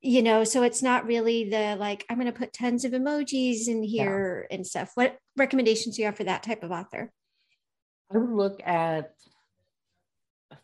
you 0.00 0.22
know 0.22 0.44
so 0.44 0.62
it's 0.62 0.82
not 0.82 1.06
really 1.06 1.48
the 1.48 1.76
like 1.78 2.04
i'm 2.08 2.16
going 2.18 2.26
to 2.30 2.38
put 2.38 2.52
tons 2.52 2.84
of 2.84 2.92
emojis 2.92 3.68
in 3.68 3.82
here 3.82 4.46
yeah. 4.48 4.56
and 4.56 4.66
stuff. 4.66 4.90
What 4.94 5.16
recommendations 5.36 5.96
do 5.96 6.02
you 6.02 6.06
have 6.06 6.16
for 6.16 6.24
that 6.24 6.42
type 6.42 6.62
of 6.62 6.72
author 6.72 7.12
I 8.12 8.18
would 8.18 8.30
look 8.30 8.60
at 8.64 9.14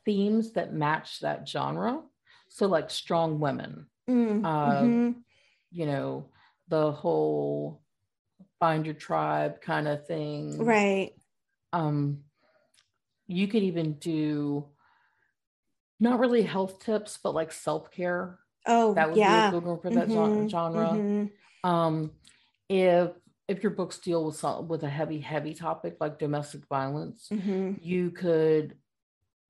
themes 0.05 0.53
that 0.53 0.73
match 0.73 1.21
that 1.21 1.49
genre. 1.49 2.03
So, 2.49 2.67
like 2.67 2.91
strong 2.91 3.41
women, 3.41 3.87
mm, 4.09 4.45
uh, 4.45 4.83
mm-hmm. 4.83 5.21
you 5.71 5.87
know, 5.87 6.31
the 6.69 6.93
whole 6.93 7.83
find 8.59 8.87
your 8.87 8.95
tribe 8.95 9.61
kind 9.61 9.87
of 9.87 10.07
thing. 10.07 10.65
Right. 10.65 11.13
Um, 11.73 12.21
you 13.27 13.47
could 13.49 13.63
even 13.63 13.95
do 13.95 14.67
not 16.01 16.21
really 16.21 16.43
health 16.43 16.83
tips, 16.85 17.19
but 17.23 17.35
like 17.35 17.53
self 17.53 17.91
care. 17.91 18.39
Oh, 18.67 18.95
that 18.95 19.09
would 19.09 19.19
yeah. 19.19 19.51
be 19.51 19.57
a 19.57 19.61
good 19.61 19.69
one 19.69 19.81
for 19.81 19.91
that 19.91 20.09
mm-hmm. 20.09 20.49
genre. 20.49 20.89
Mm-hmm. 20.89 21.69
Um, 21.69 22.13
if 22.69 23.11
if 23.49 23.63
your 23.63 23.73
books 23.73 23.99
deal 23.99 24.27
with 24.27 24.37
some, 24.37 24.69
with 24.69 24.83
a 24.83 24.89
heavy 24.89 25.19
heavy 25.19 25.55
topic 25.55 25.97
like 26.01 26.19
domestic 26.19 26.67
violence 26.69 27.29
mm-hmm. 27.33 27.73
you 27.81 28.11
could 28.11 28.77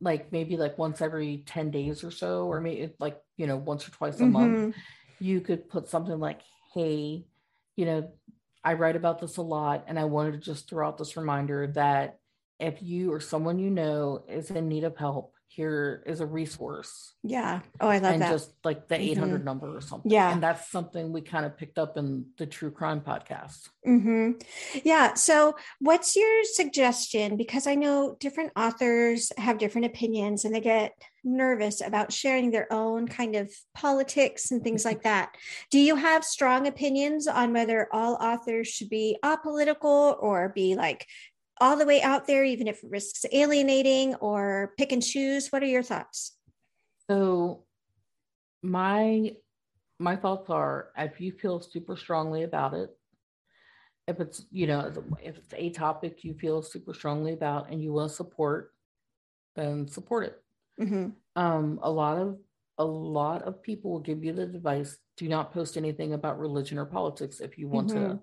like 0.01 0.31
maybe 0.31 0.57
like 0.57 0.79
once 0.79 1.03
every 1.03 1.43
10 1.47 1.71
days 1.71 2.05
or 2.05 2.11
so 2.11 2.47
or 2.47 2.61
maybe 2.61 2.93
like 3.01 3.21
you 3.37 3.47
know 3.47 3.57
once 3.57 3.87
or 3.87 3.91
twice 3.91 4.21
a 4.21 4.23
mm-hmm. 4.23 4.33
month 4.33 4.77
you 5.19 5.41
could 5.41 5.69
put 5.69 5.89
something 5.89 6.19
like 6.19 6.41
hey 6.73 7.25
you 7.77 7.85
know 7.85 8.09
i 8.65 8.75
write 8.75 8.97
about 8.97 9.21
this 9.21 9.37
a 9.37 9.43
lot 9.43 9.85
and 9.89 9.99
i 9.99 10.05
wanted 10.05 10.33
to 10.33 10.39
just 10.39 10.69
throw 10.69 10.87
out 10.87 10.97
this 10.97 11.17
reminder 11.17 11.67
that 11.67 12.19
if 12.61 12.83
you 12.83 13.13
or 13.13 13.21
someone 13.21 13.59
you 13.59 13.71
know 13.71 14.25
is 14.29 14.51
in 14.51 14.69
need 14.69 14.85
of 14.85 14.97
help 14.97 15.35
here 15.49 16.05
is 16.07 16.21
a 16.21 16.27
resource. 16.27 17.15
Yeah. 17.23 17.61
Oh, 17.81 17.89
I 17.89 17.99
love 17.99 18.13
it. 18.13 18.15
and 18.15 18.23
that. 18.23 18.31
just 18.31 18.53
like 18.65 18.87
the 18.87 19.01
800 19.01 19.37
mm-hmm. 19.37 19.45
number 19.45 19.77
or 19.77 19.81
something. 19.81 20.11
Yeah. 20.11 20.31
And 20.31 20.43
that's 20.43 20.71
something 20.71 21.13
we 21.13 21.21
kind 21.21 21.47
of 21.47 21.57
picked 21.57 21.79
up 21.79 21.97
in 21.97 22.27
the 22.37 22.47
true 22.47 22.71
crime 22.71 23.01
podcast. 23.01 23.69
Mm-hmm. 23.87 24.33
Yeah. 24.85 25.15
So, 25.15 25.57
what's 25.81 26.15
your 26.15 26.45
suggestion? 26.45 27.37
Because 27.37 27.67
I 27.67 27.75
know 27.75 28.17
different 28.21 28.53
authors 28.57 29.33
have 29.39 29.59
different 29.59 29.87
opinions 29.87 30.45
and 30.45 30.55
they 30.55 30.61
get 30.61 30.93
nervous 31.25 31.81
about 31.81 32.13
sharing 32.13 32.51
their 32.51 32.73
own 32.73 33.07
kind 33.09 33.35
of 33.35 33.53
politics 33.75 34.51
and 34.51 34.63
things 34.63 34.85
like 34.85 35.03
that. 35.09 35.31
Do 35.71 35.79
you 35.79 35.97
have 35.97 36.25
strong 36.25 36.67
opinions 36.67 37.27
on 37.27 37.53
whether 37.53 37.89
all 37.93 38.15
authors 38.15 38.69
should 38.69 38.89
be 38.89 39.17
apolitical 39.25 40.17
or 40.21 40.51
be 40.51 40.75
like 40.75 41.07
all 41.61 41.77
the 41.77 41.87
way 41.87 42.03
out 42.03 42.27
there, 42.27 42.45
even 42.45 42.67
if 42.67 42.83
it 42.83 42.91
risks 42.91 43.25
alienating 43.33 44.15
or 44.17 44.73
pick 44.77 44.93
and 44.93 45.03
choose? 45.03 45.49
What 45.49 45.63
are 45.63 45.67
your 45.67 45.83
thoughts? 45.83 46.37
So, 47.11 47.65
my 48.63 49.33
my 49.99 50.17
thoughts 50.17 50.51
are 50.51 50.91
if 50.97 51.21
you 51.21 51.33
feel 51.33 51.61
super 51.61 51.97
strongly 51.97 52.43
about 52.43 52.75
it, 52.75 52.91
if 54.07 54.21
it's 54.21 54.45
you 54.51 54.67
know 54.67 54.93
if 55.23 55.37
it's 55.37 55.55
a 55.55 55.71
topic 55.71 56.25
you 56.25 56.35
feel 56.35 56.63
super 56.63 56.95
strongly 56.95 57.33
about 57.33 57.71
and 57.71 57.83
you 57.83 57.93
want 57.93 58.11
to 58.11 58.17
support, 58.17 58.73
then 59.55 59.87
support 59.89 60.27
it. 60.27 60.43
Mm-hmm. 60.81 61.09
Um, 61.37 61.79
a 61.83 61.91
lot 61.91 62.19
of 62.19 62.39
a 62.79 62.85
lot 62.85 63.43
of 63.43 63.63
people 63.63 63.91
will 63.91 64.01
give 64.01 64.25
you 64.25 64.33
the 64.33 64.43
advice: 64.43 64.97
do 65.17 65.29
not 65.29 65.53
post 65.53 65.77
anything 65.77 66.15
about 66.15 66.39
religion 66.39 66.79
or 66.79 66.87
politics 66.87 67.41
if 67.41 67.59
you 67.59 67.69
want 67.69 67.89
mm-hmm. 67.89 68.13
to 68.13 68.21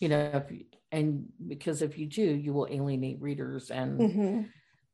you 0.00 0.08
know 0.08 0.30
if 0.34 0.50
you, 0.50 0.64
and 0.92 1.26
because 1.46 1.82
if 1.82 1.98
you 1.98 2.06
do 2.06 2.22
you 2.22 2.52
will 2.52 2.68
alienate 2.70 3.20
readers 3.20 3.70
and 3.70 4.00
mm-hmm. 4.00 4.42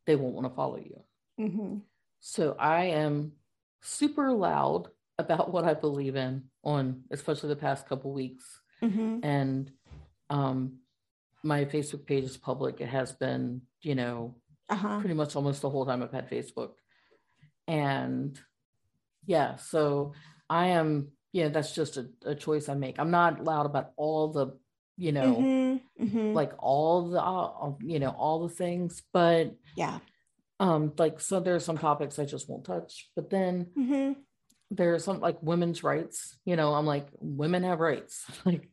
they 0.06 0.16
won't 0.16 0.34
want 0.34 0.46
to 0.46 0.54
follow 0.54 0.76
you 0.76 1.02
mm-hmm. 1.40 1.76
so 2.20 2.56
i 2.58 2.84
am 2.84 3.32
super 3.80 4.32
loud 4.32 4.88
about 5.18 5.52
what 5.52 5.64
i 5.64 5.74
believe 5.74 6.16
in 6.16 6.44
on 6.64 7.02
especially 7.10 7.48
the 7.48 7.56
past 7.56 7.88
couple 7.88 8.12
weeks 8.12 8.60
mm-hmm. 8.82 9.18
and 9.22 9.70
um 10.30 10.78
my 11.42 11.64
facebook 11.64 12.06
page 12.06 12.24
is 12.24 12.36
public 12.36 12.80
it 12.80 12.88
has 12.88 13.12
been 13.12 13.60
you 13.82 13.94
know 13.94 14.36
uh-huh. 14.70 15.00
pretty 15.00 15.14
much 15.14 15.34
almost 15.34 15.62
the 15.62 15.70
whole 15.70 15.84
time 15.84 16.02
i've 16.02 16.12
had 16.12 16.30
facebook 16.30 16.70
and 17.66 18.38
yeah 19.26 19.56
so 19.56 20.12
i 20.48 20.68
am 20.68 21.08
yeah 21.32 21.48
that's 21.48 21.74
just 21.74 21.96
a, 21.96 22.08
a 22.24 22.34
choice 22.34 22.68
i 22.68 22.74
make 22.74 22.98
i'm 22.98 23.10
not 23.10 23.42
loud 23.42 23.66
about 23.66 23.90
all 23.96 24.32
the 24.32 24.56
you 25.02 25.10
know 25.10 25.34
mm-hmm, 25.34 26.04
mm-hmm. 26.04 26.32
like 26.32 26.52
all 26.58 27.10
the 27.10 27.20
uh, 27.20 27.72
you 27.80 27.98
know 27.98 28.10
all 28.10 28.46
the 28.46 28.54
things 28.54 29.02
but 29.12 29.52
yeah 29.76 29.98
um 30.60 30.92
like 30.96 31.18
so 31.18 31.40
there's 31.40 31.64
some 31.64 31.76
topics 31.76 32.20
i 32.20 32.24
just 32.24 32.48
won't 32.48 32.64
touch 32.64 33.10
but 33.16 33.28
then 33.28 33.66
mm-hmm. 33.76 34.12
there's 34.70 35.02
some 35.02 35.18
like 35.18 35.42
women's 35.42 35.82
rights 35.82 36.38
you 36.44 36.54
know 36.54 36.72
i'm 36.72 36.86
like 36.86 37.08
women 37.18 37.64
have 37.64 37.80
rights 37.80 38.24
like 38.44 38.68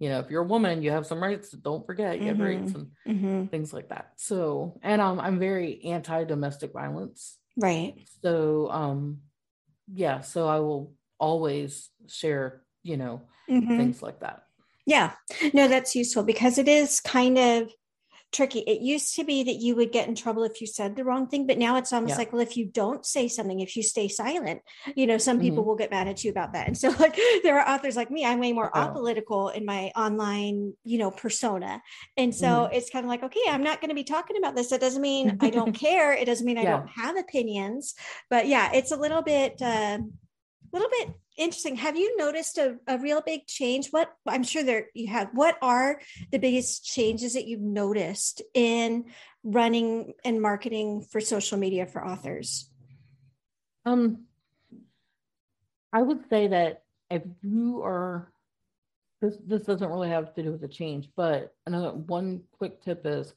you 0.00 0.08
know 0.08 0.18
if 0.18 0.30
you're 0.30 0.42
a 0.42 0.54
woman 0.54 0.82
you 0.82 0.90
have 0.90 1.06
some 1.06 1.22
rights 1.22 1.50
don't 1.52 1.86
forget 1.86 2.20
you 2.20 2.26
have 2.26 2.38
mm-hmm. 2.38 2.64
rights 2.64 2.74
and 2.74 2.88
mm-hmm. 3.06 3.46
things 3.46 3.72
like 3.72 3.88
that 3.90 4.10
so 4.16 4.80
and 4.82 5.00
um, 5.00 5.20
i'm 5.20 5.38
very 5.38 5.84
anti-domestic 5.84 6.72
violence 6.72 7.38
right 7.56 7.94
so 8.20 8.68
um 8.68 9.18
yeah 9.94 10.22
so 10.22 10.48
i 10.48 10.58
will 10.58 10.92
always 11.20 11.88
share 12.08 12.62
you 12.82 12.96
know 12.96 13.22
mm-hmm. 13.48 13.76
things 13.78 14.02
like 14.02 14.18
that 14.18 14.42
yeah, 14.86 15.12
no, 15.52 15.68
that's 15.68 15.94
useful 15.94 16.22
because 16.22 16.58
it 16.58 16.68
is 16.68 17.00
kind 17.00 17.38
of 17.38 17.72
tricky. 18.32 18.60
It 18.60 18.80
used 18.80 19.14
to 19.16 19.24
be 19.24 19.44
that 19.44 19.56
you 19.56 19.76
would 19.76 19.92
get 19.92 20.08
in 20.08 20.14
trouble 20.14 20.42
if 20.42 20.60
you 20.60 20.66
said 20.66 20.96
the 20.96 21.04
wrong 21.04 21.26
thing, 21.26 21.46
but 21.46 21.58
now 21.58 21.76
it's 21.76 21.92
almost 21.92 22.12
yeah. 22.12 22.18
like, 22.18 22.32
well, 22.32 22.40
if 22.40 22.56
you 22.56 22.64
don't 22.64 23.04
say 23.04 23.28
something, 23.28 23.60
if 23.60 23.76
you 23.76 23.82
stay 23.82 24.08
silent, 24.08 24.62
you 24.96 25.06
know, 25.06 25.18
some 25.18 25.38
people 25.38 25.58
mm-hmm. 25.58 25.68
will 25.68 25.76
get 25.76 25.90
mad 25.90 26.08
at 26.08 26.24
you 26.24 26.30
about 26.30 26.54
that. 26.54 26.66
And 26.66 26.76
so, 26.76 26.90
like, 26.98 27.18
there 27.42 27.60
are 27.60 27.74
authors 27.74 27.94
like 27.94 28.10
me, 28.10 28.24
I'm 28.24 28.40
way 28.40 28.52
more 28.52 28.70
oh. 28.74 28.80
apolitical 28.80 29.54
in 29.54 29.64
my 29.64 29.92
online, 29.94 30.72
you 30.84 30.98
know, 30.98 31.10
persona. 31.10 31.82
And 32.16 32.34
so 32.34 32.46
mm-hmm. 32.46 32.74
it's 32.74 32.90
kind 32.90 33.04
of 33.04 33.10
like, 33.10 33.22
okay, 33.22 33.42
I'm 33.48 33.62
not 33.62 33.80
going 33.80 33.90
to 33.90 33.94
be 33.94 34.04
talking 34.04 34.36
about 34.36 34.56
this. 34.56 34.70
That 34.70 34.80
doesn't 34.80 35.02
mean 35.02 35.38
I 35.40 35.50
don't 35.50 35.72
care. 35.78 36.12
It 36.12 36.24
doesn't 36.24 36.46
mean 36.46 36.58
I 36.58 36.62
yeah. 36.62 36.78
don't 36.78 36.88
have 36.88 37.16
opinions. 37.16 37.94
But 38.30 38.48
yeah, 38.48 38.72
it's 38.72 38.92
a 38.92 38.96
little 38.96 39.22
bit, 39.22 39.60
a 39.60 39.66
uh, 39.66 39.98
little 40.72 40.88
bit 40.90 41.10
interesting. 41.36 41.76
Have 41.76 41.96
you 41.96 42.16
noticed 42.16 42.58
a, 42.58 42.76
a 42.86 42.98
real 42.98 43.20
big 43.20 43.46
change? 43.46 43.88
What 43.90 44.12
I'm 44.26 44.42
sure 44.42 44.62
there 44.62 44.86
you 44.94 45.08
have. 45.08 45.30
What 45.32 45.56
are 45.62 46.00
the 46.30 46.38
biggest 46.38 46.84
changes 46.84 47.34
that 47.34 47.46
you've 47.46 47.60
noticed 47.60 48.42
in 48.54 49.06
running 49.42 50.14
and 50.24 50.40
marketing 50.40 51.06
for 51.10 51.20
social 51.20 51.58
media 51.58 51.86
for 51.86 52.06
authors? 52.06 52.70
Um, 53.84 54.24
I 55.92 56.02
would 56.02 56.28
say 56.30 56.48
that 56.48 56.82
if 57.10 57.22
you 57.42 57.82
are 57.82 58.32
this 59.20 59.36
this 59.46 59.62
doesn't 59.62 59.88
really 59.88 60.08
have 60.08 60.34
to 60.34 60.42
do 60.42 60.52
with 60.52 60.60
the 60.60 60.68
change, 60.68 61.08
but 61.16 61.54
another 61.66 61.92
one 61.92 62.42
quick 62.58 62.82
tip 62.82 63.02
is 63.04 63.32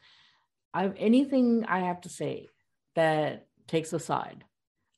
I've 0.74 0.96
anything 0.98 1.66
I 1.66 1.80
have 1.82 2.02
to 2.02 2.10
say 2.10 2.50
that 2.96 3.48
takes 3.68 3.94
a 3.94 4.00
side 4.00 4.44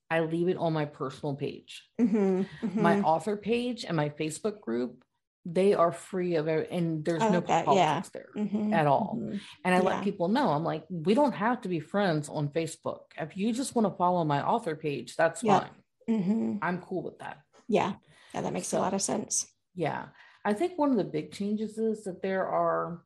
I 0.09 0.21
leave 0.21 0.47
it 0.47 0.57
on 0.57 0.73
my 0.73 0.85
personal 0.85 1.35
page. 1.35 1.83
Mm-hmm, 1.99 2.41
mm-hmm. 2.41 2.81
My 2.81 3.01
author 3.01 3.35
page 3.35 3.83
and 3.83 3.97
my 3.97 4.09
Facebook 4.09 4.61
group, 4.61 5.03
they 5.45 5.73
are 5.73 5.91
free 5.91 6.35
of 6.35 6.47
it, 6.47 6.69
and 6.71 7.03
there's 7.05 7.21
no 7.21 7.39
that, 7.41 7.65
politics 7.65 7.77
yeah. 7.77 8.01
there 8.13 8.29
mm-hmm, 8.35 8.73
at 8.73 8.87
all. 8.87 9.17
Mm-hmm. 9.17 9.37
And 9.65 9.75
I 9.75 9.77
yeah. 9.77 9.83
let 9.83 10.03
people 10.03 10.27
know, 10.27 10.49
I'm 10.49 10.63
like, 10.63 10.83
we 10.89 11.13
don't 11.13 11.33
have 11.33 11.61
to 11.61 11.69
be 11.69 11.79
friends 11.79 12.29
on 12.29 12.49
Facebook. 12.49 12.99
If 13.17 13.37
you 13.37 13.53
just 13.53 13.75
want 13.75 13.87
to 13.87 13.97
follow 13.97 14.23
my 14.23 14.45
author 14.45 14.75
page, 14.75 15.15
that's 15.15 15.41
fine. 15.41 15.69
Mm-hmm. 16.09 16.57
I'm 16.61 16.81
cool 16.81 17.03
with 17.03 17.19
that. 17.19 17.39
Yeah. 17.67 17.93
Yeah, 18.33 18.41
that 18.41 18.53
makes 18.53 18.67
so, 18.67 18.79
a 18.79 18.81
lot 18.81 18.93
of 18.93 19.01
sense. 19.01 19.47
Yeah. 19.75 20.05
I 20.43 20.53
think 20.53 20.77
one 20.77 20.91
of 20.91 20.97
the 20.97 21.03
big 21.03 21.33
changes 21.33 21.77
is 21.77 22.05
that 22.05 22.21
there 22.21 22.47
are 22.47 23.01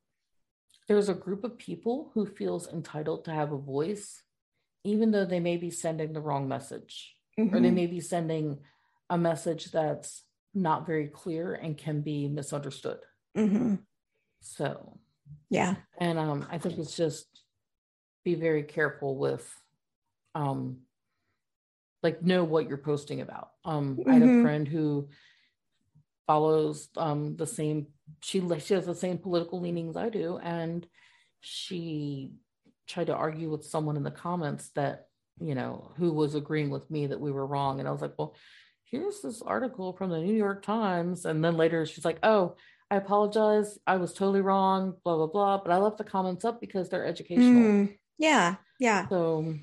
there's 0.88 1.10
a 1.10 1.14
group 1.14 1.44
of 1.44 1.58
people 1.58 2.12
who 2.14 2.26
feels 2.26 2.68
entitled 2.68 3.26
to 3.26 3.32
have 3.32 3.52
a 3.52 3.58
voice 3.58 4.22
even 4.84 5.12
though 5.12 5.26
they 5.26 5.40
may 5.40 5.58
be 5.58 5.70
sending 5.70 6.14
the 6.14 6.22
wrong 6.22 6.48
message 6.48 7.16
mm-hmm. 7.40 7.56
or 7.56 7.60
they 7.60 7.68
mm-hmm. 7.68 7.76
may 7.76 7.88
be 7.88 8.00
sending 8.00 8.60
a 9.10 9.18
message 9.18 9.72
that's 9.72 10.24
not 10.54 10.86
very 10.86 11.08
clear 11.08 11.54
and 11.54 11.78
can 11.78 12.02
be 12.02 12.28
misunderstood. 12.28 13.00
Mm-hmm. 13.38 13.76
So, 14.42 14.98
yeah. 15.50 15.76
And 15.98 16.18
um, 16.18 16.48
I 16.52 16.58
think 16.58 16.78
it's 16.78 16.96
just 16.96 17.28
be 18.24 18.36
very 18.36 18.64
careful 18.64 19.18
with, 19.18 19.48
um, 20.36 20.80
like, 22.04 22.22
know 22.24 22.44
what 22.44 22.68
you're 22.68 22.78
posting 22.78 23.22
about. 23.22 23.52
Um, 23.64 23.98
mm-hmm. 23.98 24.10
I 24.10 24.14
had 24.14 24.22
a 24.22 24.26
mm-hmm. 24.26 24.44
friend 24.44 24.68
who 24.68 25.10
follows 26.28 26.88
um 26.96 27.36
the 27.36 27.48
same 27.48 27.88
she 28.22 28.40
she 28.60 28.74
has 28.74 28.86
the 28.86 28.96
same 28.96 29.18
political 29.18 29.60
leanings 29.60 29.98
I 29.98 30.08
do 30.08 30.40
and 30.42 30.88
she 31.42 32.32
tried 32.88 33.08
to 33.08 33.16
argue 33.16 33.50
with 33.50 33.66
someone 33.66 33.98
in 33.98 34.04
the 34.04 34.12
comments 34.12 34.70
that 34.76 35.08
you 35.40 35.56
know 35.56 35.92
who 35.98 36.12
was 36.14 36.36
agreeing 36.36 36.70
with 36.70 36.90
me 36.92 37.08
that 37.08 37.20
we 37.20 37.32
were 37.32 37.46
wrong. 37.46 37.80
And 37.80 37.88
i 37.88 37.92
was 37.92 38.02
like 38.02 38.14
well 38.18 38.36
here's 38.84 39.22
this 39.22 39.42
article 39.42 39.94
from 39.94 40.10
the 40.10 40.20
new 40.20 40.36
york 40.36 40.64
times. 40.64 41.26
And 41.26 41.44
then 41.44 41.58
later 41.58 41.86
she's 41.86 42.06
like 42.06 42.20
oh 42.24 42.56
i 42.90 42.96
apologize. 42.96 43.80
I 43.88 43.98
was 43.98 44.14
totally 44.14 44.42
wrong 44.42 44.96
blah 45.04 45.16
blah 45.16 45.28
blah. 45.28 45.62
But 45.64 45.72
i 45.72 45.78
left 45.78 45.98
the 45.98 46.04
comments 46.04 46.46
up 46.46 46.62
because 46.62 46.90
they're 46.90 47.06
educational. 47.06 47.62
Mm, 47.62 47.98
yeah 48.18 48.56
yeah. 48.80 49.08
So 49.08 49.56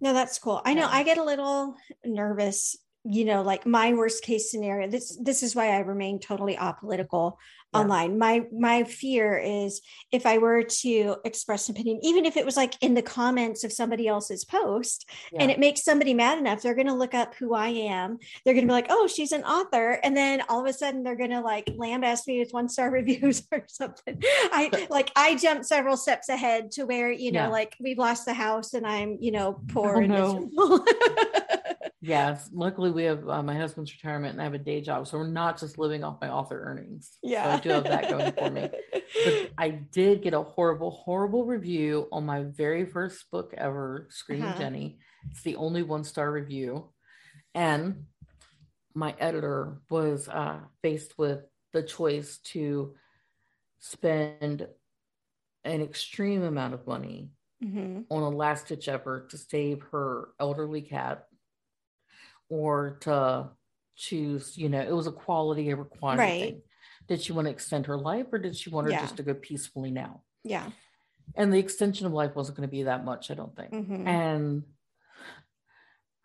no 0.00 0.12
that's 0.12 0.38
cool. 0.38 0.62
I 0.64 0.74
know 0.74 0.82
yeah. 0.82 0.96
i 0.98 1.02
get 1.02 1.18
a 1.18 1.24
little 1.24 1.76
nervous 2.04 2.76
you 3.04 3.24
know 3.24 3.42
like 3.42 3.66
my 3.66 3.92
worst 3.94 4.22
case 4.22 4.50
scenario 4.50 4.88
this 4.88 5.18
this 5.20 5.42
is 5.42 5.56
why 5.56 5.70
i 5.70 5.78
remain 5.78 6.20
totally 6.20 6.54
apolitical 6.54 7.34
yeah. 7.72 7.80
online 7.80 8.18
my 8.18 8.44
my 8.52 8.84
fear 8.84 9.38
is 9.38 9.80
if 10.10 10.26
i 10.26 10.38
were 10.38 10.62
to 10.62 11.16
express 11.24 11.68
an 11.68 11.74
opinion 11.74 11.98
even 12.02 12.24
if 12.24 12.36
it 12.36 12.44
was 12.44 12.56
like 12.56 12.74
in 12.82 12.94
the 12.94 13.02
comments 13.02 13.64
of 13.64 13.72
somebody 13.72 14.06
else's 14.08 14.44
post 14.44 15.08
yeah. 15.32 15.42
and 15.42 15.50
it 15.50 15.58
makes 15.58 15.84
somebody 15.84 16.14
mad 16.14 16.38
enough 16.38 16.62
they're 16.62 16.74
going 16.74 16.86
to 16.86 16.94
look 16.94 17.14
up 17.14 17.34
who 17.34 17.54
i 17.54 17.68
am 17.68 18.18
they're 18.44 18.54
going 18.54 18.66
to 18.66 18.70
be 18.70 18.72
like 18.72 18.86
oh 18.90 19.06
she's 19.06 19.32
an 19.32 19.44
author 19.44 19.98
and 20.02 20.16
then 20.16 20.42
all 20.48 20.60
of 20.60 20.66
a 20.66 20.72
sudden 20.72 21.02
they're 21.02 21.16
going 21.16 21.30
to 21.30 21.40
like 21.40 21.66
lambast 21.66 22.26
me 22.26 22.38
with 22.38 22.52
one 22.52 22.68
star 22.68 22.90
reviews 23.02 23.46
or 23.52 23.64
something 23.68 24.22
i 24.52 24.86
like 24.90 25.10
i 25.16 25.34
jumped 25.34 25.66
several 25.66 25.96
steps 25.96 26.28
ahead 26.28 26.70
to 26.70 26.84
where 26.84 27.10
you 27.10 27.32
know 27.32 27.44
yeah. 27.44 27.48
like 27.48 27.76
we've 27.80 27.98
lost 27.98 28.24
the 28.24 28.34
house 28.34 28.74
and 28.74 28.86
i'm 28.86 29.16
you 29.20 29.30
know 29.30 29.60
poor 29.68 29.96
oh, 29.96 30.00
and 30.00 30.08
no. 30.08 30.84
Yes, 32.04 32.50
luckily 32.52 32.90
we 32.90 33.04
have 33.04 33.28
uh, 33.28 33.44
my 33.44 33.54
husband's 33.54 33.92
retirement 33.92 34.32
and 34.32 34.40
I 34.40 34.44
have 34.44 34.54
a 34.54 34.58
day 34.58 34.80
job, 34.80 35.06
so 35.06 35.18
we're 35.18 35.28
not 35.28 35.60
just 35.60 35.78
living 35.78 36.02
off 36.02 36.20
my 36.20 36.30
author 36.30 36.60
earnings. 36.60 37.16
Yeah, 37.22 37.44
so 37.44 37.50
I 37.50 37.60
do 37.60 37.68
have 37.70 37.84
that 37.84 38.10
going 38.10 38.32
for 38.32 38.50
me. 38.50 38.68
But 39.24 39.52
I 39.58 39.68
did 39.70 40.20
get 40.20 40.34
a 40.34 40.42
horrible, 40.42 40.90
horrible 40.90 41.44
review 41.44 42.08
on 42.10 42.26
my 42.26 42.42
very 42.42 42.86
first 42.86 43.30
book 43.30 43.54
ever, 43.56 44.08
Screaming 44.10 44.48
uh-huh. 44.48 44.58
Jenny. 44.58 44.98
It's 45.30 45.42
the 45.42 45.54
only 45.54 45.84
one 45.84 46.02
star 46.02 46.32
review, 46.32 46.90
and 47.54 48.06
my 48.94 49.14
editor 49.20 49.80
was 49.88 50.28
uh, 50.28 50.58
faced 50.82 51.16
with 51.16 51.44
the 51.72 51.84
choice 51.84 52.38
to 52.38 52.96
spend 53.78 54.66
an 55.64 55.80
extreme 55.80 56.42
amount 56.42 56.74
of 56.74 56.84
money 56.84 57.30
mm-hmm. 57.64 58.00
on 58.10 58.22
a 58.24 58.28
last 58.28 58.66
ditch 58.66 58.88
effort 58.88 59.30
to 59.30 59.38
save 59.38 59.82
her 59.92 60.30
elderly 60.40 60.82
cat 60.82 61.26
or 62.52 62.98
to 63.00 63.48
choose, 63.96 64.58
you 64.58 64.68
know, 64.68 64.82
it 64.82 64.94
was 64.94 65.06
a 65.06 65.12
quality 65.12 65.72
over 65.72 65.86
quantity 65.86 66.30
right. 66.30 66.40
thing. 66.40 66.62
Did 67.08 67.22
she 67.22 67.32
want 67.32 67.46
to 67.46 67.50
extend 67.50 67.86
her 67.86 67.96
life 67.96 68.26
or 68.30 68.38
did 68.38 68.54
she 68.54 68.68
want 68.68 68.88
her 68.88 68.92
yeah. 68.92 69.00
just 69.00 69.16
to 69.16 69.22
go 69.22 69.32
peacefully 69.32 69.90
now? 69.90 70.20
Yeah. 70.44 70.68
And 71.34 71.50
the 71.50 71.58
extension 71.58 72.06
of 72.06 72.12
life 72.12 72.36
wasn't 72.36 72.58
going 72.58 72.68
to 72.68 72.70
be 72.70 72.82
that 72.82 73.06
much, 73.06 73.30
I 73.30 73.34
don't 73.34 73.56
think. 73.56 73.72
Mm-hmm. 73.72 74.06
And 74.06 74.62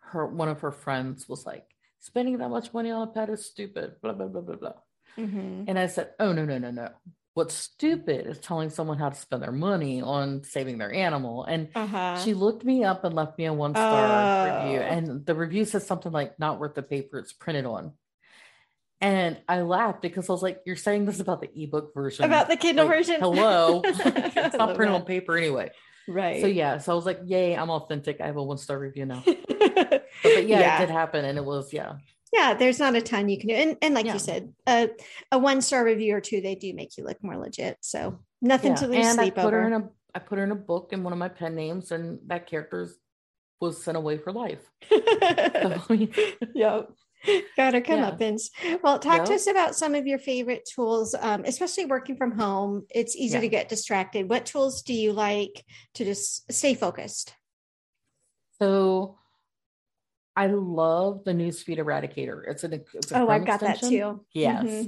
her 0.00 0.26
one 0.26 0.48
of 0.48 0.60
her 0.60 0.70
friends 0.70 1.26
was 1.30 1.46
like, 1.46 1.64
spending 1.98 2.36
that 2.38 2.50
much 2.50 2.74
money 2.74 2.90
on 2.90 3.08
a 3.08 3.10
pet 3.10 3.30
is 3.30 3.46
stupid, 3.46 3.94
blah, 4.02 4.12
blah, 4.12 4.26
blah, 4.26 4.42
blah, 4.42 4.56
blah. 4.56 4.72
Mm-hmm. 5.16 5.64
And 5.66 5.78
I 5.78 5.86
said, 5.86 6.10
Oh 6.20 6.34
no, 6.34 6.44
no, 6.44 6.58
no, 6.58 6.70
no. 6.70 6.90
What's 7.38 7.54
stupid 7.54 8.26
is 8.26 8.40
telling 8.40 8.68
someone 8.68 8.98
how 8.98 9.10
to 9.10 9.14
spend 9.14 9.44
their 9.44 9.52
money 9.52 10.02
on 10.02 10.42
saving 10.42 10.78
their 10.78 10.92
animal. 10.92 11.44
And 11.44 11.68
uh-huh. 11.72 12.18
she 12.24 12.34
looked 12.34 12.64
me 12.64 12.82
up 12.82 13.04
and 13.04 13.14
left 13.14 13.38
me 13.38 13.44
a 13.44 13.52
one 13.52 13.74
star 13.74 14.56
oh. 14.58 14.64
review. 14.64 14.80
And 14.80 15.24
the 15.24 15.36
review 15.36 15.64
says 15.64 15.86
something 15.86 16.10
like, 16.10 16.40
not 16.40 16.58
worth 16.58 16.74
the 16.74 16.82
paper 16.82 17.16
it's 17.16 17.32
printed 17.32 17.64
on. 17.64 17.92
And 19.00 19.38
I 19.48 19.60
laughed 19.60 20.02
because 20.02 20.28
I 20.28 20.32
was 20.32 20.42
like, 20.42 20.62
You're 20.66 20.74
saying 20.74 21.04
this 21.04 21.20
about 21.20 21.40
the 21.40 21.50
ebook 21.54 21.94
version. 21.94 22.24
About 22.24 22.48
the 22.48 22.56
Kindle 22.56 22.86
like, 22.86 22.96
version. 22.96 23.20
Hello. 23.20 23.82
it's 23.84 24.56
not 24.56 24.74
printed 24.74 24.96
on 24.96 25.04
paper 25.04 25.36
anyway. 25.36 25.70
Right. 26.08 26.40
So 26.40 26.48
yeah. 26.48 26.78
So 26.78 26.90
I 26.90 26.96
was 26.96 27.06
like, 27.06 27.20
Yay, 27.24 27.56
I'm 27.56 27.70
authentic. 27.70 28.20
I 28.20 28.26
have 28.26 28.36
a 28.36 28.42
one 28.42 28.58
star 28.58 28.80
review 28.80 29.06
now. 29.06 29.22
but, 29.24 29.46
but 30.24 30.48
yeah, 30.48 30.58
yeah, 30.58 30.76
it 30.82 30.86
did 30.86 30.90
happen. 30.90 31.24
And 31.24 31.38
it 31.38 31.44
was, 31.44 31.72
yeah 31.72 31.98
yeah 32.32 32.54
there's 32.54 32.78
not 32.78 32.94
a 32.94 33.00
ton 33.00 33.28
you 33.28 33.38
can 33.38 33.48
do 33.48 33.54
and, 33.54 33.76
and 33.82 33.94
like 33.94 34.06
yeah. 34.06 34.12
you 34.14 34.18
said 34.18 34.52
a, 34.66 34.90
a 35.32 35.38
one 35.38 35.60
star 35.60 35.84
review 35.84 36.14
or 36.14 36.20
two 36.20 36.40
they 36.40 36.54
do 36.54 36.72
make 36.74 36.96
you 36.96 37.04
look 37.04 37.22
more 37.22 37.36
legit 37.36 37.76
so 37.80 38.18
nothing 38.40 38.72
yeah. 38.72 38.76
to 38.76 38.86
lose 38.86 39.06
and 39.06 39.18
sleep 39.18 39.38
I 39.38 39.42
put 39.42 39.48
over 39.48 39.60
her 39.62 39.66
in 39.66 39.72
a 39.72 39.88
I 40.14 40.18
put 40.20 40.38
her 40.38 40.44
in 40.44 40.52
a 40.52 40.56
book 40.56 40.90
in 40.92 41.04
one 41.04 41.12
of 41.12 41.18
my 41.18 41.28
pen 41.28 41.54
names 41.54 41.92
and 41.92 42.18
that 42.26 42.46
character 42.46 42.88
was 43.60 43.82
sent 43.82 43.96
away 43.96 44.18
for 44.18 44.32
life 44.32 44.70
so, 44.88 45.82
yep 46.54 46.90
got 47.56 47.74
her 47.74 47.80
comeuppance 47.80 48.50
yeah. 48.62 48.76
well 48.82 48.98
talk 48.98 49.18
yep. 49.18 49.24
to 49.26 49.34
us 49.34 49.48
about 49.48 49.74
some 49.74 49.94
of 49.94 50.06
your 50.06 50.18
favorite 50.18 50.68
tools 50.72 51.14
um, 51.18 51.42
especially 51.44 51.84
working 51.84 52.16
from 52.16 52.30
home 52.30 52.86
it's 52.90 53.16
easy 53.16 53.34
yeah. 53.34 53.40
to 53.40 53.48
get 53.48 53.68
distracted 53.68 54.28
what 54.28 54.46
tools 54.46 54.82
do 54.82 54.94
you 54.94 55.12
like 55.12 55.64
to 55.94 56.04
just 56.04 56.50
stay 56.52 56.74
focused 56.74 57.34
so 58.60 59.18
I 60.38 60.46
love 60.46 61.24
the 61.24 61.32
newsfeed 61.32 61.78
eradicator. 61.78 62.42
It's 62.46 62.62
an 62.62 62.84
it's 62.94 63.10
a 63.10 63.18
oh, 63.18 63.28
I've 63.28 63.44
got 63.44 63.60
extension. 63.60 63.98
that 63.98 64.12
too. 64.12 64.24
Yes. 64.32 64.64
Mm-hmm. 64.64 64.86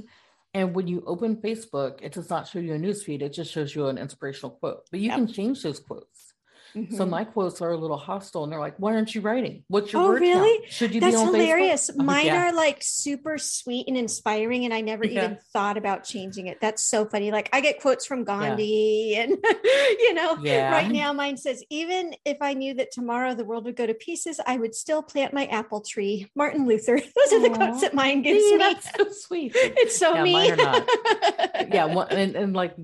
And 0.53 0.73
when 0.73 0.87
you 0.87 1.03
open 1.05 1.35
Facebook, 1.35 2.01
it 2.01 2.13
does 2.13 2.29
not 2.29 2.47
show 2.47 2.59
you 2.59 2.73
a 2.73 2.77
newsfeed. 2.77 3.21
It 3.21 3.33
just 3.33 3.51
shows 3.51 3.75
you 3.75 3.87
an 3.87 3.97
inspirational 3.97 4.51
quote. 4.51 4.87
But 4.89 5.01
you 5.01 5.07
yep. 5.07 5.17
can 5.17 5.27
change 5.27 5.61
those 5.61 5.81
quotes. 5.81 6.30
Mm-hmm. 6.75 6.95
So 6.95 7.05
my 7.05 7.23
quotes 7.23 7.61
are 7.61 7.71
a 7.71 7.77
little 7.77 7.97
hostile, 7.97 8.43
and 8.43 8.51
they're 8.51 8.59
like, 8.59 8.75
"Why 8.77 8.93
aren't 8.93 9.13
you 9.13 9.21
writing? 9.21 9.63
What's 9.67 9.91
your 9.91 10.01
oh, 10.01 10.07
word 10.09 10.21
really? 10.21 10.59
Count? 10.59 10.71
Should 10.71 10.95
you 10.95 11.01
That's 11.01 11.15
be 11.15 11.21
on 11.21 11.27
hilarious. 11.27 11.89
Facebook? 11.89 12.05
Mine 12.05 12.25
yeah. 12.27 12.47
are 12.47 12.53
like 12.53 12.77
super 12.81 13.37
sweet 13.37 13.87
and 13.87 13.97
inspiring, 13.97 14.65
and 14.65 14.73
I 14.73 14.81
never 14.81 15.05
yeah. 15.05 15.25
even 15.25 15.37
thought 15.53 15.77
about 15.77 16.03
changing 16.03 16.47
it. 16.47 16.59
That's 16.61 16.83
so 16.83 17.05
funny. 17.05 17.31
Like 17.31 17.49
I 17.51 17.61
get 17.61 17.81
quotes 17.81 18.05
from 18.05 18.23
Gandhi, 18.23 19.13
yeah. 19.13 19.23
and 19.23 19.37
you 19.63 20.13
know, 20.13 20.35
right 20.37 20.89
now 20.89 21.13
mine 21.13 21.37
says, 21.37 21.63
"Even 21.69 22.15
if 22.25 22.37
I 22.41 22.53
knew 22.53 22.73
that 22.75 22.91
tomorrow 22.91 23.33
the 23.35 23.45
world 23.45 23.65
would 23.65 23.75
go 23.75 23.85
to 23.85 23.93
pieces, 23.93 24.39
I 24.45 24.57
would 24.57 24.73
still 24.75 25.03
plant 25.03 25.33
my 25.33 25.45
apple 25.47 25.81
tree." 25.81 26.29
Martin 26.35 26.67
Luther. 26.67 26.95
Those 27.15 27.33
are 27.33 27.41
the 27.41 27.55
quotes 27.55 27.81
that 27.81 27.93
mine 27.93 28.21
gives 28.23 28.43
me. 28.43 28.57
That's 28.57 28.89
so 28.95 29.07
sweet. 29.11 29.51
It's 29.55 29.97
so 29.97 30.15
yeah, 30.15 30.23
me. 30.23 30.47
yeah, 30.47 32.05
and, 32.09 32.35
and 32.35 32.53
like 32.53 32.75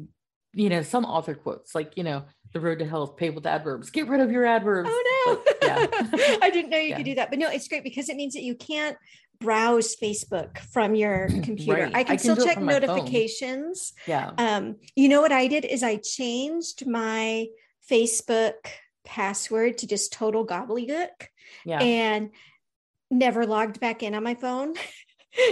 you 0.54 0.70
know, 0.70 0.82
some 0.82 1.06
author 1.06 1.36
quotes, 1.36 1.76
like 1.76 1.98
you 1.98 2.04
know 2.04 2.26
the 2.54 2.60
road 2.60 2.80
to 2.80 2.86
hell 2.86 3.04
is 3.04 3.10
paved 3.18 3.36
with 3.36 3.46
adverbs. 3.46 3.90
Get 3.90 4.08
rid 4.08 4.22
of 4.22 4.32
your 4.32 4.46
adverbs. 4.46 4.90
Oh 4.92 5.26
no. 5.28 5.42
But, 5.46 5.58
yeah. 5.62 6.38
I 6.42 6.50
didn't 6.50 6.70
know 6.70 6.78
you 6.78 6.90
yeah. 6.90 6.98
could 6.98 7.06
do 7.06 7.16
that. 7.16 7.30
But 7.30 7.40
no, 7.40 7.50
it's 7.50 7.68
great 7.68 7.84
because 7.84 8.10
it 8.10 8.16
means 8.16 8.34
that 8.34 8.44
you 8.44 8.56
can't 8.56 8.98
browse 9.40 9.96
Facebook 9.96 10.58
from 10.58 10.96
your 10.96 11.28
computer. 11.44 11.84
Right. 11.84 11.96
I, 11.96 12.04
can 12.04 12.14
I, 12.14 12.18
can 12.18 12.20
still 12.20 12.46
check 12.46 12.60
notifications. 12.60 13.94
Yeah. 14.06 14.32
Um, 14.38 14.78
you 14.96 15.10
know 15.10 15.22
what 15.22 15.32
I 15.32 15.48
did 15.48 15.66
is 15.66 15.84
I 15.84 15.98
changed 15.98 16.88
my 16.88 17.48
Facebook 17.90 18.54
password 19.06 19.80
to 19.80 19.88
just 19.88 20.14
total 20.14 20.46
gobbledygook. 20.46 21.28
Yeah. 21.66 21.80
And 21.80 22.32
never 23.10 23.46
logged 23.46 23.80
back 23.80 24.04
in 24.04 24.16
on 24.16 24.24
my 24.24 24.36
phone. 24.36 24.74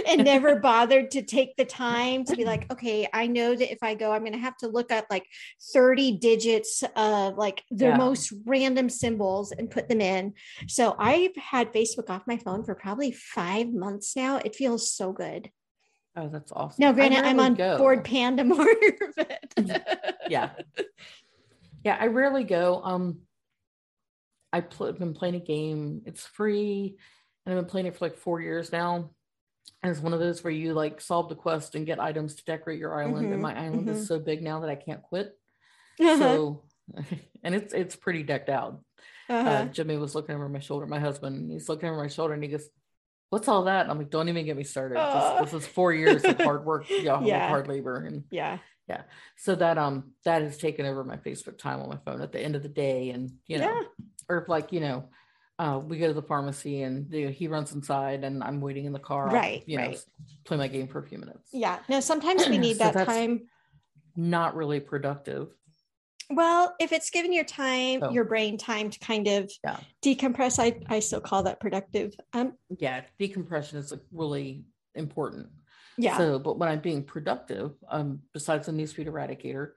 and 0.06 0.24
never 0.24 0.58
bothered 0.60 1.10
to 1.12 1.22
take 1.22 1.56
the 1.56 1.64
time 1.64 2.24
to 2.24 2.36
be 2.36 2.44
like, 2.44 2.70
okay, 2.72 3.08
I 3.12 3.26
know 3.26 3.54
that 3.54 3.72
if 3.72 3.78
I 3.82 3.94
go, 3.94 4.12
I'm 4.12 4.22
going 4.22 4.32
to 4.32 4.38
have 4.38 4.56
to 4.58 4.68
look 4.68 4.92
up 4.92 5.06
like 5.10 5.26
30 5.72 6.18
digits 6.18 6.82
of 6.94 7.36
like 7.36 7.62
the 7.70 7.86
yeah. 7.86 7.96
most 7.96 8.32
random 8.44 8.88
symbols 8.88 9.52
and 9.52 9.70
put 9.70 9.88
them 9.88 10.00
in. 10.00 10.34
So 10.68 10.94
I've 10.98 11.34
had 11.36 11.72
Facebook 11.72 12.10
off 12.10 12.22
my 12.26 12.38
phone 12.38 12.64
for 12.64 12.74
probably 12.74 13.12
five 13.12 13.72
months 13.72 14.16
now. 14.16 14.38
It 14.38 14.54
feels 14.54 14.92
so 14.92 15.12
good. 15.12 15.50
Oh, 16.16 16.28
that's 16.28 16.50
awesome. 16.52 16.76
No, 16.82 16.92
granted, 16.92 17.24
I'm 17.24 17.40
on 17.40 17.54
go. 17.54 17.76
Bored 17.76 18.04
Panda 18.04 18.44
more. 18.44 18.66
But... 19.16 20.18
yeah. 20.28 20.50
Yeah, 21.84 21.96
I 22.00 22.06
rarely 22.06 22.44
go. 22.44 22.80
Um, 22.82 23.20
I've 24.52 24.70
pl- 24.70 24.92
been 24.92 25.14
playing 25.14 25.36
a 25.36 25.40
game. 25.40 26.02
It's 26.04 26.26
free, 26.26 26.96
and 27.44 27.54
I've 27.54 27.62
been 27.62 27.70
playing 27.70 27.86
it 27.86 27.96
for 27.96 28.06
like 28.06 28.16
four 28.16 28.40
years 28.40 28.72
now 28.72 29.10
it's 29.82 30.00
one 30.00 30.12
of 30.12 30.20
those 30.20 30.42
where 30.42 30.52
you 30.52 30.74
like 30.74 31.00
solve 31.00 31.28
the 31.28 31.34
quest 31.34 31.74
and 31.74 31.86
get 31.86 32.00
items 32.00 32.34
to 32.36 32.44
decorate 32.44 32.78
your 32.78 32.98
island. 33.00 33.26
Mm-hmm. 33.26 33.32
And 33.32 33.42
my 33.42 33.58
island 33.58 33.86
mm-hmm. 33.86 33.96
is 33.96 34.08
so 34.08 34.18
big 34.18 34.42
now 34.42 34.60
that 34.60 34.70
I 34.70 34.74
can't 34.74 35.02
quit. 35.02 35.36
Uh-huh. 36.00 36.18
So, 36.18 36.62
and 37.42 37.54
it's 37.54 37.72
it's 37.72 37.96
pretty 37.96 38.22
decked 38.22 38.48
out. 38.48 38.80
Uh-huh. 39.28 39.48
Uh, 39.48 39.64
Jimmy 39.66 39.96
was 39.96 40.14
looking 40.14 40.34
over 40.34 40.48
my 40.48 40.60
shoulder. 40.60 40.86
My 40.86 41.00
husband, 41.00 41.50
he's 41.50 41.68
looking 41.68 41.88
over 41.88 41.98
my 42.00 42.08
shoulder, 42.08 42.34
and 42.34 42.42
he 42.42 42.48
goes, 42.48 42.68
"What's 43.30 43.48
all 43.48 43.64
that?" 43.64 43.82
And 43.82 43.90
I'm 43.90 43.98
like, 43.98 44.10
"Don't 44.10 44.28
even 44.28 44.44
get 44.44 44.56
me 44.56 44.64
started. 44.64 44.98
Uh. 44.98 45.40
This, 45.40 45.50
this, 45.50 45.62
is 45.62 45.68
four 45.68 45.92
years 45.92 46.24
of 46.24 46.40
hard 46.40 46.64
work, 46.64 46.86
yeah, 46.90 47.20
yeah. 47.22 47.48
hard 47.48 47.66
labor, 47.66 48.04
and 48.04 48.24
yeah, 48.30 48.58
yeah. 48.88 49.02
So 49.36 49.54
that 49.56 49.78
um 49.78 50.12
that 50.24 50.42
has 50.42 50.58
taken 50.58 50.86
over 50.86 51.02
my 51.02 51.16
Facebook 51.16 51.58
time 51.58 51.80
on 51.80 51.88
my 51.88 51.98
phone 52.04 52.22
at 52.22 52.32
the 52.32 52.40
end 52.40 52.56
of 52.56 52.62
the 52.62 52.68
day, 52.68 53.10
and 53.10 53.32
you 53.46 53.58
know, 53.58 53.64
yeah. 53.64 54.04
or 54.28 54.44
like 54.48 54.72
you 54.72 54.80
know, 54.80 55.08
uh, 55.58 55.80
we 55.82 55.98
go 55.98 56.06
to 56.06 56.12
the 56.12 56.22
pharmacy 56.22 56.82
and 56.82 57.10
you 57.12 57.26
know, 57.26 57.32
he 57.32 57.48
runs 57.48 57.72
inside 57.72 58.24
and 58.24 58.42
I'm 58.42 58.60
waiting 58.60 58.84
in 58.84 58.92
the 58.92 58.98
car. 58.98 59.28
Right. 59.28 59.62
You 59.66 59.78
right. 59.78 59.92
know, 59.92 59.98
play 60.44 60.56
my 60.56 60.68
game 60.68 60.86
for 60.86 60.98
a 60.98 61.02
few 61.02 61.18
minutes. 61.18 61.48
Yeah. 61.52 61.78
No, 61.88 62.00
sometimes 62.00 62.46
we 62.48 62.58
need 62.58 62.76
so 62.76 62.90
that 62.90 63.06
time. 63.06 63.48
Not 64.16 64.54
really 64.54 64.80
productive. 64.80 65.48
Well, 66.28 66.74
if 66.80 66.92
it's 66.92 67.10
given 67.10 67.32
your 67.32 67.44
time, 67.44 68.00
oh. 68.02 68.10
your 68.10 68.24
brain 68.24 68.58
time 68.58 68.90
to 68.90 68.98
kind 68.98 69.28
of 69.28 69.50
yeah. 69.62 69.78
decompress, 70.04 70.58
I, 70.58 70.78
I 70.88 71.00
still 71.00 71.20
call 71.20 71.44
that 71.44 71.60
productive. 71.60 72.14
Um, 72.32 72.54
yeah, 72.78 73.02
decompression 73.18 73.78
is 73.78 73.92
like 73.92 74.00
really 74.12 74.64
important. 74.94 75.48
Yeah. 75.96 76.18
So, 76.18 76.38
but 76.38 76.58
when 76.58 76.68
I'm 76.68 76.80
being 76.80 77.04
productive, 77.04 77.72
um, 77.88 78.20
besides 78.32 78.66
the 78.66 78.72
newsfeed 78.72 79.06
eradicator, 79.06 79.70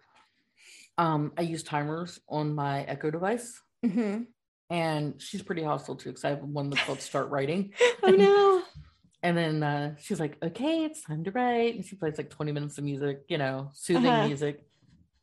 um, 0.97 1.31
I 1.37 1.43
use 1.43 1.63
timers 1.63 2.19
on 2.27 2.55
my 2.55 2.83
Echo 2.83 3.11
device. 3.11 3.61
Mm-hmm 3.85 4.23
and 4.69 5.21
she's 5.21 5.41
pretty 5.41 5.63
hostile 5.63 5.95
too 5.95 6.09
because 6.09 6.25
I 6.25 6.29
have 6.29 6.43
one 6.43 6.69
that's 6.69 6.83
called 6.83 7.01
Start 7.01 7.29
Writing. 7.29 7.73
oh 8.03 8.09
no. 8.11 8.63
And 9.21 9.37
then 9.37 9.63
uh, 9.63 9.95
she's 9.99 10.19
like, 10.19 10.37
okay, 10.41 10.85
it's 10.85 11.01
time 11.01 11.23
to 11.25 11.31
write. 11.31 11.75
And 11.75 11.85
she 11.85 11.95
plays 11.95 12.17
like 12.17 12.29
20 12.29 12.51
minutes 12.53 12.77
of 12.77 12.85
music, 12.85 13.23
you 13.27 13.37
know, 13.37 13.69
soothing 13.73 14.07
uh-huh. 14.07 14.27
music. 14.27 14.65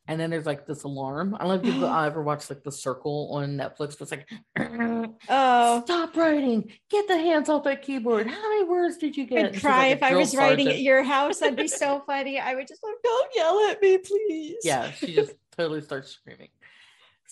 And 0.09 0.21
then 0.21 0.31
there's 0.31 0.47
like 0.47 0.67
this 0.67 0.85
alarm. 0.85 1.35
I 1.35 1.45
don't 1.45 1.49
know 1.49 1.69
if 1.69 1.75
you've 1.75 1.83
ever 2.07 2.23
watched 2.23 2.51
like 2.51 2.63
The 2.63 2.71
Circle 2.71 3.31
on 3.33 3.57
Netflix, 3.57 3.99
but 3.99 4.03
it's 4.03 4.11
like, 4.11 4.29
oh, 5.29 5.81
stop 5.85 6.17
writing. 6.17 6.71
Get 6.91 7.09
the 7.09 7.17
hands 7.17 7.49
off 7.49 7.65
that 7.65 7.83
keyboard. 7.83 8.27
How 8.29 8.51
many 8.51 8.65
words 8.65 8.99
did 8.99 9.17
you 9.17 9.27
get? 9.27 9.47
I'd 9.47 9.61
cry 9.61 9.89
like 9.89 9.97
if 9.97 10.03
I 10.03 10.15
was 10.15 10.31
sergeant. 10.31 10.51
writing 10.51 10.69
at 10.69 10.81
your 10.81 11.03
house. 11.03 11.39
That'd 11.39 11.57
be 11.57 11.69
so 11.69 12.03
funny. 12.07 12.39
I 12.39 12.55
would 12.55 12.69
just 12.69 12.85
like, 12.85 12.95
don't 13.03 13.31
yell 13.35 13.69
at 13.71 13.81
me, 13.81 13.99
please. 13.99 14.59
Yeah, 14.63 14.91
she 14.91 15.15
just 15.15 15.33
totally 15.57 15.81
starts 15.81 16.11
screaming. 16.11 16.49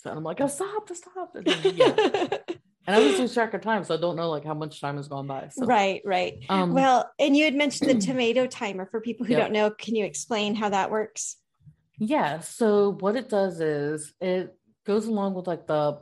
So 0.04 0.10
I'm 0.10 0.22
like, 0.22 0.38
oh, 0.42 0.48
stop, 0.48 0.88
stop. 0.94 1.34
And, 1.34 1.46
then, 1.46 1.76
yeah. 1.76 1.94
and 2.86 2.96
I 2.96 2.98
was 2.98 3.18
lose 3.18 3.32
track 3.32 3.54
of 3.54 3.62
time, 3.62 3.82
so 3.84 3.94
I 3.94 3.96
don't 3.96 4.16
know 4.16 4.28
like 4.28 4.44
how 4.44 4.52
much 4.52 4.78
time 4.78 4.98
has 4.98 5.08
gone 5.08 5.26
by. 5.26 5.48
So. 5.48 5.64
Right, 5.64 6.02
right. 6.04 6.44
Um, 6.50 6.74
well, 6.74 7.10
and 7.18 7.34
you 7.34 7.46
had 7.46 7.54
mentioned 7.54 7.88
the 7.88 8.06
tomato 8.06 8.46
timer 8.46 8.86
for 8.90 9.00
people 9.00 9.24
who 9.24 9.32
yep. 9.32 9.44
don't 9.44 9.52
know. 9.52 9.70
Can 9.70 9.96
you 9.96 10.04
explain 10.04 10.54
how 10.54 10.68
that 10.68 10.90
works? 10.90 11.38
Yeah. 11.98 12.40
So 12.40 12.92
what 13.00 13.16
it 13.16 13.30
does 13.30 13.62
is 13.62 14.12
it 14.20 14.54
goes 14.84 15.06
along 15.06 15.32
with 15.32 15.46
like 15.46 15.66
the 15.66 16.00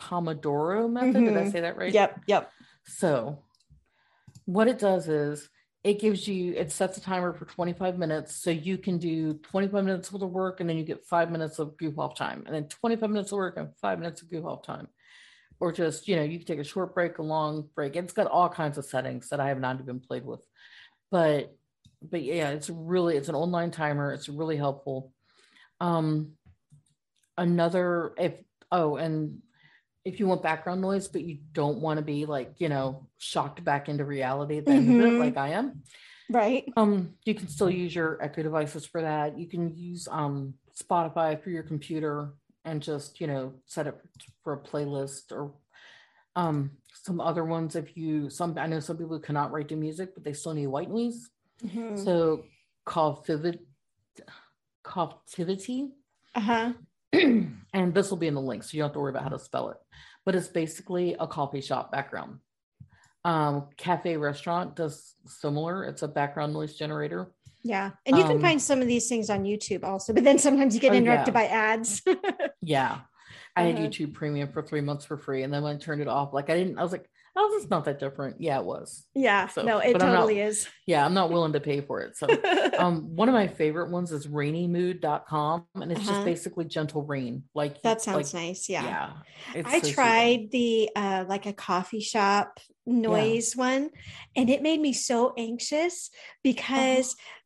Pomodoro 0.00 0.90
method. 0.90 1.14
Mm-hmm. 1.14 1.24
Did 1.24 1.36
I 1.36 1.40
mm-hmm. 1.42 1.50
say 1.50 1.60
that 1.60 1.76
right? 1.76 1.94
Yep. 1.94 2.22
Yep. 2.26 2.50
So 2.86 3.44
what 4.46 4.66
it 4.66 4.80
does 4.80 5.08
is 5.08 5.48
it 5.84 5.98
gives 6.00 6.28
you 6.28 6.54
it 6.54 6.70
sets 6.70 6.96
a 6.96 7.00
timer 7.00 7.32
for 7.32 7.44
25 7.44 7.98
minutes 7.98 8.36
so 8.36 8.50
you 8.50 8.78
can 8.78 8.98
do 8.98 9.34
25 9.34 9.84
minutes 9.84 10.12
worth 10.12 10.22
of 10.22 10.30
work 10.30 10.60
and 10.60 10.68
then 10.68 10.76
you 10.76 10.84
get 10.84 11.04
five 11.04 11.30
minutes 11.30 11.58
of 11.58 11.76
goof 11.76 11.98
off 11.98 12.14
time 12.14 12.44
and 12.46 12.54
then 12.54 12.68
25 12.68 13.10
minutes 13.10 13.32
of 13.32 13.36
work 13.36 13.56
and 13.56 13.70
five 13.80 13.98
minutes 13.98 14.22
of 14.22 14.30
goof 14.30 14.44
off 14.44 14.62
time. 14.62 14.88
Or 15.60 15.72
just 15.72 16.08
you 16.08 16.16
know 16.16 16.22
you 16.22 16.38
can 16.38 16.46
take 16.46 16.58
a 16.58 16.64
short 16.64 16.94
break 16.94 17.18
a 17.18 17.22
long 17.22 17.68
break 17.74 17.94
it's 17.94 18.12
got 18.12 18.26
all 18.26 18.48
kinds 18.48 18.78
of 18.78 18.84
settings 18.84 19.28
that 19.28 19.38
i 19.38 19.48
have 19.48 19.60
not 19.60 19.80
even 19.80 20.00
played 20.00 20.24
with. 20.24 20.44
But 21.10 21.54
but 22.02 22.22
yeah 22.22 22.50
it's 22.50 22.70
really 22.70 23.16
it's 23.16 23.28
an 23.28 23.34
online 23.34 23.70
timer 23.70 24.12
it's 24.12 24.28
really 24.28 24.56
helpful. 24.56 25.12
Um 25.80 26.32
another 27.36 28.12
if 28.18 28.34
oh, 28.70 28.96
and 28.96 29.42
if 30.04 30.18
you 30.18 30.26
want 30.26 30.42
background 30.42 30.80
noise, 30.80 31.08
but 31.08 31.22
you 31.22 31.38
don't 31.52 31.78
want 31.78 31.98
to 31.98 32.04
be 32.04 32.26
like, 32.26 32.54
you 32.58 32.68
know, 32.68 33.06
shocked 33.18 33.62
back 33.64 33.88
into 33.88 34.04
reality 34.04 34.58
at 34.58 34.66
the 34.66 34.72
end 34.72 34.88
mm-hmm. 34.88 35.00
of 35.00 35.06
it, 35.06 35.18
like 35.18 35.36
I 35.36 35.50
am. 35.50 35.82
Right. 36.28 36.64
Um, 36.76 37.14
you 37.24 37.34
can 37.34 37.48
still 37.48 37.70
use 37.70 37.94
your 37.94 38.22
Echo 38.22 38.42
devices 38.42 38.86
for 38.86 39.02
that. 39.02 39.38
You 39.38 39.46
can 39.46 39.76
use 39.76 40.08
um 40.10 40.54
Spotify 40.80 41.40
for 41.42 41.50
your 41.50 41.62
computer 41.62 42.32
and 42.64 42.82
just, 42.82 43.20
you 43.20 43.26
know, 43.26 43.54
set 43.66 43.86
it 43.86 43.96
for 44.42 44.54
a 44.54 44.58
playlist 44.58 45.30
or 45.30 45.52
um 46.34 46.70
some 47.02 47.20
other 47.20 47.44
ones 47.44 47.76
if 47.76 47.96
you 47.96 48.30
some 48.30 48.56
I 48.56 48.66
know 48.66 48.80
some 48.80 48.96
people 48.96 49.18
cannot 49.18 49.52
write 49.52 49.68
to 49.68 49.76
music, 49.76 50.14
but 50.14 50.24
they 50.24 50.32
still 50.32 50.54
need 50.54 50.68
white 50.68 50.90
noise. 50.90 51.28
Mm-hmm. 51.64 51.96
So 51.96 52.44
Coffitivity, 52.86 53.58
Coffitivity. 54.84 55.90
Uh-huh. 56.34 56.72
and 57.72 57.94
this 57.94 58.10
will 58.10 58.16
be 58.16 58.26
in 58.26 58.34
the 58.34 58.40
link, 58.40 58.62
so 58.62 58.76
you 58.76 58.82
don't 58.82 58.88
have 58.88 58.94
to 58.94 59.00
worry 59.00 59.10
about 59.10 59.22
how 59.24 59.28
to 59.30 59.38
spell 59.38 59.70
it. 59.70 59.76
But 60.24 60.34
it's 60.34 60.48
basically 60.48 61.16
a 61.18 61.26
coffee 61.26 61.60
shop 61.60 61.92
background. 61.92 62.38
Um, 63.24 63.68
cafe 63.76 64.16
restaurant 64.16 64.74
does 64.76 65.14
similar. 65.26 65.84
It's 65.84 66.02
a 66.02 66.08
background 66.08 66.52
noise 66.52 66.74
generator. 66.74 67.32
Yeah. 67.64 67.90
And 68.06 68.16
you 68.16 68.24
can 68.24 68.36
um, 68.36 68.40
find 68.40 68.60
some 68.60 68.80
of 68.80 68.88
these 68.88 69.08
things 69.08 69.30
on 69.30 69.44
YouTube 69.44 69.84
also, 69.84 70.12
but 70.12 70.24
then 70.24 70.38
sometimes 70.38 70.74
you 70.74 70.80
get 70.80 70.92
oh, 70.92 70.96
interrupted 70.96 71.34
yeah. 71.34 71.40
by 71.40 71.46
ads. 71.46 72.02
yeah. 72.60 73.00
I 73.54 73.62
had 73.64 73.76
uh-huh. 73.76 73.84
YouTube 73.84 74.14
premium 74.14 74.50
for 74.50 74.62
three 74.62 74.80
months 74.80 75.04
for 75.04 75.16
free. 75.16 75.42
And 75.42 75.52
then 75.52 75.62
when 75.62 75.76
I 75.76 75.78
turned 75.78 76.00
it 76.00 76.08
off, 76.08 76.32
like 76.32 76.50
I 76.50 76.56
didn't, 76.56 76.78
I 76.78 76.82
was 76.82 76.92
like, 76.92 77.08
oh, 77.34 77.58
it's 77.60 77.70
not 77.70 77.84
that 77.86 77.98
different. 77.98 78.40
Yeah, 78.40 78.58
it 78.58 78.64
was. 78.64 79.06
Yeah. 79.14 79.48
So, 79.48 79.62
no, 79.62 79.78
it 79.78 79.98
totally 79.98 80.38
not, 80.38 80.46
is. 80.46 80.68
Yeah. 80.86 81.04
I'm 81.04 81.14
not 81.14 81.30
willing 81.30 81.52
to 81.54 81.60
pay 81.60 81.80
for 81.80 82.00
it. 82.00 82.16
So 82.16 82.28
um, 82.78 83.16
one 83.16 83.28
of 83.28 83.34
my 83.34 83.48
favorite 83.48 83.90
ones 83.90 84.12
is 84.12 84.26
rainymood.com. 84.26 85.66
And 85.74 85.92
it's 85.92 86.00
uh-huh. 86.00 86.12
just 86.12 86.24
basically 86.24 86.66
gentle 86.66 87.02
rain. 87.02 87.44
Like 87.54 87.80
that 87.82 88.02
sounds 88.02 88.34
like, 88.34 88.42
nice. 88.42 88.68
Yeah. 88.68 88.84
Yeah. 89.54 89.62
I 89.64 89.80
so 89.80 89.90
tried 89.90 90.50
the 90.50 90.90
uh 90.94 91.24
like 91.28 91.46
a 91.46 91.52
coffee 91.52 92.00
shop 92.00 92.60
noise 92.84 93.54
yeah. 93.54 93.60
one 93.60 93.90
and 94.34 94.50
it 94.50 94.60
made 94.60 94.80
me 94.80 94.92
so 94.92 95.32
anxious 95.38 96.10
because 96.42 97.14
uh-huh. 97.14 97.38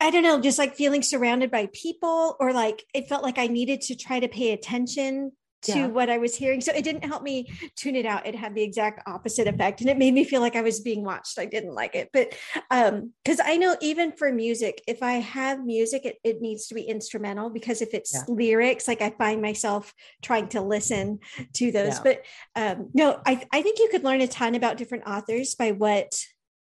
I 0.00 0.10
don't 0.10 0.22
know, 0.22 0.40
just 0.40 0.58
like 0.60 0.76
feeling 0.76 1.02
surrounded 1.02 1.50
by 1.50 1.68
people, 1.72 2.36
or 2.38 2.52
like 2.52 2.84
it 2.94 3.08
felt 3.08 3.24
like 3.24 3.36
I 3.36 3.48
needed 3.48 3.80
to 3.82 3.96
try 3.96 4.20
to 4.20 4.28
pay 4.28 4.52
attention 4.52 5.32
to 5.62 5.78
yeah. 5.78 5.86
what 5.86 6.10
I 6.10 6.18
was 6.18 6.34
hearing. 6.34 6.60
So 6.60 6.72
it 6.72 6.84
didn't 6.84 7.04
help 7.04 7.22
me 7.22 7.52
tune 7.76 7.96
it 7.96 8.06
out. 8.06 8.26
It 8.26 8.34
had 8.34 8.54
the 8.54 8.62
exact 8.62 9.08
opposite 9.08 9.48
effect. 9.48 9.80
And 9.80 9.90
it 9.90 9.98
made 9.98 10.14
me 10.14 10.24
feel 10.24 10.40
like 10.40 10.56
I 10.56 10.62
was 10.62 10.80
being 10.80 11.04
watched. 11.04 11.38
I 11.38 11.46
didn't 11.46 11.74
like 11.74 11.94
it. 11.94 12.10
But 12.12 12.34
um, 12.70 13.12
because 13.24 13.40
I 13.44 13.56
know 13.56 13.76
even 13.80 14.12
for 14.12 14.32
music, 14.32 14.82
if 14.86 15.02
I 15.02 15.14
have 15.14 15.64
music, 15.64 16.04
it, 16.04 16.16
it 16.22 16.40
needs 16.40 16.68
to 16.68 16.74
be 16.74 16.82
instrumental 16.82 17.50
because 17.50 17.82
if 17.82 17.94
it's 17.94 18.14
yeah. 18.14 18.22
lyrics, 18.28 18.86
like 18.86 19.02
I 19.02 19.10
find 19.10 19.42
myself 19.42 19.92
trying 20.22 20.48
to 20.48 20.60
listen 20.60 21.18
to 21.54 21.72
those. 21.72 21.94
Yeah. 21.94 22.02
But 22.04 22.22
um, 22.54 22.90
no, 22.94 23.20
I, 23.26 23.44
I 23.52 23.62
think 23.62 23.78
you 23.78 23.88
could 23.90 24.04
learn 24.04 24.20
a 24.20 24.28
ton 24.28 24.54
about 24.54 24.76
different 24.76 25.06
authors 25.06 25.54
by 25.54 25.72
what 25.72 26.18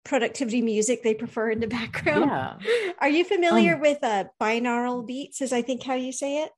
productivity 0.04 0.62
music 0.62 1.04
they 1.04 1.14
prefer 1.14 1.52
in 1.52 1.60
the 1.60 1.68
background. 1.80 2.62
Yeah. 2.62 2.92
Are 3.00 3.10
you 3.10 3.24
familiar 3.24 3.76
um, 3.76 3.82
with 3.82 4.04
uh, 4.04 4.26
binaural 4.42 5.06
beats? 5.06 5.42
Is 5.42 5.54
I 5.54 5.62
think 5.62 5.84
how 5.84 5.94
you 5.96 6.12
say 6.12 6.44
it? 6.44 6.52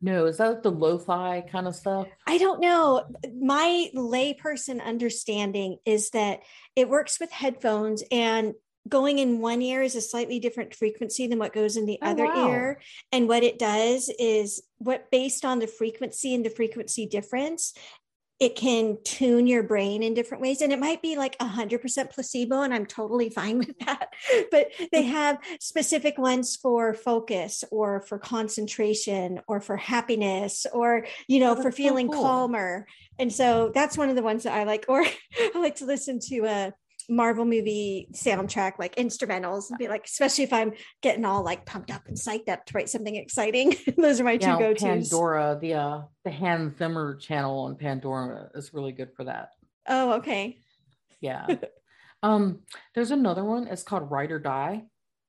No, 0.00 0.26
is 0.26 0.36
that 0.36 0.62
the 0.62 0.70
lo-fi 0.70 1.42
kind 1.50 1.66
of 1.66 1.74
stuff? 1.74 2.06
I 2.26 2.36
don't 2.38 2.60
know. 2.60 3.04
My 3.40 3.90
layperson 3.94 4.84
understanding 4.84 5.78
is 5.86 6.10
that 6.10 6.40
it 6.76 6.88
works 6.88 7.18
with 7.18 7.30
headphones 7.30 8.02
and 8.10 8.54
going 8.88 9.18
in 9.18 9.40
one 9.40 9.62
ear 9.62 9.82
is 9.82 9.94
a 9.94 10.00
slightly 10.00 10.38
different 10.38 10.74
frequency 10.74 11.26
than 11.26 11.38
what 11.38 11.54
goes 11.54 11.76
in 11.76 11.86
the 11.86 11.98
oh, 12.02 12.10
other 12.10 12.26
wow. 12.26 12.48
ear. 12.48 12.80
And 13.12 13.28
what 13.28 13.42
it 13.42 13.58
does 13.58 14.10
is 14.18 14.62
what 14.78 15.10
based 15.10 15.44
on 15.44 15.58
the 15.58 15.66
frequency 15.66 16.34
and 16.34 16.44
the 16.44 16.50
frequency 16.50 17.06
difference, 17.06 17.72
it 18.40 18.56
can 18.56 18.98
tune 19.04 19.46
your 19.46 19.62
brain 19.62 20.02
in 20.02 20.12
different 20.12 20.42
ways 20.42 20.60
and 20.60 20.72
it 20.72 20.78
might 20.80 21.00
be 21.00 21.16
like 21.16 21.38
100% 21.38 22.10
placebo 22.10 22.62
and 22.62 22.74
i'm 22.74 22.86
totally 22.86 23.30
fine 23.30 23.58
with 23.66 23.78
that 23.80 24.08
but 24.50 24.68
they 24.92 25.04
mm. 25.04 25.10
have 25.10 25.38
specific 25.60 26.18
ones 26.18 26.56
for 26.56 26.94
focus 26.94 27.64
or 27.70 28.00
for 28.02 28.18
concentration 28.18 29.40
or 29.46 29.60
for 29.60 29.76
happiness 29.76 30.66
or 30.72 31.06
you 31.28 31.40
know 31.40 31.56
oh, 31.56 31.62
for 31.62 31.70
feeling 31.70 32.08
so 32.08 32.14
cool. 32.14 32.22
calmer 32.22 32.86
and 33.18 33.32
so 33.32 33.70
that's 33.74 33.96
one 33.96 34.08
of 34.08 34.16
the 34.16 34.22
ones 34.22 34.42
that 34.42 34.54
i 34.54 34.64
like 34.64 34.84
or 34.88 35.04
i 35.38 35.58
like 35.58 35.76
to 35.76 35.86
listen 35.86 36.18
to 36.18 36.44
a 36.44 36.72
Marvel 37.08 37.44
movie 37.44 38.08
soundtrack, 38.12 38.78
like 38.78 38.96
instrumentals, 38.96 39.70
and 39.70 39.78
be 39.78 39.88
like, 39.88 40.04
especially 40.06 40.44
if 40.44 40.52
I'm 40.52 40.72
getting 41.02 41.24
all 41.24 41.42
like 41.42 41.66
pumped 41.66 41.90
up 41.90 42.06
and 42.06 42.16
psyched 42.16 42.48
up 42.48 42.64
to 42.66 42.72
write 42.74 42.88
something 42.88 43.14
exciting. 43.14 43.74
Those 43.96 44.20
are 44.20 44.24
my 44.24 44.32
yeah, 44.32 44.54
two 44.54 44.58
go-tos. 44.58 45.08
Pandora, 45.08 45.58
the 45.60 45.74
uh 45.74 46.02
the 46.24 46.30
Hans 46.30 46.78
Zimmer 46.78 47.16
channel 47.16 47.60
on 47.60 47.76
Pandora 47.76 48.50
is 48.54 48.72
really 48.72 48.92
good 48.92 49.12
for 49.14 49.24
that. 49.24 49.50
Oh, 49.88 50.14
okay. 50.14 50.58
Yeah. 51.20 51.46
um, 52.22 52.60
there's 52.94 53.10
another 53.10 53.44
one. 53.44 53.66
It's 53.66 53.82
called 53.82 54.10
Write 54.10 54.32
or 54.32 54.38
Die. 54.38 54.84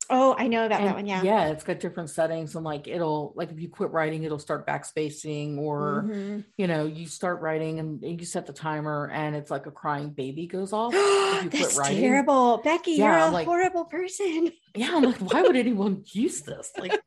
Oh, 0.10 0.36
I 0.38 0.48
know 0.48 0.66
about 0.66 0.80
and, 0.80 0.90
that 0.90 0.96
one. 0.96 1.06
Yeah. 1.06 1.24
Yeah. 1.24 1.48
It's 1.48 1.64
got 1.64 1.80
different 1.80 2.10
settings 2.10 2.56
and 2.56 2.64
like 2.64 2.88
it'll, 2.88 3.34
like 3.36 3.52
if 3.52 3.60
you 3.60 3.70
quit 3.70 3.92
writing, 3.92 4.24
it'll 4.24 4.40
start 4.40 4.68
backspacing 4.68 5.58
or, 5.58 6.04
mm-hmm. 6.04 6.40
you 6.58 6.68
know, 6.68 6.86
you 6.86 7.08
start 7.08 7.42
writing 7.42 7.80
and 7.80 8.02
you 8.04 8.26
set 8.26 8.46
the 8.46 8.54
timer 8.54 9.10
and 9.12 9.36
it's 9.36 9.52
like 9.52 9.66
a 9.66 9.72
crying 9.72 10.10
baby 10.10 10.48
goes 10.48 10.74
off. 10.74 10.94
That's 10.94 11.78
terrible. 11.78 12.62
Becky, 12.64 12.94
yeah, 12.94 13.20
you're 13.20 13.28
a 13.30 13.32
like, 13.32 13.46
horrible 13.46 13.86
person. 13.86 14.52
yeah. 14.76 14.92
I'm 14.94 15.04
like, 15.04 15.18
why 15.18 15.42
would 15.42 15.56
anyone 15.56 16.04
use 16.08 16.42
this? 16.42 16.72
Like, 16.78 17.00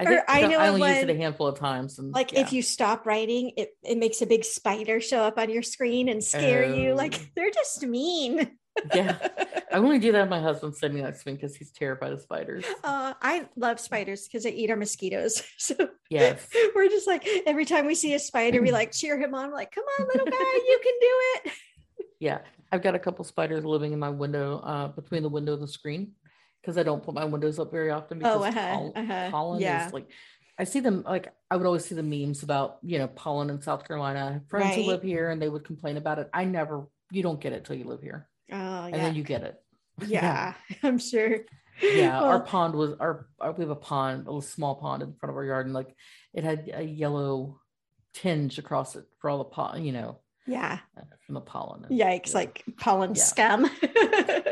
I, 0.00 0.22
I 0.28 0.46
know 0.46 0.58
I 0.58 0.68
only 0.68 0.80
when, 0.80 0.94
used 0.96 1.08
it 1.08 1.14
a 1.14 1.16
handful 1.16 1.46
of 1.46 1.58
times. 1.58 1.98
And 1.98 2.12
like 2.12 2.32
yeah. 2.32 2.40
if 2.40 2.52
you 2.52 2.62
stop 2.62 3.06
writing, 3.06 3.52
it, 3.56 3.70
it 3.82 3.98
makes 3.98 4.22
a 4.22 4.26
big 4.26 4.44
spider 4.44 5.00
show 5.00 5.22
up 5.22 5.38
on 5.38 5.50
your 5.50 5.62
screen 5.62 6.08
and 6.08 6.22
scare 6.22 6.74
you. 6.74 6.94
Like 6.94 7.14
oh. 7.20 7.24
they're 7.34 7.50
just 7.50 7.86
mean 7.86 8.57
yeah, 8.94 9.16
I 9.72 9.76
only 9.76 9.98
do 9.98 10.12
that. 10.12 10.28
My 10.28 10.40
husband's 10.40 10.78
sitting 10.78 11.02
next 11.02 11.22
to 11.22 11.30
me 11.30 11.34
because 11.34 11.54
he's 11.54 11.70
terrified 11.70 12.12
of 12.12 12.20
spiders. 12.20 12.64
Uh, 12.82 13.14
I 13.20 13.46
love 13.56 13.80
spiders 13.80 14.26
because 14.26 14.44
they 14.44 14.52
eat 14.52 14.70
our 14.70 14.76
mosquitoes. 14.76 15.42
So 15.58 15.74
yes, 16.08 16.48
we're 16.74 16.88
just 16.88 17.06
like 17.06 17.26
every 17.46 17.64
time 17.64 17.86
we 17.86 17.94
see 17.94 18.14
a 18.14 18.18
spider, 18.18 18.62
we 18.62 18.70
like 18.70 18.92
cheer 18.92 19.18
him 19.20 19.34
on. 19.34 19.52
like, 19.52 19.72
come 19.72 19.84
on, 19.98 20.06
little 20.06 20.26
guy, 20.26 20.38
you 20.38 20.80
can 20.82 20.94
do 21.00 21.10
it. 21.10 21.52
yeah, 22.20 22.38
I've 22.72 22.82
got 22.82 22.94
a 22.94 22.98
couple 22.98 23.24
spiders 23.24 23.64
living 23.64 23.92
in 23.92 23.98
my 23.98 24.08
window, 24.08 24.60
uh, 24.60 24.88
between 24.88 25.22
the 25.22 25.28
window 25.28 25.54
and 25.54 25.62
the 25.62 25.68
screen, 25.68 26.12
because 26.62 26.78
I 26.78 26.84
don't 26.84 27.02
put 27.02 27.14
my 27.14 27.24
windows 27.24 27.58
up 27.58 27.70
very 27.70 27.90
often 27.90 28.18
because 28.18 28.40
oh, 28.40 28.44
uh-huh, 28.44 28.72
pollen, 28.72 28.92
uh-huh. 28.96 29.30
pollen 29.30 29.60
yeah. 29.60 29.86
is 29.86 29.92
like. 29.92 30.10
I 30.60 30.64
see 30.64 30.80
them 30.80 31.04
like 31.06 31.32
I 31.50 31.56
would 31.56 31.66
always 31.66 31.84
see 31.84 31.94
the 31.94 32.02
memes 32.02 32.42
about 32.42 32.78
you 32.82 32.98
know 32.98 33.06
pollen 33.06 33.50
in 33.50 33.60
South 33.60 33.86
Carolina. 33.86 34.42
Friends 34.48 34.66
right. 34.66 34.76
who 34.76 34.90
live 34.90 35.02
here 35.02 35.30
and 35.30 35.40
they 35.40 35.48
would 35.48 35.64
complain 35.64 35.96
about 35.96 36.18
it. 36.18 36.28
I 36.32 36.46
never. 36.46 36.88
You 37.12 37.22
don't 37.22 37.40
get 37.40 37.52
it 37.52 37.64
till 37.64 37.76
you 37.76 37.84
live 37.84 38.02
here. 38.02 38.28
Oh, 38.50 38.56
yeah. 38.56 38.86
And 38.86 38.94
then 38.94 39.14
you 39.14 39.22
get 39.22 39.42
it. 39.42 39.60
Yeah, 40.06 40.54
I'm 40.82 40.98
sure. 40.98 41.40
Yeah, 41.82 42.20
well, 42.20 42.30
our 42.30 42.40
pond 42.40 42.74
was 42.74 42.94
our, 42.98 43.28
our, 43.40 43.52
we 43.52 43.62
have 43.62 43.70
a 43.70 43.76
pond, 43.76 44.22
a 44.22 44.30
little 44.30 44.42
small 44.42 44.74
pond 44.74 45.02
in 45.02 45.14
front 45.14 45.30
of 45.30 45.36
our 45.36 45.44
yard, 45.44 45.66
and 45.66 45.74
like 45.74 45.94
it 46.34 46.42
had 46.42 46.70
a 46.74 46.82
yellow 46.82 47.60
tinge 48.14 48.58
across 48.58 48.96
it 48.96 49.04
for 49.20 49.30
all 49.30 49.38
the 49.38 49.44
pollen, 49.44 49.84
you 49.84 49.92
know. 49.92 50.18
Yeah. 50.46 50.78
Uh, 50.96 51.02
from 51.24 51.34
the 51.34 51.40
pollen. 51.40 51.86
Yikes, 51.90 52.34
like 52.34 52.64
pollen 52.78 53.14
yeah. 53.14 53.22
scum. 53.22 53.64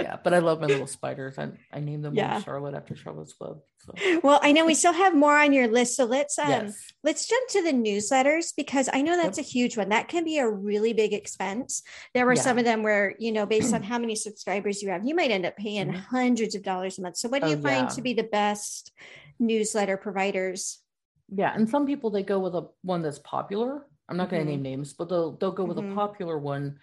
yeah, 0.07 0.17
but 0.23 0.33
I 0.33 0.39
love 0.39 0.61
my 0.61 0.69
little 0.69 0.87
spiders. 0.87 1.37
I, 1.37 1.51
I 1.73 1.81
named 1.81 2.05
them 2.05 2.15
yeah. 2.15 2.41
Charlotte 2.41 2.75
after 2.75 2.95
Charlotte's 2.95 3.35
Web. 3.41 3.59
So. 3.79 4.21
Well, 4.23 4.39
I 4.41 4.53
know 4.53 4.65
we 4.65 4.75
still 4.75 4.93
have 4.93 5.17
more 5.17 5.37
on 5.37 5.53
your 5.53 5.67
list, 5.67 5.97
so 5.97 6.05
let's 6.05 6.39
um 6.39 6.49
yes. 6.49 6.93
let's 7.03 7.27
jump 7.27 7.49
to 7.51 7.63
the 7.65 7.73
newsletters 7.73 8.53
because 8.57 8.89
I 8.93 9.03
know 9.03 9.17
that's 9.17 9.39
yep. 9.39 9.47
a 9.47 9.49
huge 9.49 9.77
one. 9.77 9.89
That 9.89 10.07
can 10.07 10.25
be 10.25 10.39
a 10.39 10.49
really 10.49 10.93
big 10.93 11.13
expense. 11.13 11.83
There 12.15 12.25
were 12.25 12.35
yeah. 12.35 12.43
some 12.43 12.59
of 12.59 12.65
them 12.65 12.85
where 12.85 13.17
you 13.19 13.33
know, 13.33 13.47
based 13.47 13.75
on 13.75 13.83
how 13.91 13.99
many 13.99 14.15
subscribers 14.15 14.81
you 14.81 14.91
have, 14.91 15.05
you 15.05 15.17
might 15.17 15.33
end 15.33 15.45
up 15.45 15.57
paying 15.57 15.89
mm-hmm. 15.89 15.99
hundreds 15.99 16.55
of 16.55 16.63
dollars 16.63 16.99
a 16.99 17.03
month. 17.03 17.17
So, 17.17 17.29
what 17.29 17.43
do 17.43 17.49
oh, 17.49 17.51
you 17.51 17.57
find 17.57 17.91
to 17.91 18.03
be 18.03 18.15
the 18.15 18.23
best 18.23 18.93
newsletter 19.41 19.97
providers? 19.97 20.79
Yeah, 21.35 21.53
and 21.53 21.69
some 21.69 21.85
people 21.85 22.11
they 22.11 22.23
go 22.23 22.39
with 22.39 22.55
a 22.55 22.69
one 22.83 23.03
that's 23.03 23.19
popular 23.19 23.85
I'm 24.09 24.17
not 24.17 24.31
going 24.31 24.47
to 24.47 24.53
mm-hmm. 24.53 24.63
name 24.63 24.79
names, 24.79 24.93
but 24.93 25.09
they'll 25.09 25.33
they'll 25.33 25.53
go 25.53 25.65
with 25.65 25.79
mm-hmm. 25.79 25.93
a 25.93 25.95
popular 25.95 26.39
one, 26.39 26.79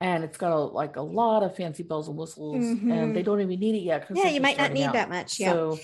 and 0.00 0.24
it's 0.24 0.38
got 0.38 0.52
a, 0.52 0.58
like 0.58 0.96
a 0.96 1.02
lot 1.02 1.42
of 1.42 1.56
fancy 1.56 1.82
bells 1.82 2.08
and 2.08 2.16
whistles, 2.16 2.64
mm-hmm. 2.64 2.90
and 2.90 3.14
they 3.14 3.22
don't 3.22 3.40
even 3.40 3.60
need 3.60 3.74
it 3.74 3.82
yet. 3.82 4.06
Yeah, 4.12 4.28
you 4.28 4.40
might 4.40 4.58
not 4.58 4.72
need 4.72 4.84
out. 4.84 4.94
that 4.94 5.08
much. 5.10 5.38
Yeah. 5.38 5.52
So 5.52 5.78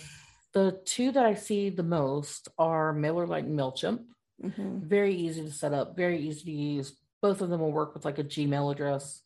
the 0.53 0.81
two 0.85 1.13
that 1.13 1.27
I 1.27 1.35
see 1.35 1.69
the 1.69 1.83
most 1.83 2.49
are 2.59 2.95
MailerLite 2.95 3.41
and 3.41 3.59
Mailchimp. 3.59 4.05
Mm-hmm. 4.43 4.87
Very 4.87 5.15
easy 5.15 5.43
to 5.43 5.51
set 5.51 5.73
up, 5.73 5.97
very 5.97 6.19
easy 6.19 6.45
to 6.45 6.53
use. 6.53 6.95
Both 7.21 7.41
of 7.41 7.51
them 7.51 7.61
will 7.61 7.73
work 7.73 7.95
with 7.95 8.05
like 8.05 8.19
a 8.19 8.25
Gmail 8.25 8.73
address. 8.73 9.23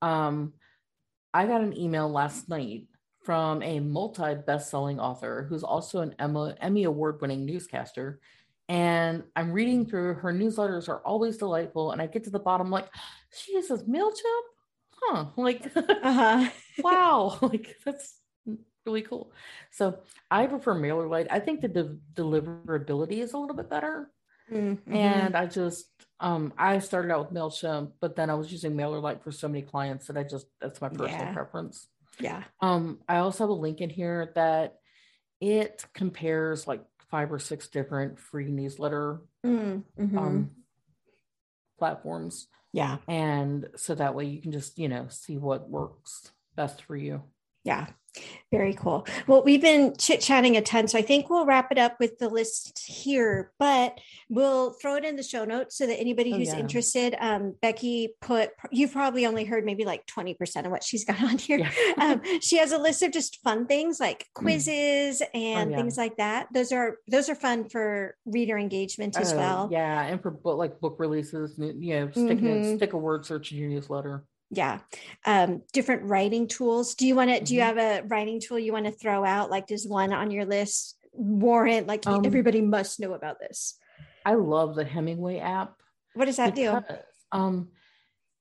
Um, 0.00 0.54
I 1.34 1.46
got 1.46 1.60
an 1.60 1.76
email 1.76 2.08
last 2.08 2.48
night 2.48 2.86
from 3.24 3.62
a 3.62 3.80
multi 3.80 4.34
best-selling 4.34 4.98
author 4.98 5.46
who's 5.48 5.62
also 5.62 6.00
an 6.00 6.14
Emmy 6.60 6.84
award-winning 6.84 7.46
newscaster 7.46 8.20
and 8.68 9.24
I'm 9.36 9.52
reading 9.52 9.86
through 9.86 10.14
her 10.14 10.32
newsletters 10.32 10.88
are 10.88 11.00
always 11.00 11.36
delightful. 11.36 11.92
And 11.92 12.00
I 12.00 12.06
get 12.06 12.24
to 12.24 12.30
the 12.30 12.38
bottom, 12.38 12.70
like, 12.70 12.88
she 13.34 13.52
uses 13.52 13.84
MailChimp? 13.84 14.42
Huh. 14.94 15.24
Like, 15.36 15.70
uh-huh. 15.76 16.48
wow. 16.82 17.38
Like, 17.42 17.76
that's 17.84 18.18
really 18.86 19.02
cool. 19.02 19.32
So 19.70 19.98
I 20.30 20.46
prefer 20.46 20.74
MailerLite. 20.74 21.28
I 21.30 21.40
think 21.40 21.60
the 21.60 21.68
de- 21.68 21.98
deliverability 22.14 23.18
is 23.18 23.32
a 23.32 23.38
little 23.38 23.56
bit 23.56 23.70
better. 23.70 24.10
Mm-hmm. 24.50 24.94
And 24.94 25.36
I 25.36 25.46
just 25.46 25.86
um, 26.20 26.52
I 26.56 26.78
started 26.78 27.12
out 27.12 27.26
with 27.26 27.36
MailChimp, 27.36 27.92
but 28.00 28.16
then 28.16 28.30
I 28.30 28.34
was 28.34 28.52
using 28.52 28.74
MailerLite 28.74 29.22
for 29.22 29.32
so 29.32 29.48
many 29.48 29.62
clients 29.62 30.06
that 30.06 30.16
I 30.16 30.22
just 30.22 30.46
that's 30.60 30.80
my 30.80 30.88
personal 30.88 31.10
yeah. 31.10 31.32
preference. 31.32 31.88
Yeah. 32.20 32.44
Um, 32.60 33.00
I 33.08 33.18
also 33.18 33.44
have 33.44 33.50
a 33.50 33.54
link 33.54 33.80
in 33.80 33.90
here 33.90 34.32
that 34.34 34.76
it 35.40 35.84
compares 35.94 36.66
like 36.68 36.84
five 37.12 37.30
or 37.30 37.38
six 37.38 37.68
different 37.68 38.18
free 38.18 38.50
newsletter 38.50 39.20
mm-hmm. 39.46 40.18
um, 40.18 40.50
platforms. 41.78 42.48
Yeah. 42.72 42.96
And 43.06 43.68
so 43.76 43.94
that 43.94 44.14
way 44.14 44.24
you 44.24 44.40
can 44.40 44.50
just, 44.50 44.78
you 44.78 44.88
know, 44.88 45.06
see 45.10 45.36
what 45.36 45.68
works 45.68 46.32
best 46.56 46.82
for 46.82 46.96
you. 46.96 47.22
Yeah. 47.64 47.86
Very 48.50 48.74
cool. 48.74 49.06
Well, 49.26 49.42
we've 49.42 49.62
been 49.62 49.96
chit 49.96 50.20
chatting 50.20 50.58
a 50.58 50.62
ton, 50.62 50.86
so 50.86 50.98
I 50.98 51.02
think 51.02 51.30
we'll 51.30 51.46
wrap 51.46 51.72
it 51.72 51.78
up 51.78 51.96
with 51.98 52.18
the 52.18 52.28
list 52.28 52.84
here, 52.86 53.50
but 53.58 53.98
we'll 54.28 54.72
throw 54.74 54.96
it 54.96 55.06
in 55.06 55.16
the 55.16 55.22
show 55.22 55.46
notes 55.46 55.78
so 55.78 55.86
that 55.86 55.98
anybody 55.98 56.34
oh, 56.34 56.36
who's 56.36 56.48
yeah. 56.48 56.58
interested, 56.58 57.16
um, 57.18 57.54
Becky 57.62 58.14
put, 58.20 58.50
you've 58.70 58.92
probably 58.92 59.24
only 59.24 59.46
heard 59.46 59.64
maybe 59.64 59.86
like 59.86 60.06
20% 60.06 60.66
of 60.66 60.70
what 60.70 60.84
she's 60.84 61.06
got 61.06 61.22
on 61.22 61.38
here. 61.38 61.60
Yeah. 61.60 61.94
um, 61.96 62.40
she 62.42 62.58
has 62.58 62.72
a 62.72 62.78
list 62.78 63.02
of 63.02 63.12
just 63.12 63.40
fun 63.42 63.66
things 63.66 63.98
like 63.98 64.24
mm. 64.24 64.34
quizzes 64.34 65.22
and 65.32 65.68
oh, 65.68 65.70
yeah. 65.70 65.76
things 65.78 65.96
like 65.96 66.18
that. 66.18 66.48
Those 66.52 66.72
are, 66.72 66.98
those 67.08 67.30
are 67.30 67.34
fun 67.34 67.70
for 67.70 68.14
reader 68.26 68.58
engagement 68.58 69.18
as 69.18 69.32
uh, 69.32 69.36
well. 69.36 69.68
Yeah. 69.72 70.02
And 70.02 70.20
for 70.20 70.30
book, 70.30 70.58
like 70.58 70.78
book 70.80 70.96
releases, 70.98 71.54
you 71.56 71.94
know, 71.94 72.10
stick, 72.10 72.38
mm-hmm. 72.38 72.76
stick 72.76 72.92
a 72.92 72.98
word 72.98 73.24
search 73.24 73.52
in 73.52 73.58
your 73.58 73.70
newsletter 73.70 74.26
yeah. 74.52 74.80
Um, 75.24 75.62
different 75.72 76.04
writing 76.04 76.46
tools. 76.46 76.94
Do 76.94 77.06
you 77.06 77.16
want 77.16 77.30
to 77.30 77.36
mm-hmm. 77.36 77.44
do 77.44 77.54
you 77.54 77.62
mm-hmm. 77.62 77.78
have 77.78 78.04
a 78.04 78.06
writing 78.06 78.38
tool 78.38 78.58
you 78.58 78.72
want 78.72 78.86
to 78.86 78.92
throw 78.92 79.24
out? 79.24 79.50
Like 79.50 79.66
does 79.66 79.88
one 79.88 80.12
on 80.12 80.30
your 80.30 80.44
list 80.44 80.96
warrant 81.12 81.86
like 81.86 82.06
um, 82.06 82.24
everybody 82.24 82.60
must 82.60 83.00
know 83.00 83.14
about 83.14 83.40
this? 83.40 83.78
I 84.24 84.34
love 84.34 84.76
the 84.76 84.84
hemingway 84.84 85.38
app 85.38 85.74
what 86.14 86.26
does 86.26 86.36
that 86.36 86.54
because, 86.54 86.82
do 86.86 86.96
um 87.32 87.68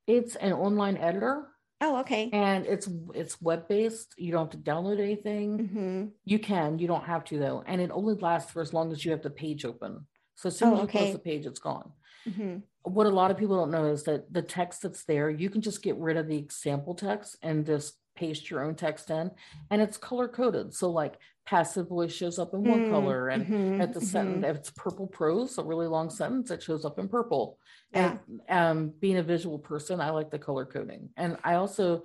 it's 0.08 0.36
an 0.36 0.52
online 0.52 0.98
editor. 0.98 1.48
Oh 1.80 2.00
okay. 2.02 2.30
And 2.34 2.66
it's 2.66 2.90
it's 3.16 3.42
web 3.42 3.68
based 3.68 4.14
you 4.18 4.32
don't 4.32 4.52
have 4.52 4.62
to 4.62 4.70
download 4.70 5.00
anything. 5.00 5.58
Mm-hmm. 5.58 6.06
you 6.26 6.40
can 6.40 6.80
you 6.80 6.88
don't 6.88 7.06
have 7.06 7.24
to 7.26 7.40
though. 7.40 7.64
And 7.66 7.80
it 7.80 7.92
only 7.92 8.16
lasts 8.16 8.52
for 8.52 8.62
as 8.62 8.74
long 8.74 8.92
as 8.92 9.06
you 9.06 9.12
have 9.12 9.22
the 9.22 9.30
page 9.30 9.64
open. 9.64 10.06
So 10.36 10.48
as 10.48 10.58
soon 10.58 10.70
oh, 10.70 10.76
as 10.76 10.82
you 10.82 10.88
close 10.88 11.14
the 11.14 11.20
page 11.20 11.46
it's 11.46 11.60
gone. 11.60 11.92
Mm-hmm 12.28 12.58
what 12.84 13.08
a 13.08 13.12
lot 13.12 13.32
of 13.32 13.38
people 13.38 13.58
don't 13.58 13.72
know 13.72 13.86
is 13.86 14.04
that 14.04 14.32
the 14.34 14.42
text 14.42 14.82
that's 14.82 15.04
there, 15.04 15.30
you 15.30 15.50
can 15.50 15.62
just 15.62 15.84
get 15.84 15.98
rid 15.98 16.18
of 16.18 16.28
the 16.28 16.38
example 16.38 16.96
text 16.96 17.38
and 17.42 17.66
just 17.66 17.96
paste 18.16 18.50
your 18.50 18.64
own 18.64 18.76
text 18.76 19.10
in, 19.10 19.32
and 19.70 19.82
it's 19.82 19.98
color 19.98 20.28
coded. 20.28 20.74
So 20.74 20.90
like 20.90 21.18
passive 21.46 21.90
voice 21.90 22.14
shows 22.14 22.40
up 22.40 22.54
in 22.54 22.64
one 22.64 22.86
mm, 22.86 22.90
color, 22.92 23.30
and 23.30 23.46
mm-hmm, 23.46 23.82
at 23.82 23.94
the 23.94 24.00
mm-hmm. 24.00 24.08
sentence, 24.08 24.46
if 24.48 24.56
it's 24.58 24.72
purple 24.72 25.08
prose, 25.08 25.58
a 25.58 25.64
really 25.64 25.88
long 25.88 26.10
sentence, 26.10 26.52
it 26.52 26.64
shows 26.64 26.86
up 26.86 27.00
in 27.00 27.08
purple. 27.08 27.58
Yeah. 27.94 28.18
And 28.48 28.50
um, 28.50 28.94
being 29.00 29.18
a 29.18 29.24
visual 29.24 29.60
person, 29.60 30.02
I 30.02 30.10
like 30.10 30.32
the 30.32 30.40
color 30.40 30.66
coding, 30.66 31.10
and 31.18 31.38
I 31.44 31.56
also 31.56 32.04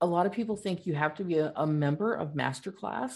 a 0.00 0.06
lot 0.06 0.26
of 0.26 0.32
people 0.32 0.56
think 0.56 0.86
you 0.86 0.94
have 0.94 1.14
to 1.14 1.24
be 1.24 1.38
a, 1.38 1.52
a 1.56 1.66
member 1.66 2.14
of 2.14 2.34
Masterclass 2.34 3.12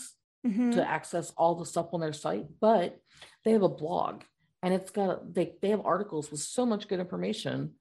mm-hmm. 0.47 0.71
to 0.71 0.89
access 0.89 1.31
all 1.37 1.55
the 1.55 1.67
stuff 1.67 1.89
on 1.93 2.01
their 2.01 2.13
site, 2.13 2.47
but 2.61 2.99
they 3.45 3.53
have 3.53 3.63
a 3.63 3.69
blog 3.69 4.23
and 4.63 4.75
it's 4.75 4.91
got 4.91 5.33
they, 5.35 5.55
they 5.63 5.71
have 5.71 5.85
articles 5.85 6.31
with 6.31 6.41
so 6.41 6.67
much 6.67 6.89
good 6.89 7.01
information 7.01 7.73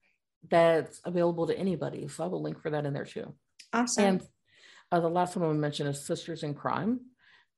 that's 0.49 1.01
available 1.05 1.47
to 1.47 1.57
anybody. 1.57 2.07
So 2.07 2.23
i 2.23 2.27
will 2.27 2.41
link 2.41 2.61
for 2.61 2.69
that 2.69 2.85
in 2.85 2.93
there 2.93 3.05
too. 3.05 3.33
Awesome. 3.73 4.05
And 4.05 4.23
uh, 4.91 4.99
the 4.99 5.09
last 5.09 5.35
one 5.35 5.43
i 5.43 5.47
want 5.47 5.57
to 5.57 5.61
mention 5.61 5.87
is 5.87 6.05
sisters 6.05 6.43
in 6.43 6.53
crime 6.53 7.01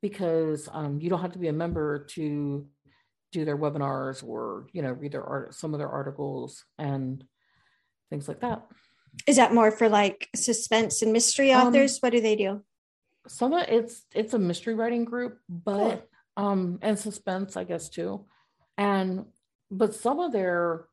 because 0.02 0.68
um, 0.72 1.00
you 1.00 1.10
don't 1.10 1.22
have 1.22 1.34
to 1.34 1.40
be 1.40 1.48
a 1.48 1.54
member 1.54 2.06
to 2.06 2.66
do 3.32 3.46
their 3.46 3.58
webinars 3.58 4.28
or 4.28 4.68
you 4.74 4.82
know 4.82 4.92
read 4.92 5.14
their 5.14 5.24
art 5.24 5.54
some 5.54 5.74
of 5.74 5.80
their 5.80 5.90
articles 5.90 6.66
and 6.78 7.24
things 8.10 8.28
like 8.28 8.42
that. 8.42 8.66
Is 9.28 9.38
that 9.38 9.54
more 9.54 9.72
for 9.72 9.90
like 9.90 10.30
suspense 10.36 11.02
and 11.02 11.14
mystery 11.14 11.52
um, 11.52 11.68
authors? 11.68 11.96
Um, 11.96 12.00
what 12.02 12.12
do 12.12 12.22
they 12.22 12.36
do? 12.36 12.62
Some 13.28 13.54
of 13.54 13.68
it's 13.70 14.04
it's 14.14 14.34
a 14.34 14.40
mystery 14.40 14.74
writing 14.74 15.06
group 15.06 15.38
but 15.48 16.10
cool. 16.38 16.46
um 16.46 16.80
and 16.82 16.98
suspense 16.98 17.56
i 17.56 17.64
guess 17.64 17.88
too 17.88 18.26
and 18.82 19.26
but 19.70 19.94
some 19.94 20.20
of 20.20 20.32
their 20.32 20.86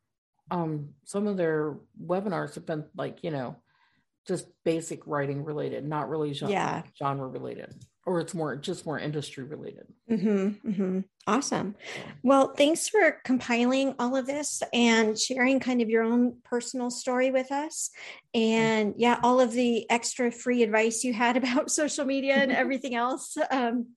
um 0.51 0.91
some 1.05 1.27
of 1.27 1.37
their 1.37 1.77
webinars 2.05 2.55
have 2.55 2.67
been 2.67 2.85
like 2.97 3.25
you 3.25 3.31
know 3.31 3.57
just 4.27 4.47
basic 4.63 5.07
writing 5.07 5.43
related 5.43 5.85
not 5.87 6.11
really 6.11 6.35
genre, 6.35 6.53
yeah. 6.53 6.83
genre 6.99 7.27
related 7.27 7.75
or 8.05 8.21
it's 8.21 8.35
more 8.35 8.57
just 8.57 8.87
more 8.87 8.99
industry 8.99 9.45
related. 9.45 9.87
Mm-hmm, 10.11 10.71
mm-hmm. 10.71 11.01
awesome. 11.27 11.75
Well 12.23 12.55
thanks 12.55 12.89
for 12.89 13.19
compiling 13.25 13.95
all 13.99 14.17
of 14.17 14.27
this 14.27 14.63
and 14.73 15.19
sharing 15.19 15.61
kind 15.61 15.83
of 15.83 15.91
your 15.91 16.05
own 16.05 16.39
personal 16.45 16.91
story 16.91 17.31
with 17.31 17.53
us. 17.53 17.91
And 18.35 18.95
yeah 18.97 19.19
all 19.23 19.41
of 19.41 19.53
the 19.53 19.91
extra 19.91 20.31
free 20.31 20.63
advice 20.63 21.05
you 21.05 21.13
had 21.13 21.37
about 21.43 21.71
social 21.71 22.05
media 22.05 22.35
and 22.37 22.53
everything 22.65 22.95
else. 22.95 23.37
Um, 23.51 23.89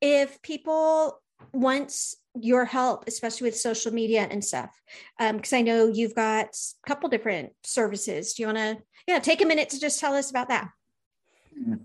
if 0.00 0.40
people 0.42 1.20
once 1.52 2.16
your 2.34 2.64
help, 2.64 3.04
especially 3.06 3.46
with 3.46 3.56
social 3.56 3.92
media 3.92 4.26
and 4.30 4.44
stuff? 4.44 4.70
Because 5.18 5.52
um, 5.52 5.58
I 5.58 5.62
know 5.62 5.88
you've 5.88 6.14
got 6.14 6.46
a 6.46 6.88
couple 6.88 7.08
different 7.08 7.52
services. 7.64 8.34
Do 8.34 8.42
you 8.42 8.46
want 8.48 8.58
to, 8.58 8.78
yeah, 9.06 9.18
take 9.18 9.42
a 9.42 9.46
minute 9.46 9.70
to 9.70 9.80
just 9.80 10.00
tell 10.00 10.14
us 10.14 10.30
about 10.30 10.48
that? 10.48 10.68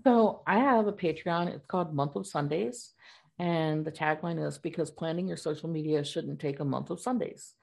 So 0.04 0.42
I 0.46 0.58
have 0.58 0.86
a 0.86 0.92
Patreon. 0.92 1.48
It's 1.48 1.66
called 1.66 1.94
Month 1.94 2.16
of 2.16 2.26
Sundays. 2.26 2.92
And 3.38 3.84
the 3.84 3.92
tagline 3.92 4.44
is 4.44 4.58
because 4.58 4.90
planning 4.90 5.28
your 5.28 5.36
social 5.36 5.68
media 5.68 6.04
shouldn't 6.04 6.40
take 6.40 6.60
a 6.60 6.64
month 6.64 6.90
of 6.90 7.00
Sundays. 7.00 7.54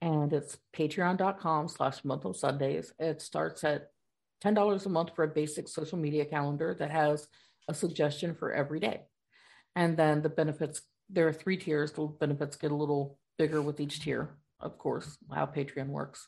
And 0.00 0.32
it's 0.32 0.58
patreon.com 0.76 1.68
slash 1.68 2.04
month 2.04 2.24
of 2.24 2.36
Sundays. 2.36 2.92
It 2.98 3.22
starts 3.22 3.64
at 3.64 3.90
$10 4.44 4.86
a 4.86 4.88
month 4.88 5.10
for 5.16 5.24
a 5.24 5.28
basic 5.28 5.68
social 5.68 5.98
media 5.98 6.24
calendar 6.24 6.76
that 6.78 6.90
has 6.90 7.26
a 7.68 7.74
suggestion 7.74 8.34
for 8.34 8.52
every 8.52 8.78
day. 8.78 9.00
And 9.74 9.96
then 9.96 10.22
the 10.22 10.28
benefits 10.28 10.82
there 11.10 11.28
are 11.28 11.32
three 11.32 11.56
tiers. 11.56 11.92
The 11.92 12.06
benefits 12.06 12.56
get 12.56 12.72
a 12.72 12.76
little 12.76 13.18
bigger 13.38 13.62
with 13.62 13.80
each 13.80 14.00
tier, 14.00 14.30
of 14.60 14.78
course, 14.78 15.18
how 15.32 15.46
Patreon 15.46 15.88
works. 15.88 16.26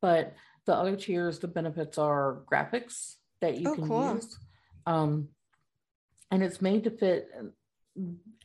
But 0.00 0.34
the 0.66 0.74
other 0.74 0.96
tiers, 0.96 1.38
the 1.38 1.48
benefits 1.48 1.98
are 1.98 2.42
graphics 2.50 3.16
that 3.40 3.58
you 3.58 3.70
oh, 3.70 3.74
can 3.74 3.88
cool. 3.88 4.14
use. 4.14 4.38
Um, 4.86 5.28
and 6.30 6.42
it's 6.42 6.62
made 6.62 6.84
to 6.84 6.90
fit 6.90 7.28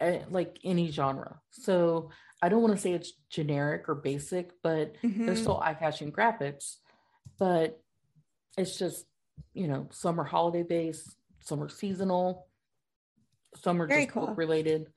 uh, 0.02 0.18
like 0.30 0.58
any 0.64 0.92
genre. 0.92 1.40
So 1.52 2.10
I 2.42 2.50
don't 2.50 2.62
want 2.62 2.76
to 2.76 2.82
say 2.82 2.92
it's 2.92 3.14
generic 3.30 3.88
or 3.88 3.96
basic, 3.96 4.52
but 4.62 4.96
mm-hmm. 5.02 5.26
there's 5.26 5.42
still 5.42 5.60
eye 5.60 5.74
catching 5.74 6.12
graphics. 6.12 6.78
But 7.40 7.80
it's 8.58 8.78
just, 8.78 9.06
you 9.54 9.68
know, 9.68 9.88
some 9.92 10.20
are 10.20 10.26
holiday 10.26 10.64
based, 10.64 11.16
some 11.40 11.62
are 11.62 11.70
seasonal, 11.70 12.48
some 13.56 13.82
are 13.82 13.88
Very 13.88 14.04
just 14.04 14.14
cool. 14.14 14.28
book 14.28 14.38
related 14.38 14.88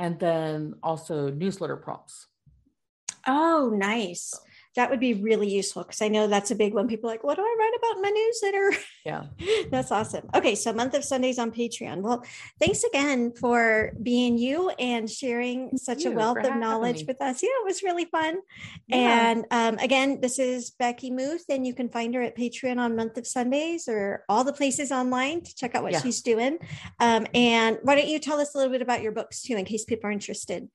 and 0.00 0.18
then 0.18 0.74
also 0.82 1.30
newsletter 1.30 1.76
prompts. 1.76 2.26
Oh, 3.26 3.70
nice. 3.72 4.32
That 4.76 4.88
would 4.88 5.00
be 5.00 5.14
really 5.14 5.48
useful 5.48 5.82
because 5.82 6.00
I 6.00 6.08
know 6.08 6.28
that's 6.28 6.52
a 6.52 6.54
big 6.54 6.74
one. 6.74 6.86
People 6.86 7.10
like, 7.10 7.24
what 7.24 7.36
do 7.36 7.42
I 7.42 7.56
write 7.58 7.72
about 7.76 7.96
in 7.96 8.02
my 8.02 8.10
newsletter? 8.10 8.82
Yeah. 9.04 9.24
that's 9.70 9.90
awesome. 9.90 10.28
Okay. 10.34 10.54
So, 10.54 10.72
month 10.72 10.94
of 10.94 11.04
Sundays 11.04 11.38
on 11.38 11.50
Patreon. 11.50 12.02
Well, 12.02 12.24
thanks 12.60 12.84
again 12.84 13.32
for 13.32 13.92
being 14.02 14.38
you 14.38 14.70
and 14.70 15.10
sharing 15.10 15.70
Thank 15.70 15.80
such 15.80 16.04
a 16.04 16.10
wealth 16.10 16.38
of 16.38 16.56
knowledge 16.56 16.98
me. 16.98 17.04
with 17.08 17.20
us. 17.20 17.42
Yeah, 17.42 17.48
it 17.48 17.64
was 17.64 17.82
really 17.82 18.04
fun. 18.04 18.38
Yeah. 18.86 19.30
And 19.30 19.46
um, 19.50 19.78
again, 19.78 20.20
this 20.20 20.38
is 20.38 20.70
Becky 20.70 21.10
Muth, 21.10 21.46
and 21.48 21.66
you 21.66 21.74
can 21.74 21.88
find 21.88 22.14
her 22.14 22.22
at 22.22 22.36
Patreon 22.36 22.78
on 22.78 22.94
Month 22.94 23.16
of 23.16 23.26
Sundays 23.26 23.88
or 23.88 24.24
all 24.28 24.44
the 24.44 24.52
places 24.52 24.92
online 24.92 25.42
to 25.42 25.54
check 25.56 25.74
out 25.74 25.82
what 25.82 25.92
yeah. 25.92 26.00
she's 26.00 26.22
doing. 26.22 26.58
Um, 27.00 27.26
and 27.34 27.78
why 27.82 27.96
don't 27.96 28.08
you 28.08 28.18
tell 28.18 28.40
us 28.40 28.54
a 28.54 28.58
little 28.58 28.72
bit 28.72 28.82
about 28.82 29.02
your 29.02 29.12
books 29.12 29.42
too, 29.42 29.56
in 29.56 29.64
case 29.64 29.84
people 29.84 30.08
are 30.08 30.12
interested? 30.12 30.68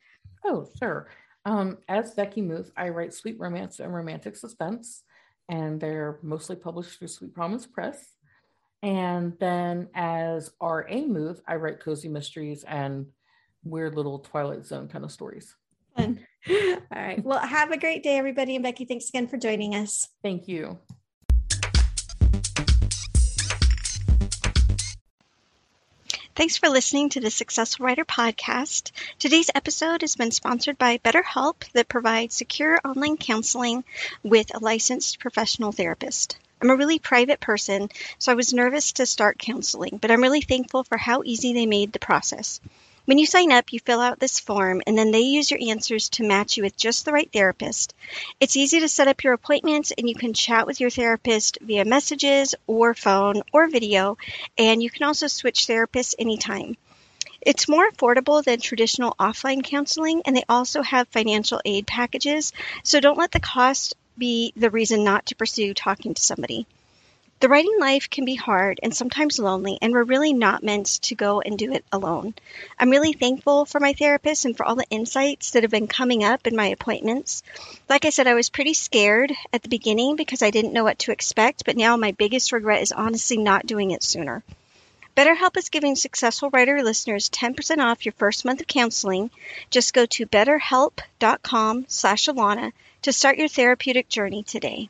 Oh, 0.44 0.68
sure. 0.80 1.08
Um, 1.46 1.78
as 1.88 2.14
Becky 2.14 2.42
Muth, 2.42 2.72
I 2.76 2.90
write 2.90 3.14
sweet 3.14 3.40
romance 3.40 3.80
and 3.80 3.94
romantic 3.94 4.36
suspense, 4.36 5.04
and 5.48 5.80
they're 5.80 6.20
mostly 6.24 6.56
published 6.56 6.98
through 6.98 7.10
Sweet 7.10 7.34
Promise 7.34 7.68
Press. 7.68 8.04
And 8.82 9.34
then 9.40 9.90
as 9.94 10.52
R.A. 10.60 11.06
Muth, 11.06 11.42
I 11.48 11.56
write 11.56 11.80
cozy 11.80 12.10
mysteries 12.10 12.64
and 12.64 13.08
weird 13.64 13.96
little 13.96 14.20
Twilight 14.20 14.66
Zone 14.66 14.88
kind 14.88 15.04
of 15.04 15.12
stories. 15.12 15.56
Fun. 15.96 16.20
All 16.50 16.78
right. 16.92 17.24
Well, 17.24 17.40
have 17.40 17.72
a 17.72 17.78
great 17.78 18.04
day, 18.04 18.18
everybody. 18.18 18.56
And 18.56 18.64
Becky, 18.64 18.86
thanks 18.86 19.10
again 19.10 19.28
for 19.28 19.38
joining 19.38 19.76
us. 19.76 20.08
Thank 20.24 20.48
you. 20.48 20.80
Thanks 26.36 26.58
for 26.58 26.68
listening 26.68 27.08
to 27.12 27.22
the 27.22 27.32
Successful 27.32 27.86
Writer 27.86 28.04
podcast. 28.04 28.92
Today's 29.20 29.50
episode 29.56 30.02
has 30.02 30.18
been 30.18 30.32
sponsored 30.32 30.78
by 30.78 30.98
BetterHelp 30.98 31.72
that 31.72 31.88
provides 31.88 32.36
secure 32.36 32.78
online 32.84 33.16
counseling 33.16 33.86
with 34.22 34.54
a 34.54 34.60
licensed 34.60 35.20
professional 35.20 35.72
therapist. 35.72 36.38
I'm 36.62 36.72
a 36.72 36.76
really 36.76 37.00
private 37.00 37.40
person, 37.40 37.88
so 38.20 38.34
I 38.34 38.36
was 38.36 38.54
nervous 38.54 38.92
to 38.94 39.06
start 39.06 39.40
counseling, 39.40 39.98
but 40.02 40.12
I'm 40.12 40.22
really 40.22 40.42
thankful 40.42 40.84
for 40.84 40.98
how 40.98 41.24
easy 41.24 41.54
they 41.54 41.68
made 41.68 41.94
the 41.94 42.00
process. 42.00 42.60
When 43.06 43.20
you 43.20 43.28
sign 43.28 43.52
up, 43.52 43.72
you 43.72 43.80
fill 43.80 44.02
out 44.02 44.20
this 44.20 44.40
form 44.40 44.82
and 44.88 44.98
then 44.98 45.12
they 45.12 45.20
use 45.20 45.52
your 45.52 45.60
answers 45.62 46.10
to 46.10 46.24
match 46.24 46.58
you 46.58 46.64
with 46.64 46.76
just 46.76 47.06
the 47.06 47.12
right 47.12 47.30
therapist. 47.32 47.94
It's 48.40 48.58
easy 48.58 48.80
to 48.80 48.90
set 48.90 49.08
up 49.08 49.24
your 49.24 49.34
appointments 49.34 49.94
and 49.96 50.10
you 50.10 50.16
can 50.16 50.34
chat 50.34 50.66
with 50.66 50.80
your 50.80 50.90
therapist 50.90 51.60
via 51.62 51.86
messages 51.86 52.56
or 52.66 52.96
phone 52.96 53.44
or 53.54 53.68
video, 53.68 54.18
and 54.58 54.82
you 54.82 54.90
can 54.90 55.04
also 55.04 55.28
switch 55.28 55.68
therapists 55.68 56.16
anytime. 56.18 56.78
It's 57.42 57.70
more 57.70 57.88
affordable 57.92 58.44
than 58.44 58.60
traditional 58.60 59.16
offline 59.20 59.64
counseling, 59.64 60.24
and 60.26 60.36
they 60.36 60.46
also 60.50 60.82
have 60.82 61.08
financial 61.10 61.62
aid 61.64 61.86
packages, 61.86 62.54
so 62.82 63.00
don't 63.00 63.20
let 63.20 63.32
the 63.32 63.40
cost 63.40 63.94
be 64.18 64.52
the 64.56 64.72
reason 64.72 65.04
not 65.04 65.28
to 65.28 65.36
pursue 65.36 65.76
talking 65.76 66.16
to 66.16 66.24
somebody. 66.24 66.66
The 67.42 67.50
writing 67.50 67.78
life 67.82 68.10
can 68.10 68.24
be 68.24 68.36
hard 68.36 68.80
and 68.82 68.96
sometimes 68.96 69.40
lonely, 69.40 69.78
and 69.82 69.92
we're 69.92 70.04
really 70.04 70.32
not 70.32 70.64
meant 70.64 71.02
to 71.02 71.16
go 71.16 71.42
and 71.42 71.58
do 71.58 71.74
it 71.74 71.84
alone. 71.92 72.34
I'm 72.80 72.90
really 72.90 73.12
thankful 73.12 73.66
for 73.66 73.82
my 73.82 73.92
therapist 73.92 74.46
and 74.46 74.56
for 74.56 74.66
all 74.66 74.76
the 74.76 74.90
insights 74.90 75.52
that 75.52 75.64
have 75.64 75.72
been 75.72 75.88
coming 75.88 76.24
up 76.24 76.48
in 76.48 76.56
my 76.56 76.68
appointments. 76.68 77.44
Like 77.90 78.06
I 78.06 78.10
said, 78.12 78.28
I 78.28 78.36
was 78.36 78.50
pretty 78.50 78.74
scared 78.74 79.34
at 79.52 79.62
the 79.62 79.70
beginning 79.70 80.16
because 80.16 80.42
I 80.42 80.50
didn't 80.50 80.72
know 80.72 80.86
what 80.86 81.00
to 81.00 81.12
expect, 81.12 81.66
but 81.66 81.76
now 81.76 81.98
my 81.98 82.14
biggest 82.14 82.54
regret 82.54 82.82
is 82.82 82.94
honestly 82.94 83.38
not 83.38 83.66
doing 83.66 83.92
it 83.92 84.02
sooner. 84.02 84.42
BetterHelp 85.18 85.58
is 85.58 85.70
giving 85.70 85.98
successful 85.98 86.50
writer 86.52 86.84
listeners 86.84 87.30
10% 87.30 87.84
off 87.84 88.06
your 88.06 88.14
first 88.14 88.46
month 88.46 88.62
of 88.62 88.68
counseling. 88.68 89.30
Just 89.70 89.94
go 89.94 90.06
to 90.06 90.26
betterhelp.com 90.26 91.86
slash 91.90 92.28
Alana 92.28 92.72
to 93.02 93.12
start 93.12 93.38
your 93.38 93.50
therapeutic 93.50 94.08
journey 94.08 94.42
today. 94.42 94.90